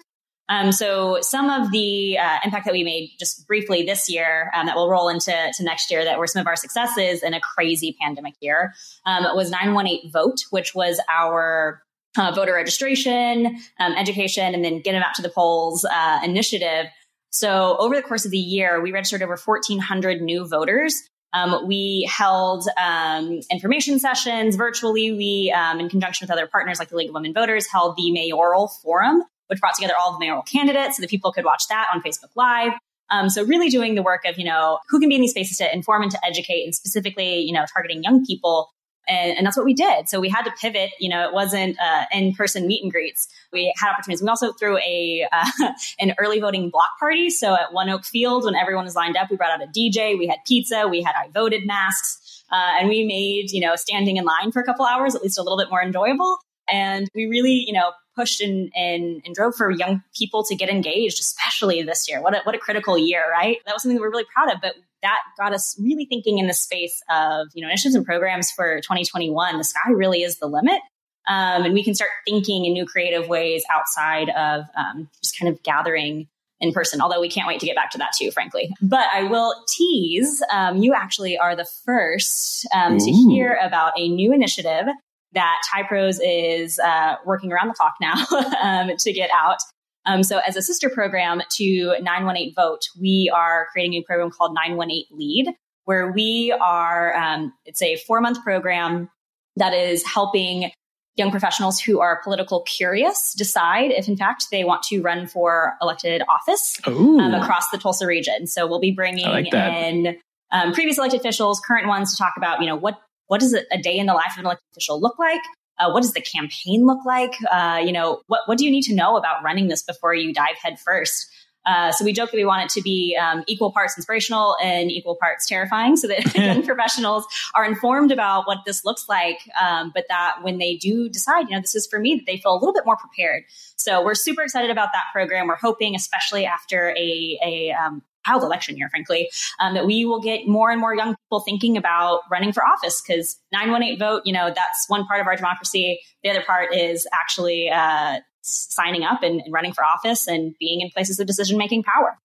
Um, 0.49 0.71
so 0.71 1.19
some 1.23 1.51
of 1.51 1.73
the 1.73 2.19
uh, 2.19 2.39
impact 2.45 2.67
that 2.67 2.73
we 2.73 2.85
made 2.85 3.17
just 3.19 3.47
briefly 3.49 3.83
this 3.83 4.09
year 4.09 4.53
um, 4.55 4.67
that 4.67 4.77
will 4.77 4.89
roll 4.89 5.09
into 5.09 5.33
to 5.33 5.65
next 5.65 5.91
year 5.91 6.05
that 6.05 6.19
were 6.19 6.29
some 6.29 6.41
of 6.41 6.47
our 6.47 6.55
successes 6.55 7.25
in 7.25 7.35
a 7.35 7.41
crazy 7.41 7.97
pandemic 8.01 8.35
year 8.41 8.73
um, 9.05 9.25
was 9.35 9.51
918 9.51 10.13
Vote, 10.13 10.45
which 10.51 10.75
was 10.75 11.01
our 11.09 11.83
uh, 12.17 12.33
voter 12.33 12.55
registration, 12.55 13.59
um, 13.79 13.93
education, 13.93 14.55
and 14.55 14.65
then 14.65 14.81
get 14.81 14.93
them 14.93 15.03
out 15.03 15.15
to 15.15 15.23
the 15.23 15.29
polls 15.29 15.85
uh, 15.85 16.21
initiative. 16.25 16.87
So 17.31 17.77
over 17.79 17.95
the 17.95 18.03
course 18.03 18.25
of 18.25 18.31
the 18.31 18.39
year, 18.39 18.81
we 18.81 18.93
registered 18.93 19.23
over 19.23 19.37
1,400 19.37 20.23
new 20.23 20.47
voters. 20.47 21.03
Um, 21.33 21.67
we 21.67 22.09
held 22.11 22.67
um, 22.83 23.41
information 23.51 23.99
sessions 23.99 24.57
virtually. 24.57 25.13
We, 25.13 25.53
um, 25.55 25.81
in 25.81 25.89
conjunction 25.91 26.25
with 26.25 26.31
other 26.31 26.47
partners 26.47 26.79
like 26.79 26.89
the 26.89 26.97
League 26.97 27.09
of 27.09 27.15
Women 27.15 27.35
Voters, 27.35 27.67
held 27.71 27.97
the 27.97 28.11
mayoral 28.11 28.69
forum, 28.69 29.23
which 29.49 29.61
brought 29.61 29.75
together 29.75 29.95
all 30.01 30.13
the 30.13 30.19
mayoral 30.19 30.43
candidates 30.43 30.97
so 30.97 31.03
that 31.03 31.11
people 31.11 31.33
could 31.33 31.45
watch 31.45 31.69
that 31.69 31.89
on 31.93 32.01
Facebook 32.01 32.31
Live. 32.37 32.73
Um, 33.11 33.29
so 33.29 33.45
really 33.45 33.69
doing 33.69 33.95
the 33.95 34.03
work 34.03 34.25
of, 34.25 34.39
you 34.39 34.45
know, 34.45 34.79
who 34.89 34.99
can 34.99 35.09
be 35.09 35.15
in 35.15 35.21
these 35.21 35.31
spaces 35.31 35.59
to 35.59 35.73
inform 35.73 36.03
and 36.03 36.11
to 36.11 36.25
educate 36.25 36.65
and 36.65 36.75
specifically, 36.75 37.41
you 37.41 37.53
know, 37.53 37.65
targeting 37.73 38.03
young 38.03 38.25
people. 38.25 38.71
And, 39.09 39.37
and 39.37 39.47
that's 39.47 39.57
what 39.57 39.65
we 39.65 39.75
did. 39.75 40.09
So 40.09 40.21
we 40.21 40.29
had 40.29 40.43
to 40.43 40.53
pivot. 40.61 40.91
You 40.99 41.09
know, 41.09 41.27
it 41.29 41.33
wasn't 41.33 41.79
uh, 41.81 42.05
in-person 42.13 42.67
meet 42.67 42.83
and 42.83 42.91
greets. 42.91 43.29
We 43.53 43.73
had 43.77 43.91
opportunities. 43.91 44.23
We 44.23 44.29
also 44.29 44.53
threw 44.53 44.79
a 44.79 45.27
uh, 45.31 45.73
an 46.01 46.15
early 46.19 46.41
voting 46.41 46.71
block 46.71 46.99
party. 46.99 47.31
So 47.31 47.55
at 47.55 47.73
ONEOK 47.73 48.05
Field, 48.05 48.45
when 48.45 48.55
everyone 48.55 48.85
was 48.85 48.97
lined 48.97 49.17
up, 49.17 49.31
we 49.31 49.37
brought 49.37 49.53
out 49.53 49.63
a 49.63 49.71
DJ. 49.71 50.19
We 50.19 50.27
had 50.27 50.39
pizza. 50.47 50.89
We 50.89 51.03
had 51.03 51.15
I 51.17 51.29
voted 51.29 51.67
masks, 51.67 52.45
uh, 52.51 52.79
and 52.81 52.89
we 52.89 53.05
made 53.05 53.51
you 53.53 53.61
know 53.61 53.77
standing 53.77 54.17
in 54.17 54.25
line 54.25 54.53
for 54.53 54.61
a 54.61 54.65
couple 54.65 54.85
hours 54.85 55.15
at 55.15 55.23
least 55.23 55.39
a 55.39 55.43
little 55.43 55.59
bit 55.59 55.71
more 55.71 55.83
enjoyable. 55.83 56.39
And 56.69 57.09
we 57.15 57.27
really, 57.27 57.65
you 57.67 57.73
know, 57.73 57.93
pushed 58.15 58.41
and, 58.41 58.73
and, 58.75 59.23
and 59.25 59.35
drove 59.35 59.55
for 59.55 59.71
young 59.71 60.03
people 60.17 60.43
to 60.45 60.57
get 60.57 60.69
engaged, 60.69 61.21
especially 61.21 61.83
this 61.83 62.09
year. 62.09 62.21
What 62.21 62.35
a, 62.35 62.41
what 62.45 62.55
a 62.55 62.59
critical 62.59 62.99
year, 62.99 63.23
right? 63.31 63.59
That 63.67 63.75
was 63.75 63.83
something 63.83 63.97
that 63.97 64.01
we're 64.01 64.11
really 64.11 64.27
proud 64.33 64.53
of. 64.53 64.61
But 64.61 64.75
that 65.07 65.21
got 65.39 65.55
us 65.55 65.79
really 65.81 66.05
thinking 66.05 66.39
in 66.39 66.47
the 66.47 66.53
space 66.53 67.01
of, 67.09 67.49
you 67.55 67.63
know, 67.63 67.69
initiatives 67.69 67.95
and 67.95 68.05
programs 68.05 68.51
for 68.51 68.81
2021. 68.81 69.59
The 69.59 69.65
sky 69.65 69.91
really 69.93 70.23
is 70.23 70.39
the 70.39 70.47
limit. 70.47 70.81
Um, 71.29 71.65
and 71.65 71.75
we 71.75 71.83
can 71.83 71.95
start 71.95 72.11
thinking 72.25 72.65
in 72.67 72.73
new 72.73 72.87
creative 72.87 73.29
ways 73.29 73.65
outside 73.71 74.29
of 74.31 74.65
um, 74.77 75.09
just 75.23 75.39
kind 75.39 75.53
of 75.53 75.63
gathering 75.63 76.29
in 76.61 76.73
person, 76.73 77.01
although 77.01 77.21
we 77.21 77.29
can't 77.29 77.47
wait 77.47 77.61
to 77.61 77.67
get 77.67 77.77
back 77.77 77.91
to 77.91 77.99
that 77.99 78.13
too, 78.19 78.31
frankly. 78.31 78.73
But 78.81 79.07
I 79.13 79.25
will 79.25 79.55
tease 79.69 80.43
um, 80.53 80.79
you 80.79 80.95
actually 80.95 81.37
are 81.37 81.55
the 81.55 81.67
first 81.85 82.67
um, 82.75 82.99
to 82.99 83.11
hear 83.11 83.59
about 83.61 83.93
a 83.97 84.09
new 84.09 84.33
initiative 84.33 84.87
that 85.33 85.57
TYPros 85.71 86.19
is 86.23 86.79
uh, 86.79 87.17
working 87.27 87.53
around 87.53 87.69
the 87.69 87.75
clock 87.75 87.95
now 88.01 88.15
um, 88.63 88.97
to 88.97 89.13
get 89.13 89.31
out. 89.35 89.59
Um, 90.07 90.23
so, 90.23 90.39
as 90.47 90.57
a 90.57 90.63
sister 90.63 90.89
program 90.89 91.43
to 91.57 91.97
918 92.01 92.55
Vote, 92.55 92.83
we 92.99 93.31
are 93.35 93.67
creating 93.73 93.95
a 93.95 94.03
program 94.03 94.31
called 94.31 94.55
918 94.55 95.07
Lead, 95.11 95.49
where 95.85 96.13
we 96.13 96.53
are, 96.61 97.15
um, 97.15 97.53
it's 97.65 97.83
a 97.83 97.97
four 97.97 98.21
month 98.21 98.43
program 98.43 99.11
that 99.57 99.75
is 99.75 100.05
helping 100.07 100.71
young 101.17 101.31
professionals 101.31 101.81
who 101.81 101.99
are 101.99 102.21
political 102.23 102.61
curious 102.63 103.33
decide 103.35 103.91
if, 103.91 104.07
in 104.07 104.17
fact, 104.17 104.47
they 104.53 104.65
want 104.65 104.83
to 104.83 105.01
run 105.01 105.27
for 105.27 105.73
elected 105.81 106.23
office 106.29 106.79
um, 106.87 107.35
across 107.35 107.71
the 107.71 107.79
Tulsa 107.79 108.07
region. 108.07 108.47
So, 108.47 108.67
we'll 108.67 108.81
be 108.81 108.93
bringing 108.93 109.27
like 109.27 109.53
in 109.53 110.17
um, 110.53 110.73
previous 110.73 110.99
elected 110.99 111.21
officials, 111.21 111.61
current 111.61 111.89
ones 111.89 112.13
to 112.13 112.17
talk 112.17 112.35
about, 112.37 112.61
you 112.61 112.67
know, 112.67 112.77
what 112.77 113.01
what 113.27 113.41
does 113.41 113.55
a 113.55 113.79
day 113.79 113.99
in 113.99 114.07
the 114.07 114.15
life 114.15 114.33
of 114.35 114.39
an 114.39 114.45
elected 114.45 114.65
official 114.73 115.01
look 115.01 115.19
like? 115.19 115.41
Uh, 115.79 115.91
what 115.91 116.03
does 116.03 116.13
the 116.13 116.21
campaign 116.21 116.87
look 116.87 117.05
like? 117.05 117.35
Uh, 117.51 117.81
you 117.85 117.93
know, 117.93 118.23
what, 118.27 118.43
what 118.47 118.59
do 118.59 118.65
you 118.65 118.71
need 118.71 118.83
to 118.83 118.95
know 118.95 119.17
about 119.17 119.43
running 119.43 119.69
this 119.69 119.83
before 119.83 120.15
you 120.15 120.33
dive 120.33 120.57
headfirst? 120.63 121.29
Uh, 121.67 121.91
so 121.91 122.05
we 122.05 122.13
joke 122.13 122.31
that 122.31 122.37
we 122.37 122.45
want 122.45 122.63
it 122.63 122.69
to 122.71 122.81
be 122.81 123.19
um, 123.21 123.43
equal 123.49 123.73
parts 123.73 123.99
inspirational 123.99 124.57
and 124.63 124.91
equal 124.91 125.17
parts 125.17 125.47
terrifying, 125.47 125.97
so 125.97 126.07
that 126.07 126.35
young 126.37 126.63
professionals 126.65 127.27
are 127.55 127.65
informed 127.65 128.13
about 128.13 128.47
what 128.47 128.59
this 128.65 128.85
looks 128.85 129.09
like. 129.09 129.39
Um, 129.61 129.91
but 129.93 130.05
that 130.09 130.39
when 130.43 130.59
they 130.59 130.77
do 130.77 131.09
decide, 131.09 131.49
you 131.49 131.57
know, 131.57 131.61
this 131.61 131.75
is 131.75 131.87
for 131.87 131.99
me, 131.99 132.15
that 132.15 132.25
they 132.25 132.37
feel 132.37 132.53
a 132.53 132.59
little 132.59 132.73
bit 132.73 132.87
more 132.87 132.97
prepared. 132.97 133.45
So 133.75 134.05
we're 134.05 134.15
super 134.15 134.43
excited 134.43 134.71
about 134.71 134.91
that 134.95 135.07
program. 135.13 135.49
We're 135.49 135.57
hoping, 135.57 135.97
especially 135.97 136.47
after 136.47 136.91
a 136.91 137.39
a 137.45 137.73
um, 137.73 138.03
wild 138.27 138.43
election 138.43 138.77
year, 138.77 138.89
frankly, 138.89 139.31
um, 139.61 139.75
that 139.75 139.87
we 139.87 140.05
will 140.05 140.21
get 140.21 140.47
more 140.47 140.71
and 140.71 140.81
more 140.81 140.95
young 140.95 141.17
people 141.17 141.41
thinking 141.41 141.77
about 141.77 142.21
running 142.31 142.53
for 142.53 142.65
office 142.65 143.03
because 143.07 143.39
918 143.53 143.99
vote, 143.99 144.23
you 144.25 144.33
know, 144.33 144.53
that's 144.55 144.89
one 144.89 145.07
part 145.07 145.21
of 145.21 145.27
our 145.27 145.37
democracy. 145.37 146.01
The 146.23 146.31
other 146.31 146.43
part 146.43 146.75
is 146.75 147.07
actually 147.13 147.71
uh, 147.71 148.21
signing 148.43 149.05
up 149.05 149.23
and, 149.23 149.41
and 149.41 149.53
running 149.53 149.73
for 149.73 149.85
office 149.85 150.27
and 150.27 150.55
being 150.59 150.81
in 150.81 150.91
places 150.91 151.19
of 151.19 151.27
decision 151.27 151.59
making 151.59 151.83
power 151.83 152.19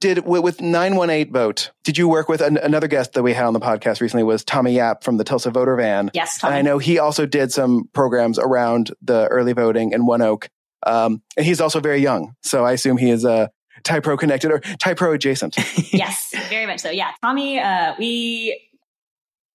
did 0.00 0.26
with 0.26 0.60
918 0.60 1.32
vote 1.32 1.70
did 1.82 1.96
you 1.96 2.08
work 2.08 2.28
with 2.28 2.42
an, 2.42 2.58
another 2.58 2.88
guest 2.88 3.14
that 3.14 3.22
we 3.22 3.32
had 3.32 3.46
on 3.46 3.54
the 3.54 3.60
podcast 3.60 4.02
recently 4.02 4.22
was 4.22 4.44
tommy 4.44 4.72
yap 4.72 5.02
from 5.02 5.16
the 5.16 5.24
tulsa 5.24 5.50
voter 5.50 5.76
van 5.76 6.10
yes 6.12 6.38
tommy. 6.38 6.50
and 6.50 6.58
i 6.58 6.62
know 6.62 6.76
he 6.76 6.98
also 6.98 7.24
did 7.24 7.50
some 7.52 7.88
programs 7.94 8.38
around 8.38 8.92
the 9.00 9.26
early 9.28 9.54
voting 9.54 9.92
in 9.92 10.02
ONEOK 10.02 10.48
um, 10.86 11.22
and 11.38 11.46
he's 11.46 11.60
also 11.60 11.80
very 11.80 12.00
young 12.00 12.34
so 12.42 12.66
i 12.66 12.72
assume 12.72 12.98
he 12.98 13.10
is 13.10 13.24
uh, 13.24 13.46
TYPro 13.82 14.18
connected 14.18 14.50
or 14.50 14.60
TYPro 14.60 15.14
adjacent. 15.14 15.56
yes, 15.92 16.32
very 16.48 16.66
much 16.66 16.80
so. 16.80 16.90
Yeah. 16.90 17.10
Tommy, 17.22 17.58
uh, 17.58 17.94
we, 17.98 18.60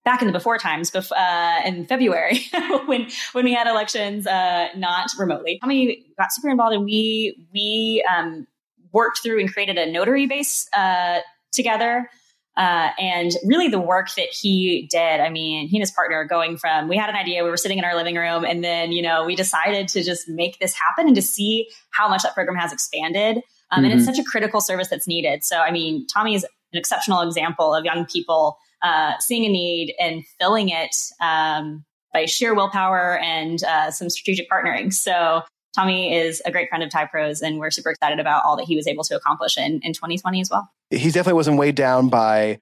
back 0.06 0.22
in 0.22 0.28
the 0.28 0.34
before 0.34 0.58
times, 0.58 0.92
bef- 0.92 1.12
uh, 1.12 1.68
in 1.68 1.86
February, 1.86 2.42
when, 2.86 3.08
when 3.34 3.46
we 3.46 3.54
had 3.54 3.68
elections, 3.68 4.28
uh, 4.28 4.68
not 4.76 5.10
remotely, 5.18 5.60
Tommy 5.60 6.06
got 6.18 6.32
super 6.32 6.50
involved 6.50 6.76
and 6.76 6.86
we, 6.86 7.48
we, 7.54 8.06
um, 8.14 8.48
worked 8.92 9.20
through 9.22 9.40
and 9.40 9.52
created 9.54 9.78
a 9.78 9.92
notary 9.92 10.26
base, 10.26 10.68
uh, 10.76 11.20
together. 11.52 12.10
Uh, 12.58 12.90
and 13.00 13.32
really 13.46 13.70
the 13.70 13.80
work 13.80 14.10
that 14.18 14.28
he 14.32 14.88
did, 14.92 15.22
I 15.22 15.30
mean, 15.30 15.70
he 15.70 15.78
and 15.78 15.82
his 15.82 15.92
partner 15.92 16.26
going 16.26 16.58
from, 16.58 16.90
we 16.90 16.98
had 16.98 17.10
an 17.10 17.16
idea, 17.16 17.44
we 17.44 17.50
were 17.50 17.58
sitting 17.58 17.78
in 17.78 17.86
our 17.86 17.96
living 17.96 18.16
room, 18.16 18.44
and 18.44 18.62
then, 18.62 18.92
you 18.92 19.02
know, 19.02 19.24
we 19.24 19.36
decided 19.36 19.88
to 19.90 20.04
just 20.04 20.28
make 20.28 20.60
this 20.60 20.74
happen 20.74 21.08
and 21.08 21.16
to 21.16 21.22
see 21.22 21.70
how 21.92 22.10
much 22.10 22.24
that 22.24 22.34
program 22.34 22.58
has 22.58 22.74
expanded. 22.74 23.42
Um, 23.72 23.78
mm-hmm. 23.78 23.86
And 23.86 23.94
it's 23.94 24.08
mm-hmm. 24.08 24.16
such 24.16 24.20
a 24.20 24.30
critical 24.30 24.62
service 24.62 24.88
that's 24.90 25.08
needed. 25.08 25.44
So, 25.44 25.58
I 25.58 25.72
mean, 25.72 26.08
Tommy 26.08 26.36
is 26.36 26.44
an 26.44 26.80
exceptional 26.80 27.22
example 27.22 27.74
of 27.74 27.86
young 27.86 28.06
people 28.06 28.58
uh, 28.82 29.14
seeing 29.20 29.46
a 29.46 29.50
need 29.50 29.94
and 30.00 30.24
filling 30.40 30.70
it 30.70 30.96
um, 31.22 31.84
by 32.14 32.26
sheer 32.26 32.56
willpower 32.56 33.20
and 33.20 33.64
uh, 33.64 33.92
some 33.92 34.10
strategic 34.10 34.50
partnering. 34.50 34.94
So, 34.94 35.44
Tommy 35.76 36.16
is 36.16 36.42
a 36.46 36.52
great 36.52 36.68
friend 36.68 36.84
of 36.84 36.90
TYPros, 36.90 37.42
and 37.42 37.60
we're 37.60 37.70
super 37.70 37.92
excited 37.92 38.20
about 38.20 38.44
all 38.44 38.58
that 38.58 38.66
he 38.66 38.76
was 38.76 38.88
able 38.88 39.04
to 39.04 39.16
accomplish 39.16 39.58
in, 39.58 39.80
in 39.84 39.94
2020 39.94 40.42
as 40.42 40.50
well. 40.50 40.70
He 40.90 41.06
definitely 41.06 41.34
wasn't 41.34 41.58
weighed 41.58 41.76
down 41.76 42.10
by 42.10 42.60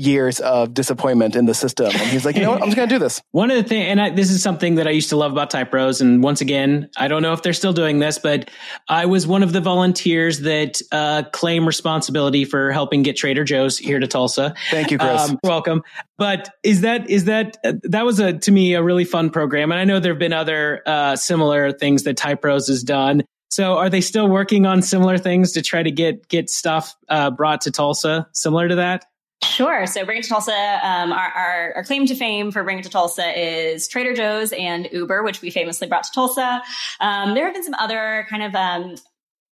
years 0.00 0.40
of 0.40 0.74
disappointment 0.74 1.36
in 1.36 1.44
the 1.44 1.54
system. 1.54 1.86
And 1.86 2.10
he's 2.10 2.24
like, 2.24 2.36
you 2.36 2.42
know 2.42 2.52
what? 2.52 2.62
I'm 2.62 2.68
just 2.68 2.76
going 2.76 2.88
to 2.88 2.94
do 2.94 2.98
this. 2.98 3.20
One 3.32 3.50
of 3.50 3.56
the 3.56 3.68
things, 3.68 3.86
and 3.88 4.00
I, 4.00 4.10
this 4.10 4.30
is 4.30 4.42
something 4.42 4.76
that 4.76 4.88
I 4.88 4.90
used 4.90 5.10
to 5.10 5.16
love 5.16 5.32
about 5.32 5.50
TYPros. 5.50 6.00
And 6.00 6.22
once 6.22 6.40
again, 6.40 6.88
I 6.96 7.08
don't 7.08 7.22
know 7.22 7.32
if 7.32 7.42
they're 7.42 7.52
still 7.52 7.72
doing 7.72 7.98
this, 7.98 8.18
but 8.18 8.50
I 8.88 9.06
was 9.06 9.26
one 9.26 9.42
of 9.42 9.52
the 9.52 9.60
volunteers 9.60 10.40
that 10.40 10.80
uh, 10.90 11.24
claim 11.32 11.66
responsibility 11.66 12.44
for 12.44 12.72
helping 12.72 13.02
get 13.02 13.16
Trader 13.16 13.44
Joe's 13.44 13.76
here 13.78 14.00
to 14.00 14.06
Tulsa. 14.06 14.54
Thank 14.70 14.90
you, 14.90 14.98
Chris. 14.98 15.30
Um, 15.30 15.38
welcome. 15.44 15.82
But 16.16 16.50
is 16.62 16.80
that, 16.80 17.08
is 17.10 17.24
that, 17.26 17.58
uh, 17.64 17.74
that 17.84 18.04
was 18.04 18.20
a, 18.20 18.32
to 18.32 18.50
me, 18.50 18.74
a 18.74 18.82
really 18.82 19.04
fun 19.04 19.30
program. 19.30 19.70
And 19.70 19.80
I 19.80 19.84
know 19.84 20.00
there 20.00 20.12
have 20.12 20.18
been 20.18 20.32
other 20.32 20.82
uh, 20.86 21.16
similar 21.16 21.72
things 21.72 22.04
that 22.04 22.16
TYPros 22.16 22.68
has 22.68 22.82
done. 22.82 23.22
So 23.50 23.78
are 23.78 23.90
they 23.90 24.00
still 24.00 24.28
working 24.28 24.64
on 24.64 24.80
similar 24.80 25.18
things 25.18 25.52
to 25.52 25.62
try 25.62 25.82
to 25.82 25.90
get, 25.90 26.28
get 26.28 26.48
stuff 26.48 26.94
uh, 27.08 27.30
brought 27.32 27.62
to 27.62 27.72
Tulsa 27.72 28.28
similar 28.32 28.68
to 28.68 28.76
that? 28.76 29.06
Sure. 29.42 29.86
So 29.86 30.04
Bring 30.04 30.18
It 30.18 30.24
to 30.24 30.28
Tulsa, 30.28 30.80
um, 30.82 31.12
our, 31.12 31.28
our, 31.28 31.72
our, 31.76 31.84
claim 31.84 32.04
to 32.06 32.14
fame 32.14 32.50
for 32.50 32.62
Bring 32.62 32.78
It 32.78 32.82
to 32.82 32.90
Tulsa 32.90 33.32
is 33.38 33.88
Trader 33.88 34.14
Joe's 34.14 34.52
and 34.52 34.86
Uber, 34.92 35.22
which 35.22 35.40
we 35.40 35.50
famously 35.50 35.86
brought 35.86 36.04
to 36.04 36.10
Tulsa. 36.14 36.62
Um, 37.00 37.34
there 37.34 37.46
have 37.46 37.54
been 37.54 37.64
some 37.64 37.74
other 37.74 38.26
kind 38.28 38.42
of 38.42 38.54
um, 38.54 38.96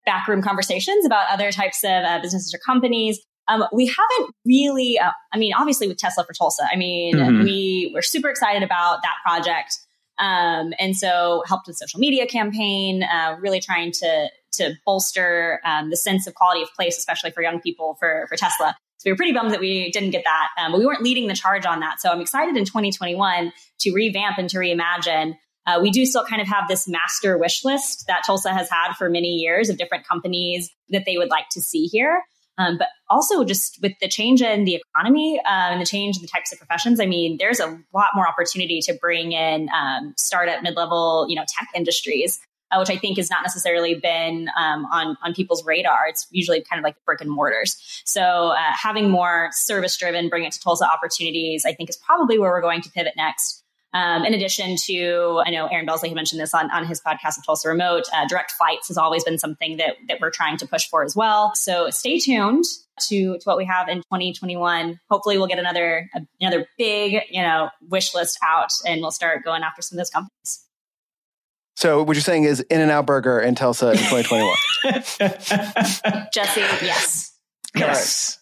backroom 0.04 0.42
conversations 0.42 1.06
about 1.06 1.30
other 1.30 1.50
types 1.50 1.84
of 1.84 2.04
uh, 2.04 2.20
businesses 2.20 2.52
or 2.54 2.58
companies. 2.58 3.18
Um, 3.48 3.64
we 3.72 3.86
haven't 3.86 4.34
really, 4.44 4.98
uh, 4.98 5.10
I 5.32 5.38
mean, 5.38 5.54
obviously 5.54 5.88
with 5.88 5.96
Tesla 5.96 6.24
for 6.24 6.34
Tulsa, 6.34 6.68
I 6.70 6.76
mean, 6.76 7.16
mm-hmm. 7.16 7.44
we 7.44 7.90
were 7.94 8.02
super 8.02 8.28
excited 8.28 8.62
about 8.62 8.98
that 9.02 9.14
project. 9.24 9.78
Um, 10.18 10.74
and 10.78 10.96
so 10.96 11.44
helped 11.46 11.66
with 11.66 11.76
social 11.76 11.98
media 11.98 12.26
campaign, 12.26 13.04
uh, 13.04 13.36
really 13.40 13.60
trying 13.60 13.92
to 13.92 14.28
to 14.52 14.74
bolster 14.84 15.60
um, 15.64 15.90
the 15.90 15.96
sense 15.96 16.26
of 16.26 16.34
quality 16.34 16.62
of 16.62 16.68
place, 16.74 16.98
especially 16.98 17.30
for 17.30 17.42
young 17.42 17.60
people 17.60 17.96
for 17.98 18.26
for 18.28 18.36
Tesla. 18.36 18.76
So 18.98 19.04
we 19.06 19.12
were 19.12 19.16
pretty 19.16 19.32
bummed 19.32 19.52
that 19.52 19.60
we 19.60 19.90
didn't 19.90 20.10
get 20.10 20.24
that, 20.24 20.48
um, 20.58 20.72
but 20.72 20.78
we 20.78 20.86
weren't 20.86 21.02
leading 21.02 21.28
the 21.28 21.34
charge 21.34 21.64
on 21.64 21.80
that. 21.80 22.00
So 22.00 22.10
I'm 22.10 22.20
excited 22.20 22.56
in 22.56 22.64
2021 22.64 23.52
to 23.80 23.92
revamp 23.92 24.38
and 24.38 24.50
to 24.50 24.58
reimagine. 24.58 25.36
Uh, 25.66 25.78
we 25.80 25.90
do 25.90 26.04
still 26.04 26.24
kind 26.24 26.42
of 26.42 26.48
have 26.48 26.66
this 26.66 26.88
master 26.88 27.38
wish 27.38 27.64
list 27.64 28.04
that 28.08 28.22
Tulsa 28.26 28.52
has 28.52 28.68
had 28.70 28.94
for 28.94 29.08
many 29.08 29.34
years 29.34 29.68
of 29.68 29.76
different 29.76 30.06
companies 30.06 30.70
that 30.88 31.04
they 31.06 31.16
would 31.16 31.30
like 31.30 31.48
to 31.50 31.60
see 31.60 31.84
here. 31.86 32.22
Um, 32.56 32.76
but 32.76 32.88
also 33.08 33.44
just 33.44 33.78
with 33.82 33.92
the 34.00 34.08
change 34.08 34.42
in 34.42 34.64
the 34.64 34.82
economy 34.96 35.40
uh, 35.44 35.70
and 35.70 35.80
the 35.80 35.86
change 35.86 36.16
in 36.16 36.22
the 36.22 36.28
types 36.28 36.52
of 36.52 36.58
professions, 36.58 36.98
I 36.98 37.06
mean, 37.06 37.36
there's 37.38 37.60
a 37.60 37.78
lot 37.94 38.08
more 38.16 38.26
opportunity 38.26 38.80
to 38.80 38.98
bring 39.00 39.30
in 39.30 39.68
um, 39.68 40.14
startup, 40.16 40.62
mid-level, 40.62 41.26
you 41.28 41.36
know, 41.36 41.44
tech 41.46 41.68
industries 41.76 42.40
uh, 42.70 42.76
which 42.78 42.90
I 42.90 42.96
think 42.96 43.18
has 43.18 43.30
not 43.30 43.42
necessarily 43.42 43.94
been 43.94 44.48
um, 44.58 44.86
on 44.86 45.16
on 45.22 45.34
people's 45.34 45.64
radar. 45.64 46.08
It's 46.08 46.26
usually 46.30 46.62
kind 46.62 46.78
of 46.78 46.84
like 46.84 46.96
brick 47.04 47.20
and 47.20 47.30
mortars. 47.30 48.02
So 48.04 48.22
uh, 48.22 48.56
having 48.72 49.10
more 49.10 49.48
service 49.52 49.96
driven, 49.96 50.28
bring 50.28 50.44
it 50.44 50.52
to 50.52 50.60
Tulsa 50.60 50.86
opportunities, 50.86 51.64
I 51.64 51.72
think 51.72 51.90
is 51.90 51.96
probably 51.96 52.38
where 52.38 52.50
we're 52.50 52.60
going 52.60 52.82
to 52.82 52.90
pivot 52.90 53.14
next. 53.16 53.64
Um, 53.94 54.24
in 54.24 54.34
addition 54.34 54.76
to, 54.84 55.42
I 55.46 55.50
know 55.50 55.66
Aaron 55.66 55.86
Bolzle 55.86 56.14
mentioned 56.14 56.40
this 56.40 56.52
on, 56.52 56.70
on 56.70 56.84
his 56.84 57.00
podcast 57.00 57.38
of 57.38 57.46
Tulsa 57.46 57.68
Remote. 57.68 58.04
Uh, 58.12 58.26
direct 58.28 58.52
flights 58.52 58.88
has 58.88 58.98
always 58.98 59.24
been 59.24 59.38
something 59.38 59.78
that 59.78 59.96
that 60.08 60.20
we're 60.20 60.30
trying 60.30 60.58
to 60.58 60.66
push 60.66 60.86
for 60.88 61.02
as 61.04 61.16
well. 61.16 61.54
So 61.54 61.88
stay 61.90 62.18
tuned 62.18 62.64
to 63.08 63.38
to 63.38 63.44
what 63.44 63.56
we 63.56 63.64
have 63.64 63.88
in 63.88 63.98
2021. 63.98 65.00
Hopefully, 65.10 65.38
we'll 65.38 65.46
get 65.46 65.58
another 65.58 66.10
another 66.40 66.66
big 66.76 67.22
you 67.30 67.42
know 67.42 67.70
wish 67.88 68.14
list 68.14 68.38
out, 68.46 68.72
and 68.86 69.00
we'll 69.00 69.10
start 69.10 69.42
going 69.42 69.62
after 69.62 69.80
some 69.80 69.96
of 69.96 70.00
those 70.00 70.10
companies. 70.10 70.67
So 71.78 72.02
what 72.02 72.16
you're 72.16 72.22
saying 72.22 72.42
is 72.42 72.58
In 72.58 72.80
and 72.80 72.90
Out 72.90 73.06
Burger 73.06 73.38
in 73.38 73.54
Tulsa 73.54 73.90
in 73.92 73.98
2021. 73.98 74.56
Jesse, 76.32 76.60
yes. 76.84 77.32
Yes. 77.72 78.38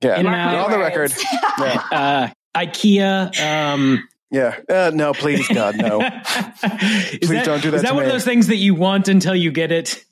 Yeah, 0.00 0.18
In-N-Out. 0.18 0.52
You're 0.52 0.64
on 0.64 0.70
the 0.70 0.78
record. 0.78 1.12
Yeah, 1.58 1.82
Uh, 1.92 2.28
IKEA. 2.56 3.38
Um, 3.38 4.08
yeah. 4.30 4.56
Uh, 4.66 4.92
no, 4.94 5.12
please, 5.12 5.46
God, 5.48 5.76
no. 5.76 5.98
Please 6.00 7.28
that, 7.28 7.44
don't 7.44 7.60
do 7.62 7.70
that 7.70 7.76
Is 7.76 7.82
that 7.82 7.88
to 7.90 7.94
one 7.94 8.04
me. 8.04 8.06
of 8.06 8.12
those 8.14 8.24
things 8.24 8.46
that 8.46 8.56
you 8.56 8.74
want 8.74 9.08
until 9.08 9.34
you 9.36 9.52
get 9.52 9.72
it? 9.72 10.02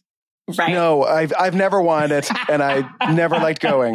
Right. 0.58 0.72
No, 0.72 1.04
I've 1.04 1.32
I've 1.38 1.54
never 1.54 1.80
wanted 1.80 2.10
it, 2.12 2.30
and 2.50 2.62
I 2.62 2.86
never 3.14 3.36
liked 3.36 3.62
going. 3.62 3.94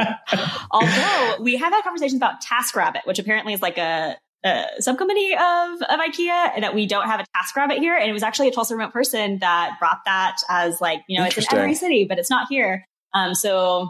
Although 0.71 1.35
we 1.41 1.57
have 1.57 1.71
had 1.73 1.83
conversations 1.83 2.17
about 2.17 2.43
TaskRabbit, 2.43 3.05
which 3.05 3.19
apparently 3.19 3.53
is 3.53 3.61
like 3.61 3.77
a, 3.77 4.17
a 4.45 4.65
subcommittee 4.79 5.33
of, 5.33 5.81
of 5.81 5.99
IKEA, 5.99 6.51
and 6.55 6.63
that 6.63 6.73
we 6.75 6.85
don't 6.85 7.05
have 7.05 7.19
a 7.19 7.25
task 7.35 7.55
rabbit 7.55 7.79
here. 7.79 7.95
And 7.95 8.09
it 8.09 8.13
was 8.13 8.23
actually 8.23 8.49
a 8.49 8.51
Tulsa 8.51 8.75
remote 8.75 8.91
person 8.93 9.39
that 9.39 9.77
brought 9.79 9.99
that 10.05 10.37
as 10.49 10.81
like, 10.81 11.01
you 11.07 11.17
know, 11.17 11.25
it's 11.25 11.35
in 11.37 11.41
Interesting. 11.43 11.59
every 11.59 11.75
city, 11.75 12.05
but 12.07 12.19
it's 12.19 12.29
not 12.29 12.47
here. 12.49 12.85
Um, 13.13 13.35
so 13.35 13.89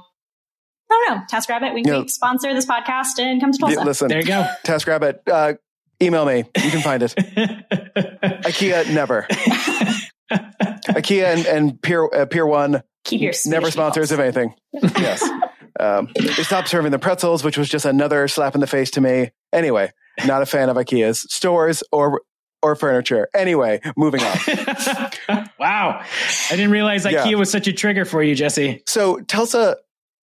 I 0.91 1.06
don't 1.08 1.18
know. 1.18 1.24
TaskRabbit, 1.32 1.74
we 1.74 1.84
can 1.84 1.93
Yeah. 1.93 2.06
sponsor 2.08 2.54
this 2.54 2.66
podcast 2.66 3.18
and 3.20 3.41
come 3.41 3.51
to 3.51 3.58
Tulsa. 3.58 3.76
Yeah, 3.78 3.84
listen, 3.84 4.08
There 4.10 4.20
you 4.20 4.26
go. 4.28 4.45
TaskRabbit, 4.66 5.20
uh, 5.32 5.54
email 6.01 6.26
me. 6.26 6.38
You 6.64 6.72
can 6.72 6.82
find 6.82 7.01
it. 7.01 7.16
IKEA, 7.18 8.93
never. 8.93 9.26
IKEA 10.32 11.26
and, 11.34 11.45
and 11.45 11.82
Pier 11.82 12.08
uh, 12.14 12.26
Pier 12.26 12.45
One 12.45 12.84
Keep 13.06 13.22
your 13.22 13.34
never 13.45 13.72
sponsors 13.72 14.10
meatballs. 14.10 14.14
of 14.14 14.20
anything. 14.20 14.54
yes. 14.74 15.28
Um, 15.80 16.10
they 16.16 16.43
stopped 16.43 16.68
serving 16.68 16.91
the 16.91 16.99
pretzels, 16.99 17.43
which 17.43 17.58
was 17.58 17.68
just 17.68 17.86
another 17.86 18.28
slap 18.28 18.54
in 18.54 18.62
the 18.62 18.68
face 18.68 18.91
to 18.91 19.01
me. 19.01 19.32
Anyway, 19.51 19.91
not 20.26 20.41
a 20.41 20.45
fan 20.45 20.70
of 20.70 20.78
IKEA's 20.78 21.22
stores 21.34 21.84
or 21.91 22.22
or 22.61 22.76
furniture. 22.76 23.28
Anyway, 23.36 23.82
moving 23.97 24.22
on. 24.22 24.38
wow. 25.59 26.01
I 26.49 26.51
didn't 26.51 26.72
realize 26.72 27.05
Yeah. 27.05 27.26
IKEA 27.26 27.38
was 27.38 27.51
such 27.51 27.68
a 27.68 27.74
trigger 27.74 28.05
for 28.05 28.24
you, 28.24 28.36
Jesse. 28.36 28.82
So 28.88 29.20
Tulsa 29.20 29.78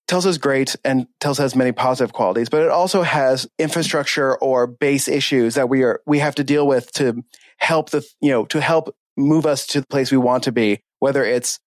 Tulsa's 0.08 0.38
great 0.38 0.74
and 0.84 1.06
Tulsa 1.20 1.42
has 1.42 1.54
many 1.54 1.70
positive 1.70 2.12
qualities, 2.12 2.48
but 2.48 2.62
it 2.62 2.70
also 2.70 3.02
has 3.02 3.46
infrastructure 3.58 4.36
or 4.38 4.66
base 4.66 5.06
issues 5.06 5.54
that 5.54 5.68
we 5.68 5.82
are 5.84 6.00
we 6.06 6.18
have 6.18 6.34
to 6.36 6.44
deal 6.44 6.66
with 6.66 6.90
to 6.92 7.22
help 7.58 7.90
the 7.90 8.04
you 8.20 8.30
know 8.30 8.44
to 8.46 8.60
help 8.60 8.94
move 9.16 9.46
us 9.46 9.66
to 9.68 9.80
the 9.80 9.86
place 9.86 10.10
we 10.10 10.18
want 10.18 10.44
to 10.44 10.52
be, 10.52 10.80
whether 10.98 11.24
it's 11.24 11.60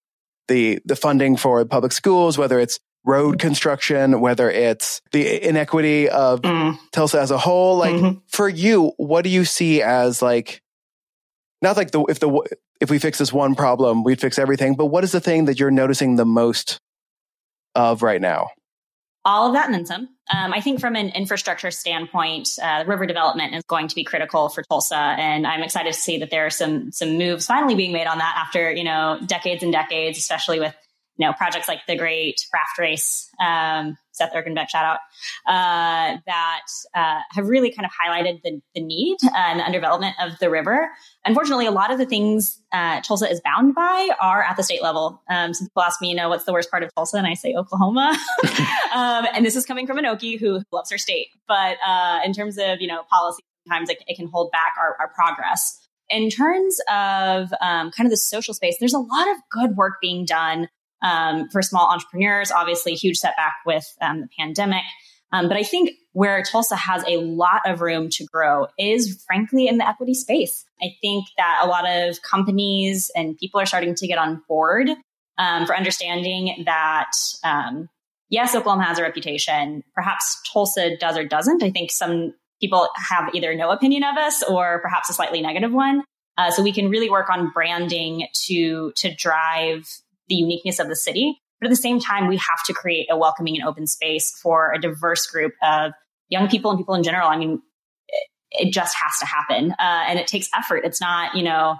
the 0.48 0.80
the 0.86 0.96
funding 0.96 1.38
for 1.38 1.64
public 1.66 1.92
schools, 1.92 2.38
whether 2.38 2.60
it's 2.60 2.80
road 3.06 3.40
construction, 3.40 4.22
whether 4.22 4.50
it's 4.50 5.02
the 5.12 5.46
inequity 5.48 6.10
of 6.10 6.42
Mm. 6.42 6.80
Tulsa 6.92 7.20
as 7.20 7.32
a 7.32 7.38
whole. 7.38 7.78
Like 7.78 7.96
Mhm. 7.96 8.22
for 8.28 8.48
you, 8.48 8.94
what 8.98 9.24
do 9.24 9.30
you 9.30 9.46
see 9.46 9.82
as 9.82 10.22
like 10.22 10.62
not 11.62 11.78
like 11.78 11.92
the 11.92 12.02
if 12.10 12.20
the 12.20 12.42
if 12.82 12.90
we 12.90 13.00
fix 13.00 13.18
this 13.18 13.32
one 13.32 13.56
problem, 13.56 14.04
we'd 14.04 14.20
fix 14.20 14.38
everything, 14.38 14.76
but 14.76 14.88
what 14.88 15.04
is 15.04 15.12
the 15.14 15.22
thing 15.22 15.46
that 15.46 15.60
you're 15.60 15.72
noticing 15.72 16.16
the 16.18 16.26
most 16.26 16.78
of 17.76 18.02
right 18.04 18.22
now? 18.22 18.50
all 19.26 19.48
of 19.48 19.54
that 19.54 19.68
and 19.68 19.74
then 19.74 19.86
some. 19.86 20.10
Um, 20.34 20.52
I 20.54 20.60
think 20.60 20.82
from 20.82 20.98
an 20.98 21.08
infrastructure 21.12 21.72
standpoint, 21.72 22.50
uh, 22.62 22.84
river 22.86 23.06
development 23.06 23.56
is 23.56 23.64
going 23.70 23.88
to 23.88 23.96
be 23.96 24.04
critical 24.04 24.50
for 24.50 24.64
Tulsa, 24.64 24.98
and 24.98 25.48
I'm 25.48 25.64
excited 25.64 25.94
to 25.94 25.98
see 25.98 26.18
that 26.18 26.30
there 26.30 26.46
are 26.46 26.50
some 26.50 26.92
some 26.92 27.18
moves 27.18 27.46
finally 27.46 27.74
being 27.76 27.94
made 27.94 28.06
on 28.06 28.18
that 28.18 28.36
after 28.38 28.70
you 28.74 28.84
know 28.84 29.20
decades 29.26 29.64
and 29.64 29.72
decades, 29.72 30.18
especially 30.18 30.60
with 30.60 30.76
you 31.18 31.28
know 31.28 31.34
projects 31.34 31.68
like 31.68 31.86
the 31.88 31.96
Great 31.96 32.46
Raft 32.54 32.78
Race, 32.80 33.30
um, 33.40 33.98
Seth 34.12 34.34
Erkenbeck 34.34 34.70
shout 34.70 34.86
out, 34.86 35.00
uh, 35.48 36.18
that 36.26 36.68
uh, 36.96 37.20
have 37.32 37.48
really 37.48 37.72
kind 37.72 37.86
of 37.86 37.92
highlighted 37.92 38.42
the, 38.44 38.62
the 38.74 38.82
need 38.82 39.18
and 39.36 39.60
the 39.60 39.64
underdevelopment 39.64 40.14
of 40.20 40.40
the 40.40 40.50
river. 40.50 40.90
Unfortunately, 41.26 41.66
a 41.66 41.72
lot 41.72 41.92
of 41.92 42.00
the 42.00 42.06
things 42.06 42.60
uh, 42.72 43.02
Tulsa 43.02 43.30
is 43.30 43.42
bound 43.42 43.76
by 43.76 44.10
are 44.20 44.44
at 44.44 44.58
the 44.58 44.64
state 44.64 44.82
level. 44.82 45.22
Um, 45.30 45.54
some 45.54 45.68
people 45.68 45.84
ask 45.84 46.02
me, 46.02 46.10
you 46.10 46.16
know, 46.16 46.30
what's 46.30 46.46
the 46.46 46.54
worst 46.54 46.72
part 46.72 46.84
of 46.84 46.94
Tulsa, 46.96 47.18
and 47.18 47.28
I 47.28 47.36
say 47.36 47.54
Oklahoma. 47.54 48.18
um, 48.96 49.28
and 49.34 49.46
this 49.46 49.56
is 49.56 49.66
coming 49.66 49.86
from 49.86 50.00
an 50.00 50.06
Okie 50.06 50.40
who 50.40 50.62
loves 50.72 50.92
her 50.92 50.98
state, 50.98 51.28
but 51.48 51.78
uh, 51.86 52.20
in 52.26 52.34
terms 52.34 52.58
of 52.58 52.82
you 52.82 52.88
know 52.88 53.04
policy, 53.10 53.44
sometimes 53.68 53.90
it, 53.90 54.04
it 54.08 54.16
can 54.16 54.28
hold 54.28 54.52
back 54.52 54.74
our, 54.80 54.96
our 55.00 55.10
progress. 55.14 55.80
In 56.10 56.30
terms 56.30 56.80
of 56.92 57.54
um, 57.62 57.92
kind 57.92 58.06
of 58.06 58.10
the 58.10 58.18
social 58.18 58.54
space, 58.54 58.78
there's 58.80 58.94
a 58.94 59.00
lot 59.00 59.32
of 59.32 59.38
good 59.50 59.76
work 59.76 59.94
being 60.02 60.26
done 60.26 60.68
um, 61.04 61.50
for 61.50 61.62
small 61.62 61.92
entrepreneurs. 61.92 62.52
Obviously, 62.52 62.94
huge 62.94 63.18
setback 63.18 63.54
with 63.66 63.86
um, 64.02 64.22
the 64.22 64.30
pandemic. 64.38 64.84
Um, 65.32 65.48
but 65.48 65.58
I 65.58 65.64
think 65.64 65.92
where 66.14 66.44
Tulsa 66.44 66.76
has 66.76 67.04
a 67.08 67.18
lot 67.18 67.62
of 67.66 67.82
room 67.82 68.10
to 68.12 68.26
grow 68.26 68.68
is 68.78 69.24
frankly 69.26 69.68
in 69.68 69.80
the 69.80 69.88
equity 69.88 70.14
space. 70.14 70.64
I 70.82 70.96
think 71.02 71.26
that 71.38 71.62
a 71.64 71.68
lot 71.68 71.90
of 71.90 72.22
companies 72.22 73.10
and 73.16 73.38
people 73.38 73.60
are 73.60 73.66
starting 73.66 73.96
to 73.96 74.08
get 74.08 74.20
on 74.20 74.44
board 74.48 74.90
um, 75.40 75.66
for 75.66 75.76
understanding 75.76 76.64
that, 76.66 77.12
um, 77.44 77.90
yes, 78.30 78.54
Oklahoma 78.54 78.86
has 78.86 79.00
a 79.00 79.02
reputation. 79.02 79.84
Perhaps 79.96 80.40
Tulsa 80.52 80.98
does 80.98 81.18
or 81.18 81.26
doesn't. 81.26 81.64
I 81.64 81.72
think 81.72 81.90
some 81.90 82.36
people 82.62 82.88
have 82.96 83.34
either 83.34 83.56
no 83.56 83.72
opinion 83.72 84.04
of 84.04 84.16
us 84.16 84.44
or 84.44 84.80
perhaps 84.82 85.10
a 85.10 85.14
slightly 85.14 85.42
negative 85.42 85.74
one. 85.74 86.04
Uh, 86.38 86.52
so 86.52 86.62
we 86.64 86.72
can 86.72 86.90
really 86.90 87.10
work 87.10 87.30
on 87.30 87.52
branding 87.52 88.28
to 88.34 88.92
to 88.96 89.14
drive 89.14 89.88
the 90.28 90.36
uniqueness 90.36 90.80
of 90.80 90.88
the 90.88 90.96
city. 90.96 91.40
But 91.60 91.68
at 91.68 91.70
the 91.70 91.82
same 91.82 92.00
time, 92.00 92.28
we 92.28 92.38
have 92.38 92.64
to 92.68 92.74
create 92.74 93.08
a 93.10 93.18
welcoming 93.18 93.56
and 93.56 93.68
open 93.68 93.88
space 93.88 94.38
for 94.42 94.74
a 94.74 94.80
diverse 94.80 95.28
group 95.28 95.54
of 95.64 95.94
young 96.30 96.50
people 96.50 96.72
and 96.72 96.78
people 96.80 96.96
in 96.96 97.04
general. 97.04 97.30
I 97.30 97.38
mean, 97.38 97.62
it, 98.10 98.28
it 98.52 98.74
just 98.74 98.96
has 98.96 99.20
to 99.20 99.26
happen. 99.26 99.72
Uh, 99.72 100.04
and 100.08 100.20
it 100.20 100.28
takes 100.28 100.50
effort. 100.56 100.82
It's 100.84 101.00
not, 101.00 101.36
you 101.36 101.44
know, 101.44 101.78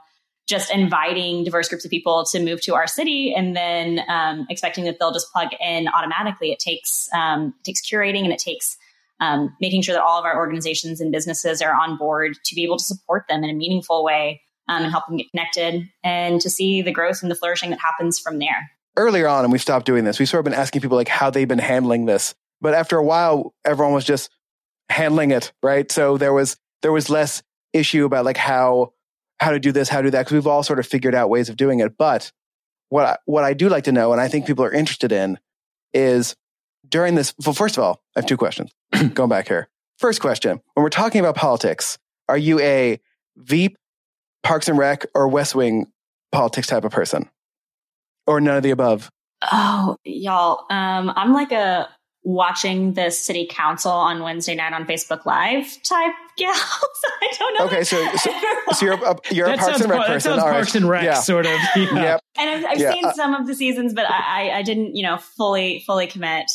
just 0.48 0.72
inviting 0.72 1.44
diverse 1.44 1.70
groups 1.70 1.86
of 1.86 1.92
people 1.92 2.26
to 2.26 2.40
move 2.44 2.62
to 2.62 2.76
our 2.76 2.88
city 2.88 3.34
and 3.36 3.56
then 3.56 4.02
um, 4.10 4.46
expecting 4.50 4.84
that 4.86 5.00
they'll 5.00 5.14
just 5.14 5.32
plug 5.32 5.50
in 5.60 5.88
automatically. 5.88 6.52
It 6.52 6.60
takes 6.60 7.10
um, 7.14 7.54
it 7.60 7.64
takes 7.64 7.82
curating 7.82 8.24
and 8.24 8.34
it 8.34 8.40
takes 8.40 8.78
um, 9.20 9.56
making 9.62 9.84
sure 9.84 9.96
that 9.96 10.04
all 10.04 10.20
of 10.20 10.26
our 10.26 10.36
organizations 10.36 11.00
and 11.00 11.12
businesses 11.12 11.62
are 11.62 11.74
on 11.74 11.98
board 11.98 12.38
to 12.44 12.56
be 12.56 12.64
able 12.64 12.78
to 12.78 12.84
support 12.84 13.26
them 13.30 13.44
in 13.44 13.50
a 13.50 13.54
meaningful 13.54 14.04
way 14.04 14.42
um, 14.68 14.84
and 14.84 14.92
help 14.92 15.08
them 15.08 15.18
get 15.18 15.30
connected 15.32 15.90
and 16.04 16.40
to 16.42 16.50
see 16.50 16.82
the 16.82 16.92
growth 16.92 17.22
and 17.22 17.32
the 17.32 17.36
flourishing 17.36 17.70
that 17.72 17.80
happens 17.80 18.20
from 18.20 18.40
there. 18.40 18.72
Earlier 18.96 19.28
on, 19.28 19.44
and 19.44 19.52
we've 19.52 19.62
stopped 19.62 19.86
doing 19.86 20.04
this, 20.04 20.20
we've 20.20 20.30
sort 20.30 20.40
of 20.40 20.46
been 20.46 20.54
asking 20.54 20.82
people 20.82 20.98
like 20.98 21.08
how 21.08 21.30
they've 21.30 21.48
been 21.48 21.60
handling 21.60 22.06
this. 22.06 22.36
But 22.62 22.74
after 22.74 22.98
a 22.98 23.04
while, 23.04 23.54
everyone 23.66 23.94
was 23.94 24.06
just 24.06 24.30
handling 24.90 25.32
it, 25.32 25.52
right? 25.62 25.92
So 25.92 26.18
there 26.18 26.34
was 26.34 26.58
there 26.82 26.92
was 26.92 27.10
less 27.10 27.42
issue 27.74 28.06
about 28.06 28.26
like 28.26 28.38
how 28.38 28.94
how 29.40 29.52
to 29.52 29.60
do 29.60 29.72
this, 29.72 29.90
how 29.90 29.98
to 29.98 30.04
do 30.04 30.12
that, 30.12 30.22
because 30.22 30.34
we've 30.34 30.48
all 30.48 30.64
sort 30.64 30.80
of 30.80 30.86
figured 30.86 31.16
out 31.16 31.30
ways 31.30 31.50
of 31.50 31.58
doing 31.58 31.80
it. 31.80 31.98
But 31.98 32.32
what 32.90 33.06
I, 33.06 33.18
what 33.26 33.44
I 33.44 33.54
do 33.54 33.68
like 33.68 33.86
to 33.86 33.92
know, 33.92 34.12
and 34.12 34.22
I 34.22 34.28
think 34.28 34.46
people 34.46 34.64
are 34.64 34.72
interested 34.72 35.12
in, 35.12 35.40
is 35.94 36.36
during 36.88 37.16
this. 37.16 37.34
Well, 37.44 37.54
first 37.54 37.78
of 37.78 37.84
all, 37.84 38.02
I 38.16 38.20
have 38.20 38.28
two 38.28 38.38
questions. 38.38 38.72
Going 39.14 39.30
back 39.30 39.48
here, 39.48 39.70
first 39.98 40.22
question: 40.22 40.62
When 40.74 40.84
we're 40.84 40.90
talking 40.90 41.20
about 41.20 41.36
politics, 41.36 41.98
are 42.30 42.38
you 42.38 42.60
a 42.60 43.00
Veep, 43.36 43.78
Parks 44.44 44.68
and 44.68 44.78
Rec, 44.78 45.06
or 45.16 45.28
West 45.28 45.56
Wing 45.56 45.88
politics 46.32 46.68
type 46.68 46.84
of 46.84 46.92
person, 46.92 47.30
or 48.28 48.42
none 48.42 48.58
of 48.58 48.64
the 48.64 48.72
above? 48.72 49.10
Oh, 49.52 49.98
y'all. 50.04 50.66
Um, 50.70 51.12
I'm 51.16 51.34
like 51.34 51.52
a 51.52 51.90
watching 52.26 52.94
the 52.94 53.10
city 53.12 53.46
council 53.50 53.92
on 53.92 54.22
Wednesday 54.24 54.56
night 54.56 54.72
on 54.72 54.86
Facebook 54.86 55.26
Live 55.26 55.66
type 55.84 56.14
gal. 56.38 56.54
So 56.56 57.08
I 57.22 57.34
don't 57.38 57.60
know. 57.60 57.66
Okay, 57.66 57.84
so 57.84 58.06
so, 58.16 58.32
so 58.72 58.86
you're 58.86 58.94
a, 58.96 59.16
you're 59.32 59.48
a 59.54 59.58
Parks 59.58 59.82
and 59.82 59.90
Rec 59.90 60.00
that 60.00 60.08
person. 60.08 60.32
sounds 60.32 60.42
All 60.44 60.48
right. 60.50 60.56
Parks 60.56 60.76
and 60.76 60.88
Rec, 60.88 61.04
Yeah. 61.04 61.16
sort 61.16 61.46
of. 61.46 61.52
Yeah. 61.76 61.94
Yep. 62.02 62.22
and 62.38 62.50
I've, 62.50 62.66
I've 62.72 62.80
Yeah, 62.80 62.92
seen 62.94 63.06
uh, 63.06 63.14
some 63.14 63.34
of 63.34 63.46
the 63.48 63.54
seasons, 63.56 63.94
but 63.94 64.10
I, 64.10 64.50
I, 64.52 64.58
I 64.60 64.62
didn't, 64.64 64.96
you 64.96 65.04
know, 65.04 65.18
fully, 65.18 65.84
fully 65.86 66.08
commit. 66.08 66.50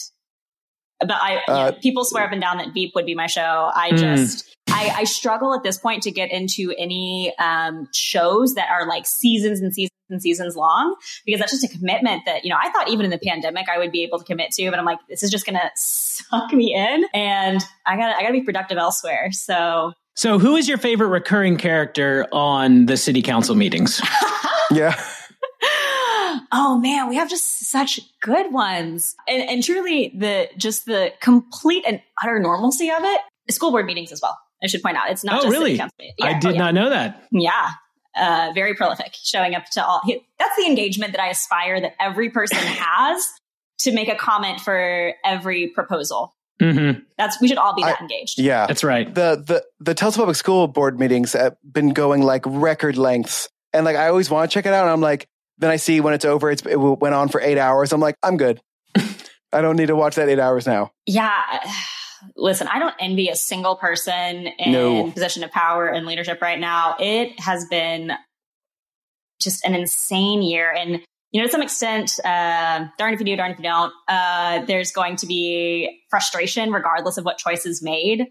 But 1.00 1.12
I, 1.12 1.32
you 1.34 1.40
Uh, 1.48 1.70
know, 1.70 1.76
people 1.80 2.04
swear 2.04 2.24
up 2.24 2.32
and 2.32 2.40
down 2.40 2.58
that 2.58 2.72
Veep 2.74 2.92
would 2.94 3.06
be 3.06 3.14
my 3.14 3.26
show. 3.26 3.70
I 3.74 3.90
Mm. 3.92 3.98
just, 3.98 4.54
I, 4.70 4.92
I 4.98 5.04
struggle 5.04 5.54
at 5.54 5.62
this 5.62 5.78
point 5.78 6.02
to 6.04 6.10
get 6.10 6.30
into 6.30 6.74
any 6.76 7.32
um, 7.38 7.88
shows 7.94 8.54
that 8.54 8.68
are 8.70 8.86
like 8.86 9.06
seasons 9.06 9.60
and 9.60 9.72
seasons 9.74 9.92
and 10.10 10.20
seasons 10.22 10.56
long 10.56 10.94
because 11.26 11.38
that's 11.38 11.52
just 11.52 11.64
a 11.64 11.68
commitment 11.68 12.22
that 12.26 12.42
you 12.44 12.50
know 12.50 12.56
I 12.62 12.70
thought 12.70 12.88
even 12.88 13.04
in 13.04 13.10
the 13.10 13.18
pandemic 13.18 13.68
I 13.68 13.76
would 13.78 13.92
be 13.92 14.02
able 14.02 14.18
to 14.18 14.24
commit 14.24 14.50
to, 14.52 14.70
but 14.70 14.78
I'm 14.78 14.84
like, 14.86 14.98
this 15.08 15.22
is 15.22 15.30
just 15.30 15.44
gonna 15.46 15.70
suck 15.76 16.52
me 16.52 16.74
in, 16.74 17.04
and 17.14 17.62
I 17.86 17.96
gotta, 17.96 18.16
I 18.16 18.20
gotta 18.22 18.32
be 18.32 18.40
productive 18.42 18.78
elsewhere. 18.78 19.30
So 19.32 19.92
So, 20.14 20.38
who 20.38 20.56
is 20.56 20.66
your 20.68 20.78
favorite 20.78 21.08
recurring 21.08 21.56
character 21.58 22.26
on 22.32 22.86
the 22.86 22.96
city 22.96 23.22
council 23.22 23.54
meetings? 23.54 24.00
Yeah. 24.70 25.00
oh 26.52 26.78
man, 26.78 27.08
we 27.08 27.16
have 27.16 27.28
just 27.28 27.68
such 27.70 28.00
good 28.20 28.52
ones. 28.52 29.16
And, 29.26 29.48
and 29.48 29.64
truly 29.64 30.12
the, 30.16 30.48
just 30.56 30.86
the 30.86 31.12
complete 31.20 31.84
and 31.86 32.00
utter 32.22 32.38
normalcy 32.38 32.90
of 32.90 33.02
it, 33.02 33.20
school 33.50 33.70
board 33.70 33.86
meetings 33.86 34.12
as 34.12 34.20
well. 34.22 34.38
I 34.62 34.66
should 34.66 34.82
point 34.82 34.96
out. 34.96 35.10
It's 35.10 35.24
not 35.24 35.40
oh, 35.40 35.42
just 35.42 35.52
really? 35.52 35.74
Yeah, 35.74 35.88
I 36.20 36.38
did 36.38 36.46
oh, 36.46 36.50
yeah. 36.50 36.58
not 36.58 36.74
know 36.74 36.90
that. 36.90 37.22
Yeah. 37.30 37.70
Uh, 38.16 38.50
very 38.54 38.74
prolific, 38.74 39.14
showing 39.14 39.54
up 39.54 39.64
to 39.70 39.84
all. 39.84 40.02
That's 40.38 40.56
the 40.56 40.66
engagement 40.66 41.12
that 41.12 41.20
I 41.20 41.28
aspire 41.28 41.80
that 41.80 41.92
every 42.00 42.30
person 42.30 42.58
has 42.62 43.24
to 43.80 43.92
make 43.92 44.08
a 44.08 44.16
comment 44.16 44.60
for 44.60 45.14
every 45.24 45.68
proposal. 45.68 46.34
Mm-hmm. 46.60 47.00
That's 47.16 47.40
we 47.40 47.46
should 47.46 47.58
all 47.58 47.74
be 47.74 47.82
that 47.82 47.98
I, 48.00 48.02
engaged. 48.02 48.40
Yeah, 48.40 48.66
that's 48.66 48.82
right. 48.82 49.14
The 49.14 49.42
the 49.46 49.64
the 49.78 49.94
Tulsa 49.94 50.18
Public 50.18 50.36
School 50.36 50.66
Board 50.66 50.98
meetings 50.98 51.32
have 51.34 51.56
been 51.62 51.90
going 51.90 52.22
like 52.22 52.42
record 52.44 52.96
lengths, 52.96 53.48
and 53.72 53.84
like 53.84 53.94
I 53.94 54.08
always 54.08 54.28
want 54.28 54.50
to 54.50 54.54
check 54.54 54.66
it 54.66 54.72
out. 54.72 54.82
And 54.82 54.90
I'm 54.90 55.00
like, 55.00 55.28
then 55.58 55.70
I 55.70 55.76
see 55.76 56.00
when 56.00 56.14
it's 56.14 56.24
over, 56.24 56.50
it's, 56.50 56.64
it 56.64 56.76
went 56.76 57.14
on 57.14 57.28
for 57.28 57.40
eight 57.40 57.58
hours. 57.58 57.92
I'm 57.92 58.00
like, 58.00 58.16
I'm 58.22 58.36
good. 58.36 58.60
I 59.52 59.60
don't 59.60 59.76
need 59.76 59.86
to 59.86 59.96
watch 59.96 60.16
that 60.16 60.28
eight 60.28 60.38
hours 60.38 60.66
now. 60.66 60.92
Yeah. 61.06 61.42
Listen, 62.36 62.68
I 62.68 62.78
don't 62.78 62.94
envy 63.00 63.28
a 63.28 63.36
single 63.36 63.76
person 63.76 64.46
in 64.46 64.72
No. 64.72 65.10
position 65.10 65.44
of 65.44 65.50
power 65.50 65.86
and 65.86 66.06
leadership 66.06 66.40
right 66.42 66.58
now. 66.58 66.96
It 66.98 67.38
has 67.40 67.66
been 67.66 68.12
just 69.40 69.64
an 69.64 69.74
insane 69.74 70.42
year. 70.42 70.72
And, 70.72 71.00
you 71.30 71.40
know, 71.40 71.46
to 71.46 71.52
some 71.52 71.62
extent, 71.62 72.18
uh, 72.24 72.86
darn 72.98 73.14
if 73.14 73.20
you 73.20 73.26
do, 73.26 73.36
darn 73.36 73.52
if 73.52 73.58
you 73.58 73.64
don't, 73.64 73.92
uh, 74.08 74.64
there's 74.64 74.90
going 74.90 75.16
to 75.16 75.26
be 75.26 76.02
frustration 76.10 76.72
regardless 76.72 77.18
of 77.18 77.24
what 77.24 77.38
choice 77.38 77.66
is 77.66 77.82
made. 77.82 78.26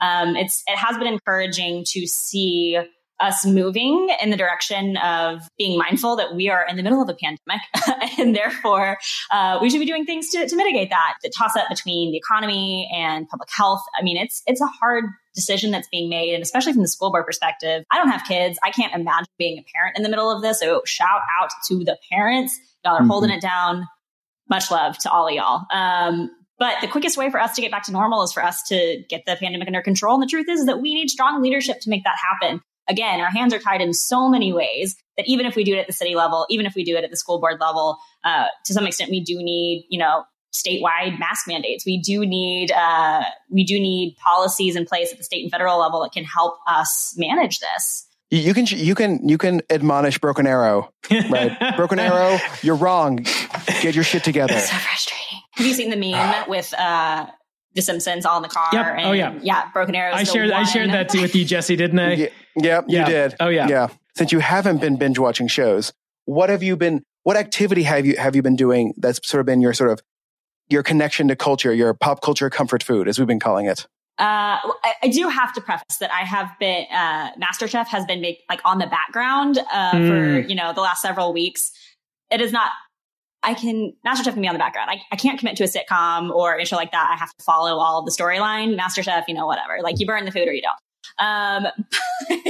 Um, 0.00 0.36
it's, 0.36 0.62
it 0.66 0.76
has 0.76 0.96
been 0.98 1.06
encouraging 1.06 1.84
to 1.88 2.06
see 2.06 2.78
us 3.22 3.46
moving 3.46 4.08
in 4.20 4.30
the 4.30 4.36
direction 4.36 4.96
of 4.98 5.42
being 5.56 5.78
mindful 5.78 6.16
that 6.16 6.34
we 6.34 6.50
are 6.50 6.66
in 6.68 6.76
the 6.76 6.82
middle 6.82 7.00
of 7.00 7.08
a 7.08 7.14
pandemic 7.14 7.62
and 8.18 8.34
therefore 8.34 8.98
uh, 9.30 9.58
we 9.62 9.70
should 9.70 9.80
be 9.80 9.86
doing 9.86 10.04
things 10.04 10.28
to, 10.30 10.46
to 10.46 10.56
mitigate 10.56 10.90
that. 10.90 11.14
The 11.22 11.32
toss 11.36 11.56
up 11.56 11.68
between 11.68 12.10
the 12.10 12.18
economy 12.18 12.90
and 12.94 13.28
public 13.28 13.48
health 13.56 13.82
i 13.98 14.02
mean 14.02 14.16
it's 14.16 14.42
it's 14.46 14.60
a 14.60 14.66
hard 14.66 15.04
decision 15.34 15.70
that's 15.70 15.88
being 15.88 16.08
made 16.08 16.34
and 16.34 16.42
especially 16.42 16.72
from 16.72 16.82
the 16.82 16.88
school 16.88 17.10
board 17.10 17.24
perspective. 17.24 17.84
I 17.90 17.96
don't 17.96 18.10
have 18.10 18.24
kids. 18.26 18.58
I 18.62 18.70
can't 18.70 18.94
imagine 18.94 19.26
being 19.38 19.58
a 19.58 19.64
parent 19.74 19.96
in 19.96 20.02
the 20.02 20.08
middle 20.08 20.30
of 20.30 20.42
this 20.42 20.60
so 20.60 20.82
shout 20.84 21.20
out 21.40 21.50
to 21.68 21.84
the 21.84 21.98
parents. 22.10 22.58
Y'all 22.84 22.94
are 22.94 23.00
mm-hmm. 23.00 23.08
holding 23.08 23.30
it 23.30 23.40
down. 23.40 23.86
Much 24.48 24.70
love 24.70 24.98
to 24.98 25.10
all 25.10 25.28
of 25.28 25.34
y'all. 25.34 25.64
Um, 25.72 26.30
but 26.58 26.80
the 26.80 26.86
quickest 26.86 27.16
way 27.16 27.30
for 27.30 27.40
us 27.40 27.54
to 27.56 27.60
get 27.60 27.70
back 27.70 27.84
to 27.84 27.92
normal 27.92 28.22
is 28.22 28.32
for 28.32 28.44
us 28.44 28.62
to 28.68 29.02
get 29.08 29.22
the 29.26 29.36
pandemic 29.36 29.66
under 29.66 29.82
control. 29.82 30.14
And 30.14 30.22
the 30.22 30.28
truth 30.28 30.48
is, 30.48 30.60
is 30.60 30.66
that 30.66 30.80
we 30.80 30.94
need 30.94 31.10
strong 31.10 31.42
leadership 31.42 31.80
to 31.80 31.90
make 31.90 32.04
that 32.04 32.16
happen 32.16 32.60
again, 32.88 33.20
our 33.20 33.30
hands 33.30 33.54
are 33.54 33.58
tied 33.58 33.80
in 33.80 33.92
so 33.92 34.28
many 34.28 34.52
ways 34.52 34.96
that 35.16 35.24
even 35.26 35.46
if 35.46 35.56
we 35.56 35.64
do 35.64 35.74
it 35.74 35.78
at 35.78 35.86
the 35.86 35.92
city 35.92 36.14
level, 36.14 36.46
even 36.48 36.66
if 36.66 36.74
we 36.74 36.84
do 36.84 36.96
it 36.96 37.04
at 37.04 37.10
the 37.10 37.16
school 37.16 37.40
board 37.40 37.60
level, 37.60 37.98
uh, 38.24 38.46
to 38.64 38.72
some 38.72 38.86
extent, 38.86 39.10
we 39.10 39.20
do 39.20 39.36
need, 39.36 39.86
you 39.90 39.98
know, 39.98 40.24
statewide 40.54 41.18
mask 41.18 41.48
mandates. 41.48 41.84
We 41.86 42.00
do 42.00 42.26
need 42.26 42.70
uh, 42.72 43.24
we 43.50 43.64
do 43.64 43.74
need 43.80 44.16
policies 44.22 44.76
in 44.76 44.84
place 44.84 45.12
at 45.12 45.18
the 45.18 45.24
state 45.24 45.42
and 45.42 45.50
federal 45.50 45.78
level 45.78 46.02
that 46.02 46.12
can 46.12 46.24
help 46.24 46.58
us 46.66 47.14
manage 47.16 47.60
this. 47.60 48.06
You 48.30 48.54
can 48.54 48.66
you 48.66 48.94
can 48.94 49.28
you 49.28 49.38
can 49.38 49.60
admonish 49.70 50.18
Broken 50.18 50.46
Arrow, 50.46 50.90
right? 51.10 51.56
Broken 51.76 51.98
Arrow, 51.98 52.38
you're 52.62 52.76
wrong. 52.76 53.26
Get 53.82 53.94
your 53.94 54.04
shit 54.04 54.24
together. 54.24 54.58
so 54.58 54.76
frustrating. 54.76 55.38
Have 55.52 55.66
you 55.66 55.74
seen 55.74 55.90
the 55.90 55.96
meme 55.96 56.48
with 56.48 56.72
uh, 56.72 57.26
the 57.74 57.82
Simpsons 57.82 58.26
all 58.26 58.36
in 58.36 58.42
the 58.42 58.48
car. 58.48 58.68
Yep. 58.72 58.86
And, 58.86 59.06
oh 59.06 59.12
yeah, 59.12 59.38
yeah. 59.42 59.70
Broken 59.72 59.94
Arrow. 59.94 60.14
I 60.14 60.24
shared. 60.24 60.50
I 60.50 60.64
shared 60.64 60.90
that 60.90 61.08
too 61.08 61.22
with 61.22 61.34
you, 61.34 61.44
Jesse, 61.44 61.76
didn't 61.76 61.98
I? 61.98 62.12
Yeah, 62.14 62.26
yep, 62.56 62.84
yeah. 62.88 63.00
you 63.00 63.06
did. 63.06 63.34
Oh 63.40 63.48
yeah, 63.48 63.68
yeah. 63.68 63.88
Since 64.16 64.32
you 64.32 64.40
haven't 64.40 64.80
been 64.80 64.96
binge 64.96 65.18
watching 65.18 65.48
shows, 65.48 65.92
what 66.24 66.50
have 66.50 66.62
you 66.62 66.76
been? 66.76 67.02
What 67.22 67.36
activity 67.36 67.84
have 67.84 68.04
you 68.04 68.16
have 68.16 68.36
you 68.36 68.42
been 68.42 68.56
doing? 68.56 68.94
That's 68.96 69.20
sort 69.26 69.40
of 69.40 69.46
been 69.46 69.60
your 69.60 69.72
sort 69.72 69.90
of 69.90 70.00
your 70.68 70.82
connection 70.82 71.28
to 71.28 71.36
culture, 71.36 71.72
your 71.72 71.94
pop 71.94 72.22
culture 72.22 72.48
comfort 72.50 72.82
food, 72.82 73.08
as 73.08 73.18
we've 73.18 73.28
been 73.28 73.40
calling 73.40 73.66
it. 73.66 73.86
Uh, 74.18 74.60
I, 74.84 74.94
I, 75.04 75.08
do 75.08 75.28
have 75.28 75.54
to 75.54 75.60
preface 75.62 75.96
that 75.98 76.12
I 76.12 76.20
have 76.20 76.50
been 76.60 76.84
uh, 76.92 77.30
MasterChef 77.42 77.86
has 77.88 78.04
been 78.04 78.20
make, 78.20 78.42
like 78.48 78.60
on 78.62 78.78
the 78.78 78.86
background 78.86 79.58
uh, 79.72 79.92
mm. 79.92 80.06
for 80.06 80.48
you 80.48 80.54
know 80.54 80.72
the 80.74 80.82
last 80.82 81.00
several 81.00 81.32
weeks. 81.32 81.72
It 82.30 82.40
is 82.40 82.52
not 82.52 82.70
I 83.42 83.54
can 83.54 83.92
MasterChef 84.06 84.32
can 84.32 84.42
be 84.42 84.48
on 84.48 84.54
the 84.54 84.58
background. 84.58 84.90
I, 84.90 85.00
I 85.10 85.16
can't 85.16 85.38
commit 85.38 85.56
to 85.56 85.64
a 85.64 85.66
sitcom 85.66 86.30
or 86.30 86.58
a 86.58 86.64
show 86.64 86.76
like 86.76 86.92
that. 86.92 87.10
I 87.12 87.16
have 87.16 87.34
to 87.36 87.44
follow 87.44 87.78
all 87.78 88.04
the 88.04 88.10
storyline. 88.10 88.78
MasterChef, 88.78 89.24
you 89.28 89.34
know, 89.34 89.46
whatever. 89.46 89.78
Like 89.82 89.98
you 89.98 90.06
burn 90.06 90.24
the 90.24 90.32
food 90.32 90.48
or 90.48 90.52
you 90.52 90.62
don't. 90.62 90.78
Um, 91.18 91.66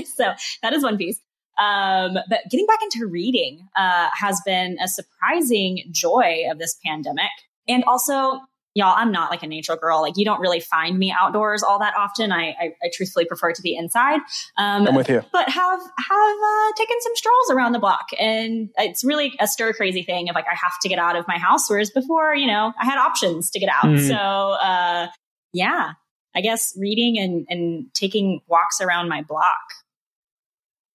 so 0.16 0.32
that 0.62 0.72
is 0.72 0.82
one 0.82 0.97
piece. 0.97 1.20
Um, 1.59 2.14
but 2.28 2.40
getting 2.51 2.66
back 2.66 2.80
into 2.82 3.07
reading 3.07 3.66
uh, 3.76 4.09
has 4.14 4.40
been 4.45 4.78
a 4.82 4.88
surprising 4.88 5.84
joy 5.90 6.45
of 6.51 6.59
this 6.59 6.76
pandemic. 6.84 7.30
And 7.68 7.84
also, 7.84 8.40
y'all, 8.74 8.94
I'm 8.96 9.12
not 9.12 9.30
like 9.30 9.42
a 9.42 9.46
nature 9.46 9.76
girl. 9.76 10.00
Like 10.00 10.16
you 10.16 10.24
don't 10.24 10.40
really 10.40 10.60
find 10.60 10.98
me 10.98 11.14
outdoors 11.16 11.62
all 11.62 11.78
that 11.80 11.94
often. 11.96 12.32
I, 12.32 12.48
I, 12.48 12.74
I 12.82 12.90
truthfully 12.92 13.24
prefer 13.24 13.52
to 13.52 13.62
be 13.62 13.76
inside. 13.76 14.20
Um, 14.56 14.86
I'm 14.86 14.94
with 14.94 15.08
you. 15.08 15.22
But 15.32 15.48
have 15.48 15.80
have 15.80 16.36
uh, 16.44 16.72
taken 16.76 17.00
some 17.00 17.16
strolls 17.16 17.50
around 17.50 17.72
the 17.72 17.78
block, 17.78 18.08
and 18.18 18.70
it's 18.78 19.04
really 19.04 19.32
a 19.40 19.46
stir 19.46 19.72
crazy 19.72 20.02
thing 20.02 20.28
of 20.28 20.34
like 20.34 20.46
I 20.46 20.54
have 20.54 20.78
to 20.82 20.88
get 20.88 20.98
out 20.98 21.16
of 21.16 21.26
my 21.28 21.38
house, 21.38 21.68
whereas 21.68 21.90
before, 21.90 22.34
you 22.34 22.46
know, 22.46 22.72
I 22.80 22.84
had 22.84 22.98
options 22.98 23.50
to 23.50 23.58
get 23.58 23.68
out. 23.68 23.84
Mm. 23.84 24.08
So 24.08 24.14
uh, 24.14 25.08
yeah, 25.52 25.92
I 26.34 26.40
guess 26.40 26.74
reading 26.78 27.18
and 27.18 27.46
and 27.48 27.94
taking 27.94 28.40
walks 28.48 28.80
around 28.80 29.08
my 29.08 29.22
block. 29.22 29.56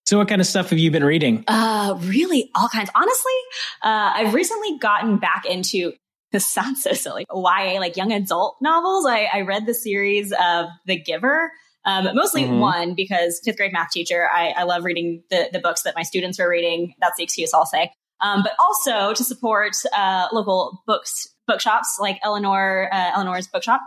So, 0.07 0.17
what 0.17 0.29
kind 0.29 0.39
of 0.39 0.47
stuff 0.47 0.69
have 0.69 0.79
you 0.79 0.89
been 0.89 1.03
reading? 1.03 1.43
Uh, 1.49 1.97
really, 1.99 2.49
all 2.55 2.69
kinds. 2.69 2.89
Honestly, 2.95 3.33
uh, 3.83 4.13
I've 4.15 4.33
recently 4.33 4.77
gotten 4.77 5.17
back 5.17 5.45
into 5.45 5.91
this 6.31 6.45
sounds 6.45 6.83
so 6.83 6.93
silly. 6.93 7.25
YA, 7.33 7.79
like 7.79 7.97
young 7.97 8.11
adult 8.11 8.57
novels. 8.61 9.05
I, 9.05 9.27
I 9.33 9.41
read 9.41 9.65
the 9.65 9.73
series 9.73 10.33
of 10.33 10.67
The 10.85 10.99
Giver. 10.99 11.51
Um, 11.85 12.09
mostly 12.15 12.43
mm-hmm. 12.43 12.59
one 12.59 12.95
because 12.95 13.39
fifth 13.45 13.55
grade 13.55 13.71
math 13.71 13.91
teacher. 13.91 14.27
I, 14.29 14.49
I 14.57 14.63
love 14.63 14.83
reading 14.83 15.23
the, 15.29 15.49
the 15.53 15.59
books 15.59 15.83
that 15.83 15.95
my 15.95 16.03
students 16.03 16.37
are 16.39 16.49
reading. 16.49 16.93
That's 16.99 17.15
the 17.15 17.23
excuse 17.23 17.53
I'll 17.53 17.65
say. 17.65 17.91
Um, 18.19 18.43
but 18.43 18.53
also 18.59 19.13
to 19.13 19.23
support 19.23 19.73
uh, 19.95 20.27
local 20.33 20.83
books 20.85 21.27
bookshops 21.47 21.97
like 22.01 22.19
Eleanor 22.23 22.89
uh, 22.91 23.11
Eleanor's 23.15 23.47
bookshop 23.47 23.79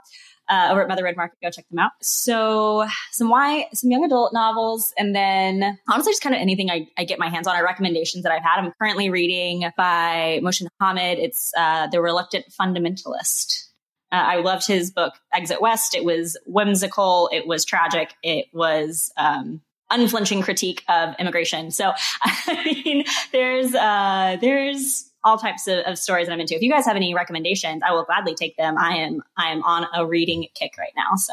uh, 0.50 0.68
over 0.70 0.82
at 0.82 0.88
Mother 0.88 1.04
Road 1.04 1.16
Market. 1.16 1.38
Go 1.42 1.50
check 1.50 1.68
them 1.70 1.78
out. 1.78 1.92
So 2.02 2.86
some 3.12 3.28
why 3.28 3.68
some 3.72 3.90
young 3.90 4.04
adult 4.04 4.32
novels, 4.34 4.92
and 4.98 5.14
then 5.14 5.78
honestly, 5.88 6.12
just 6.12 6.22
kind 6.22 6.34
of 6.34 6.40
anything 6.40 6.70
I, 6.70 6.88
I, 6.98 7.04
get 7.04 7.18
my 7.18 7.28
hands 7.28 7.46
on 7.46 7.56
are 7.56 7.64
recommendations 7.64 8.24
that 8.24 8.32
I've 8.32 8.42
had. 8.42 8.58
I'm 8.58 8.72
currently 8.80 9.10
reading 9.10 9.70
by 9.76 10.40
Mohsin 10.42 10.66
Hamid. 10.80 11.18
It's 11.18 11.52
uh, 11.56 11.86
The 11.86 12.00
Reluctant 12.00 12.46
Fundamentalist. 12.60 13.68
Uh, 14.12 14.16
I 14.16 14.36
loved 14.36 14.66
his 14.66 14.90
book 14.90 15.14
Exit 15.32 15.62
West. 15.62 15.94
It 15.94 16.04
was 16.04 16.36
whimsical. 16.46 17.30
It 17.32 17.46
was 17.46 17.64
tragic. 17.64 18.12
It 18.24 18.46
was 18.52 19.12
um, 19.16 19.60
unflinching 19.90 20.42
critique 20.42 20.84
of 20.88 21.14
immigration. 21.18 21.70
So 21.70 21.92
I 22.22 22.64
mean, 22.84 23.04
there's 23.32 23.74
uh, 23.74 24.36
there's 24.40 25.09
all 25.24 25.38
types 25.38 25.66
of, 25.66 25.78
of, 25.80 25.98
stories 25.98 26.26
that 26.26 26.32
I'm 26.32 26.40
into. 26.40 26.54
If 26.54 26.62
you 26.62 26.70
guys 26.70 26.86
have 26.86 26.96
any 26.96 27.14
recommendations, 27.14 27.82
I 27.86 27.92
will 27.92 28.04
gladly 28.04 28.34
take 28.34 28.56
them. 28.56 28.78
I 28.78 28.96
am 28.96 29.22
I 29.36 29.50
am 29.50 29.62
on 29.62 29.86
a 29.94 30.06
reading 30.06 30.46
kick 30.54 30.72
right 30.78 30.92
now, 30.96 31.16
so 31.16 31.32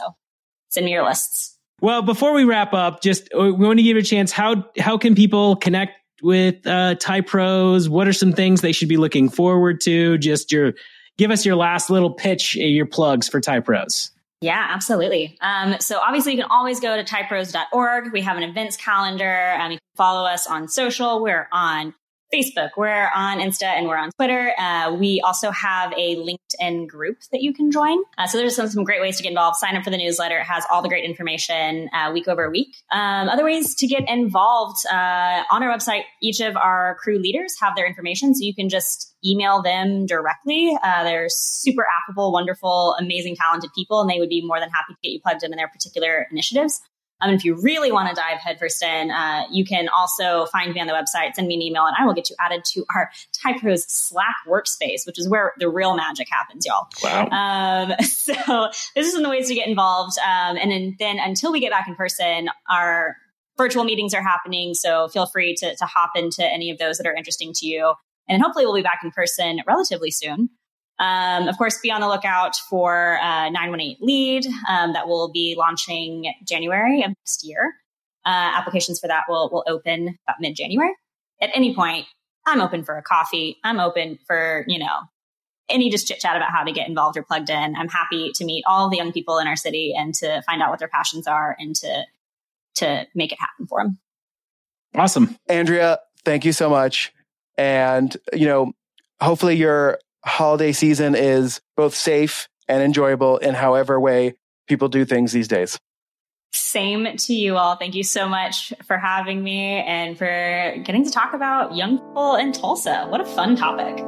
send 0.70 0.86
me 0.86 0.92
your 0.92 1.04
lists. 1.04 1.58
Well, 1.82 2.02
before 2.02 2.34
we 2.34 2.44
wrap 2.44 2.74
up, 2.74 3.02
just 3.02 3.30
uh, 3.34 3.44
we 3.44 3.52
want 3.52 3.80
to 3.80 3.84
give 3.84 3.96
you 3.96 4.02
a 4.02 4.04
chance. 4.04 4.32
How 4.32 4.66
how 4.80 4.98
can 4.98 5.16
people 5.16 5.56
connect 5.56 5.94
with 6.22 6.66
uh, 6.66 6.96
TYPros? 6.96 7.88
What 7.90 8.08
are 8.08 8.14
some 8.14 8.34
things 8.34 8.62
they 8.62 8.72
should 8.72 8.90
be 8.90 8.98
looking 8.98 9.30
forward 9.30 9.82
to? 9.82 10.18
Just 10.18 10.52
your 10.52 10.74
give 11.18 11.32
us 11.32 11.46
your 11.46 11.56
last 11.56 11.90
little 11.90 12.12
pitch, 12.12 12.58
uh, 12.58 12.62
your 12.62 12.86
plugs 12.86 13.28
for 13.28 13.40
TYPros. 13.40 14.12
Yeah, 14.42 14.68
absolutely. 14.70 15.36
Um, 15.42 15.78
so 15.80 16.00
obviously 16.00 16.34
you 16.34 16.38
can 16.44 16.52
always 16.52 16.80
go 16.80 16.96
to 16.96 17.04
typros.org. 17.04 18.14
We 18.14 18.22
have 18.22 18.38
an 18.38 18.44
events 18.44 18.78
calendar. 18.78 19.56
Um, 19.60 19.72
you 19.72 19.78
can 19.78 19.96
follow 19.96 20.28
us 20.28 20.46
on 20.46 20.68
social. 20.68 21.22
We're 21.24 21.48
on 21.52 21.96
Facebook, 22.34 22.72
we're 22.76 23.10
on 23.16 23.40
Insta, 23.40 23.64
and 23.64 23.88
we're 23.88 23.98
on 23.98 24.12
Twitter. 24.12 24.54
Uh, 24.58 24.94
we 24.94 25.22
also 25.22 25.52
have 25.52 25.94
a 25.94 26.16
LinkedIn 26.18 26.88
group 26.88 27.18
that 27.32 27.42
you 27.42 27.54
can 27.54 27.72
join. 27.72 27.98
Uh, 28.18 28.28
so 28.28 28.38
there's 28.38 28.56
some, 28.56 28.68
some 28.68 28.84
great 28.84 29.00
ways 29.02 29.18
to 29.18 29.24
get 29.24 29.30
involved. 29.30 29.58
Sign 29.58 29.76
up 29.76 29.84
for 29.84 29.90
the 29.90 29.98
newsletter; 29.98 30.38
it 30.40 30.44
has 30.44 30.66
all 30.70 30.82
the 30.82 30.90
great 30.90 31.06
information 31.06 31.90
uh, 31.94 32.12
week 32.12 32.28
over 32.28 32.50
week. 32.50 32.76
Um, 32.92 33.30
other 33.30 33.46
ways 33.46 33.76
to 33.76 33.88
get 33.88 34.08
involved 34.10 34.86
uh, 34.92 35.44
on 35.52 35.64
our 35.64 35.76
website. 35.76 36.02
Each 36.22 36.40
of 36.42 36.58
our 36.58 36.98
crew 37.02 37.18
leaders 37.20 37.56
have 37.62 37.76
their 37.76 37.88
information, 37.88 38.36
so 38.36 38.44
you 38.44 38.54
can 38.54 38.70
just 38.70 39.16
email 39.26 39.62
them 39.62 40.06
directly. 40.06 40.78
Uh, 40.84 41.04
they're 41.04 41.30
super 41.30 41.86
affable, 42.02 42.32
wonderful, 42.32 42.96
amazing, 43.00 43.36
talented 43.36 43.72
people, 43.76 44.02
and 44.02 44.10
they 44.10 44.20
would 44.20 44.30
be 44.30 44.46
more 44.46 44.60
than 44.60 44.70
happy 44.70 44.94
to 44.94 45.00
get 45.02 45.10
you 45.10 45.22
plugged 45.22 45.44
in 45.44 45.52
in 45.52 45.58
their 45.58 45.70
particular 45.70 46.28
initiatives. 46.32 46.82
Um, 47.22 47.34
if 47.34 47.44
you 47.44 47.60
really 47.62 47.92
want 47.92 48.10
to 48.10 48.16
dive 48.16 48.40
headfirst 48.40 48.84
in, 48.84 49.12
uh, 49.12 49.44
you 49.52 49.66
can 49.66 49.90
also 49.90 50.46
find 50.48 50.74
me 50.74 50.80
on 50.80 50.88
the 50.88 50.94
website, 50.94 51.34
send 51.34 51.48
me 51.48 51.56
an 51.56 51.62
email, 51.62 51.86
and 51.86 51.96
I 51.98 52.06
will 52.06 52.14
get 52.14 52.30
you 52.30 52.36
added 52.40 52.64
to 52.74 52.86
our 52.94 53.10
TYPros 53.44 53.90
Slack 53.90 54.36
workspace, 54.48 55.06
which 55.06 55.18
is 55.18 55.28
where 55.28 55.54
the 55.58 55.70
real 55.70 55.96
magic 55.96 56.28
happens, 56.30 56.66
y'all. 56.66 56.88
Wow. 57.04 57.28
Um, 57.30 57.96
so 58.06 58.70
this 58.96 59.08
is 59.08 59.14
some 59.14 59.22
of 59.22 59.26
the 59.26 59.30
ways 59.30 59.48
to 59.48 59.56
get 59.56 59.68
involved. 59.68 60.18
Um, 60.20 60.58
and 60.58 60.72
then, 60.72 60.96
then 61.00 61.18
until 61.20 61.52
we 61.52 61.60
get 61.60 61.72
back 61.72 61.88
in 61.88 61.96
person, 61.96 62.50
our 62.70 63.16
virtual 63.58 63.84
meetings 63.84 64.14
are 64.14 64.22
happening. 64.22 64.74
So 64.74 65.08
feel 65.08 65.26
free 65.26 65.56
to, 65.56 65.76
to 65.76 65.86
hop 65.86 66.12
into 66.16 66.46
any 66.46 66.70
of 66.70 66.78
those 66.78 66.98
that 66.98 67.08
are 67.08 67.16
interesting 67.16 67.54
to 67.54 67.66
you. 67.66 67.94
And 68.30 68.42
hopefully 68.42 68.66
we'll 68.66 68.76
be 68.76 68.82
back 68.84 69.00
in 69.04 69.12
person 69.12 69.62
relatively 69.66 70.12
soon. 70.12 70.50
Um, 71.00 71.48
of 71.48 71.58
course, 71.58 71.80
be 71.82 71.92
on 71.92 72.02
the 72.02 72.08
lookout 72.08 72.56
for 72.70 73.20
uh, 73.20 73.50
918 73.50 73.98
Lead 74.02 74.48
um, 74.68 74.94
that 74.94 75.08
will 75.08 75.32
be 75.32 75.56
launching 75.58 76.34
January 76.44 77.04
of 77.04 77.10
next 77.10 77.46
year. 77.46 77.76
Uh, 78.26 78.52
applications 78.56 79.00
for 79.00 79.08
that 79.08 79.24
will, 79.30 79.50
will 79.52 79.64
open 79.68 80.18
about 80.28 80.38
mid 80.40 80.56
January. 80.56 80.94
At 81.40 81.52
any 81.54 81.76
point, 81.76 82.06
I'm 82.46 82.62
open 82.62 82.84
for 82.84 82.98
a 82.98 83.04
coffee. 83.04 83.58
I'm 83.64 83.80
open 83.80 84.18
for, 84.26 84.66
you 84.68 84.80
know, 84.80 85.02
any 85.70 85.90
just 85.90 86.08
chit 86.08 86.20
chat 86.20 86.36
about 86.36 86.50
how 86.52 86.64
to 86.64 86.72
get 86.72 86.88
involved 86.88 87.18
or 87.18 87.24
plugged 87.24 87.50
in. 87.50 87.76
I'm 87.76 87.90
happy 87.90 88.32
to 88.34 88.46
meet 88.46 88.64
all 88.66 88.90
the 88.90 88.98
young 88.98 89.12
people 89.12 89.38
in 89.38 89.48
our 89.48 89.56
city 89.56 89.94
and 89.96 90.14
to 90.16 90.42
find 90.44 90.62
out 90.62 90.70
what 90.70 90.80
their 90.80 90.88
passions 90.88 91.28
are 91.28 91.56
and 91.60 91.76
to 91.78 92.04
to 92.76 93.08
make 93.16 93.32
it 93.32 93.40
happen 93.40 93.68
for 93.68 93.84
them. 93.84 93.98
Awesome. 94.96 95.36
Andrea, 95.48 96.00
thank 96.24 96.46
you 96.46 96.54
so 96.54 96.70
much. 96.70 97.12
And, 97.58 98.16
you 98.34 98.46
know, 98.46 98.74
hopefully 99.20 99.56
your 99.56 100.00
holiday 100.24 100.72
season 100.72 101.16
is 101.16 101.62
both 101.76 101.96
safe 101.96 102.48
and 102.68 102.84
enjoyable 102.84 103.38
in 103.38 103.54
however 103.54 104.00
way 104.00 104.36
people 104.68 104.90
do 104.90 105.06
things 105.06 105.32
these 105.32 105.48
days. 105.48 105.80
Same 106.54 107.16
to 107.18 107.34
you 107.34 107.58
all. 107.58 107.76
Thank 107.76 107.96
you 107.96 108.04
so 108.04 108.28
much 108.28 108.74
for 108.86 108.98
having 108.98 109.44
me 109.44 109.82
and 109.82 110.18
for 110.18 110.76
getting 110.84 111.04
to 111.04 111.12
talk 111.12 111.34
about 111.34 111.76
young 111.76 111.98
people 112.00 112.36
in 112.36 112.52
Tulsa. 112.52 113.06
What 113.10 113.22
a 113.22 113.26
fun 113.26 113.56
topic. 113.56 114.04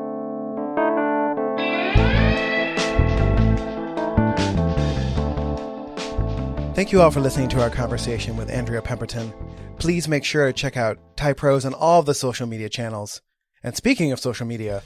Thank 6.76 6.94
you 6.94 7.02
all 7.02 7.12
for 7.12 7.20
listening 7.20 7.50
to 7.50 7.62
our 7.62 7.70
conversation 7.70 8.38
with 8.38 8.50
Andrea 8.50 8.82
Pemberton. 8.82 9.34
Please 9.80 10.08
make 10.08 10.24
sure 10.24 10.48
to 10.48 10.54
check 10.54 10.78
out 10.78 10.98
TYPros 11.18 11.66
on 11.66 11.74
all 11.74 12.00
of 12.00 12.06
the 12.06 12.14
social 12.14 12.48
media 12.48 12.70
channels. 12.70 13.22
And 13.64 13.76
speaking 13.76 14.14
of 14.14 14.20
social 14.20 14.48
media, 14.48 14.82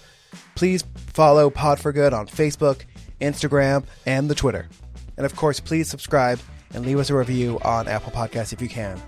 please 0.55 0.83
follow 0.95 1.49
Pod 1.49 1.79
for 1.79 1.91
Good 1.91 2.13
on 2.13 2.27
Facebook, 2.27 2.81
Instagram, 3.21 3.85
and 4.05 4.29
the 4.29 4.35
Twitter. 4.35 4.67
And 5.17 5.25
of 5.25 5.35
course, 5.35 5.59
please 5.59 5.89
subscribe 5.89 6.39
and 6.73 6.85
leave 6.85 6.99
us 6.99 7.09
a 7.09 7.15
review 7.15 7.59
on 7.63 7.87
Apple 7.87 8.11
Podcasts 8.11 8.53
if 8.53 8.61
you 8.61 8.69
can. 8.69 9.01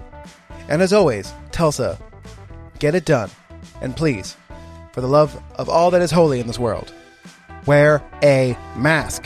And 0.69 0.81
as 0.81 0.93
always, 0.93 1.33
Tulsa, 1.51 1.99
get 2.79 2.95
it 2.95 3.05
done. 3.05 3.29
And 3.81 3.95
please, 3.95 4.35
for 4.93 5.01
the 5.01 5.07
love 5.07 5.41
of 5.55 5.69
all 5.69 5.91
that 5.91 6.01
is 6.01 6.11
holy 6.11 6.39
in 6.39 6.47
this 6.47 6.59
world, 6.59 6.93
wear 7.65 8.03
a 8.23 8.57
mask. 8.77 9.23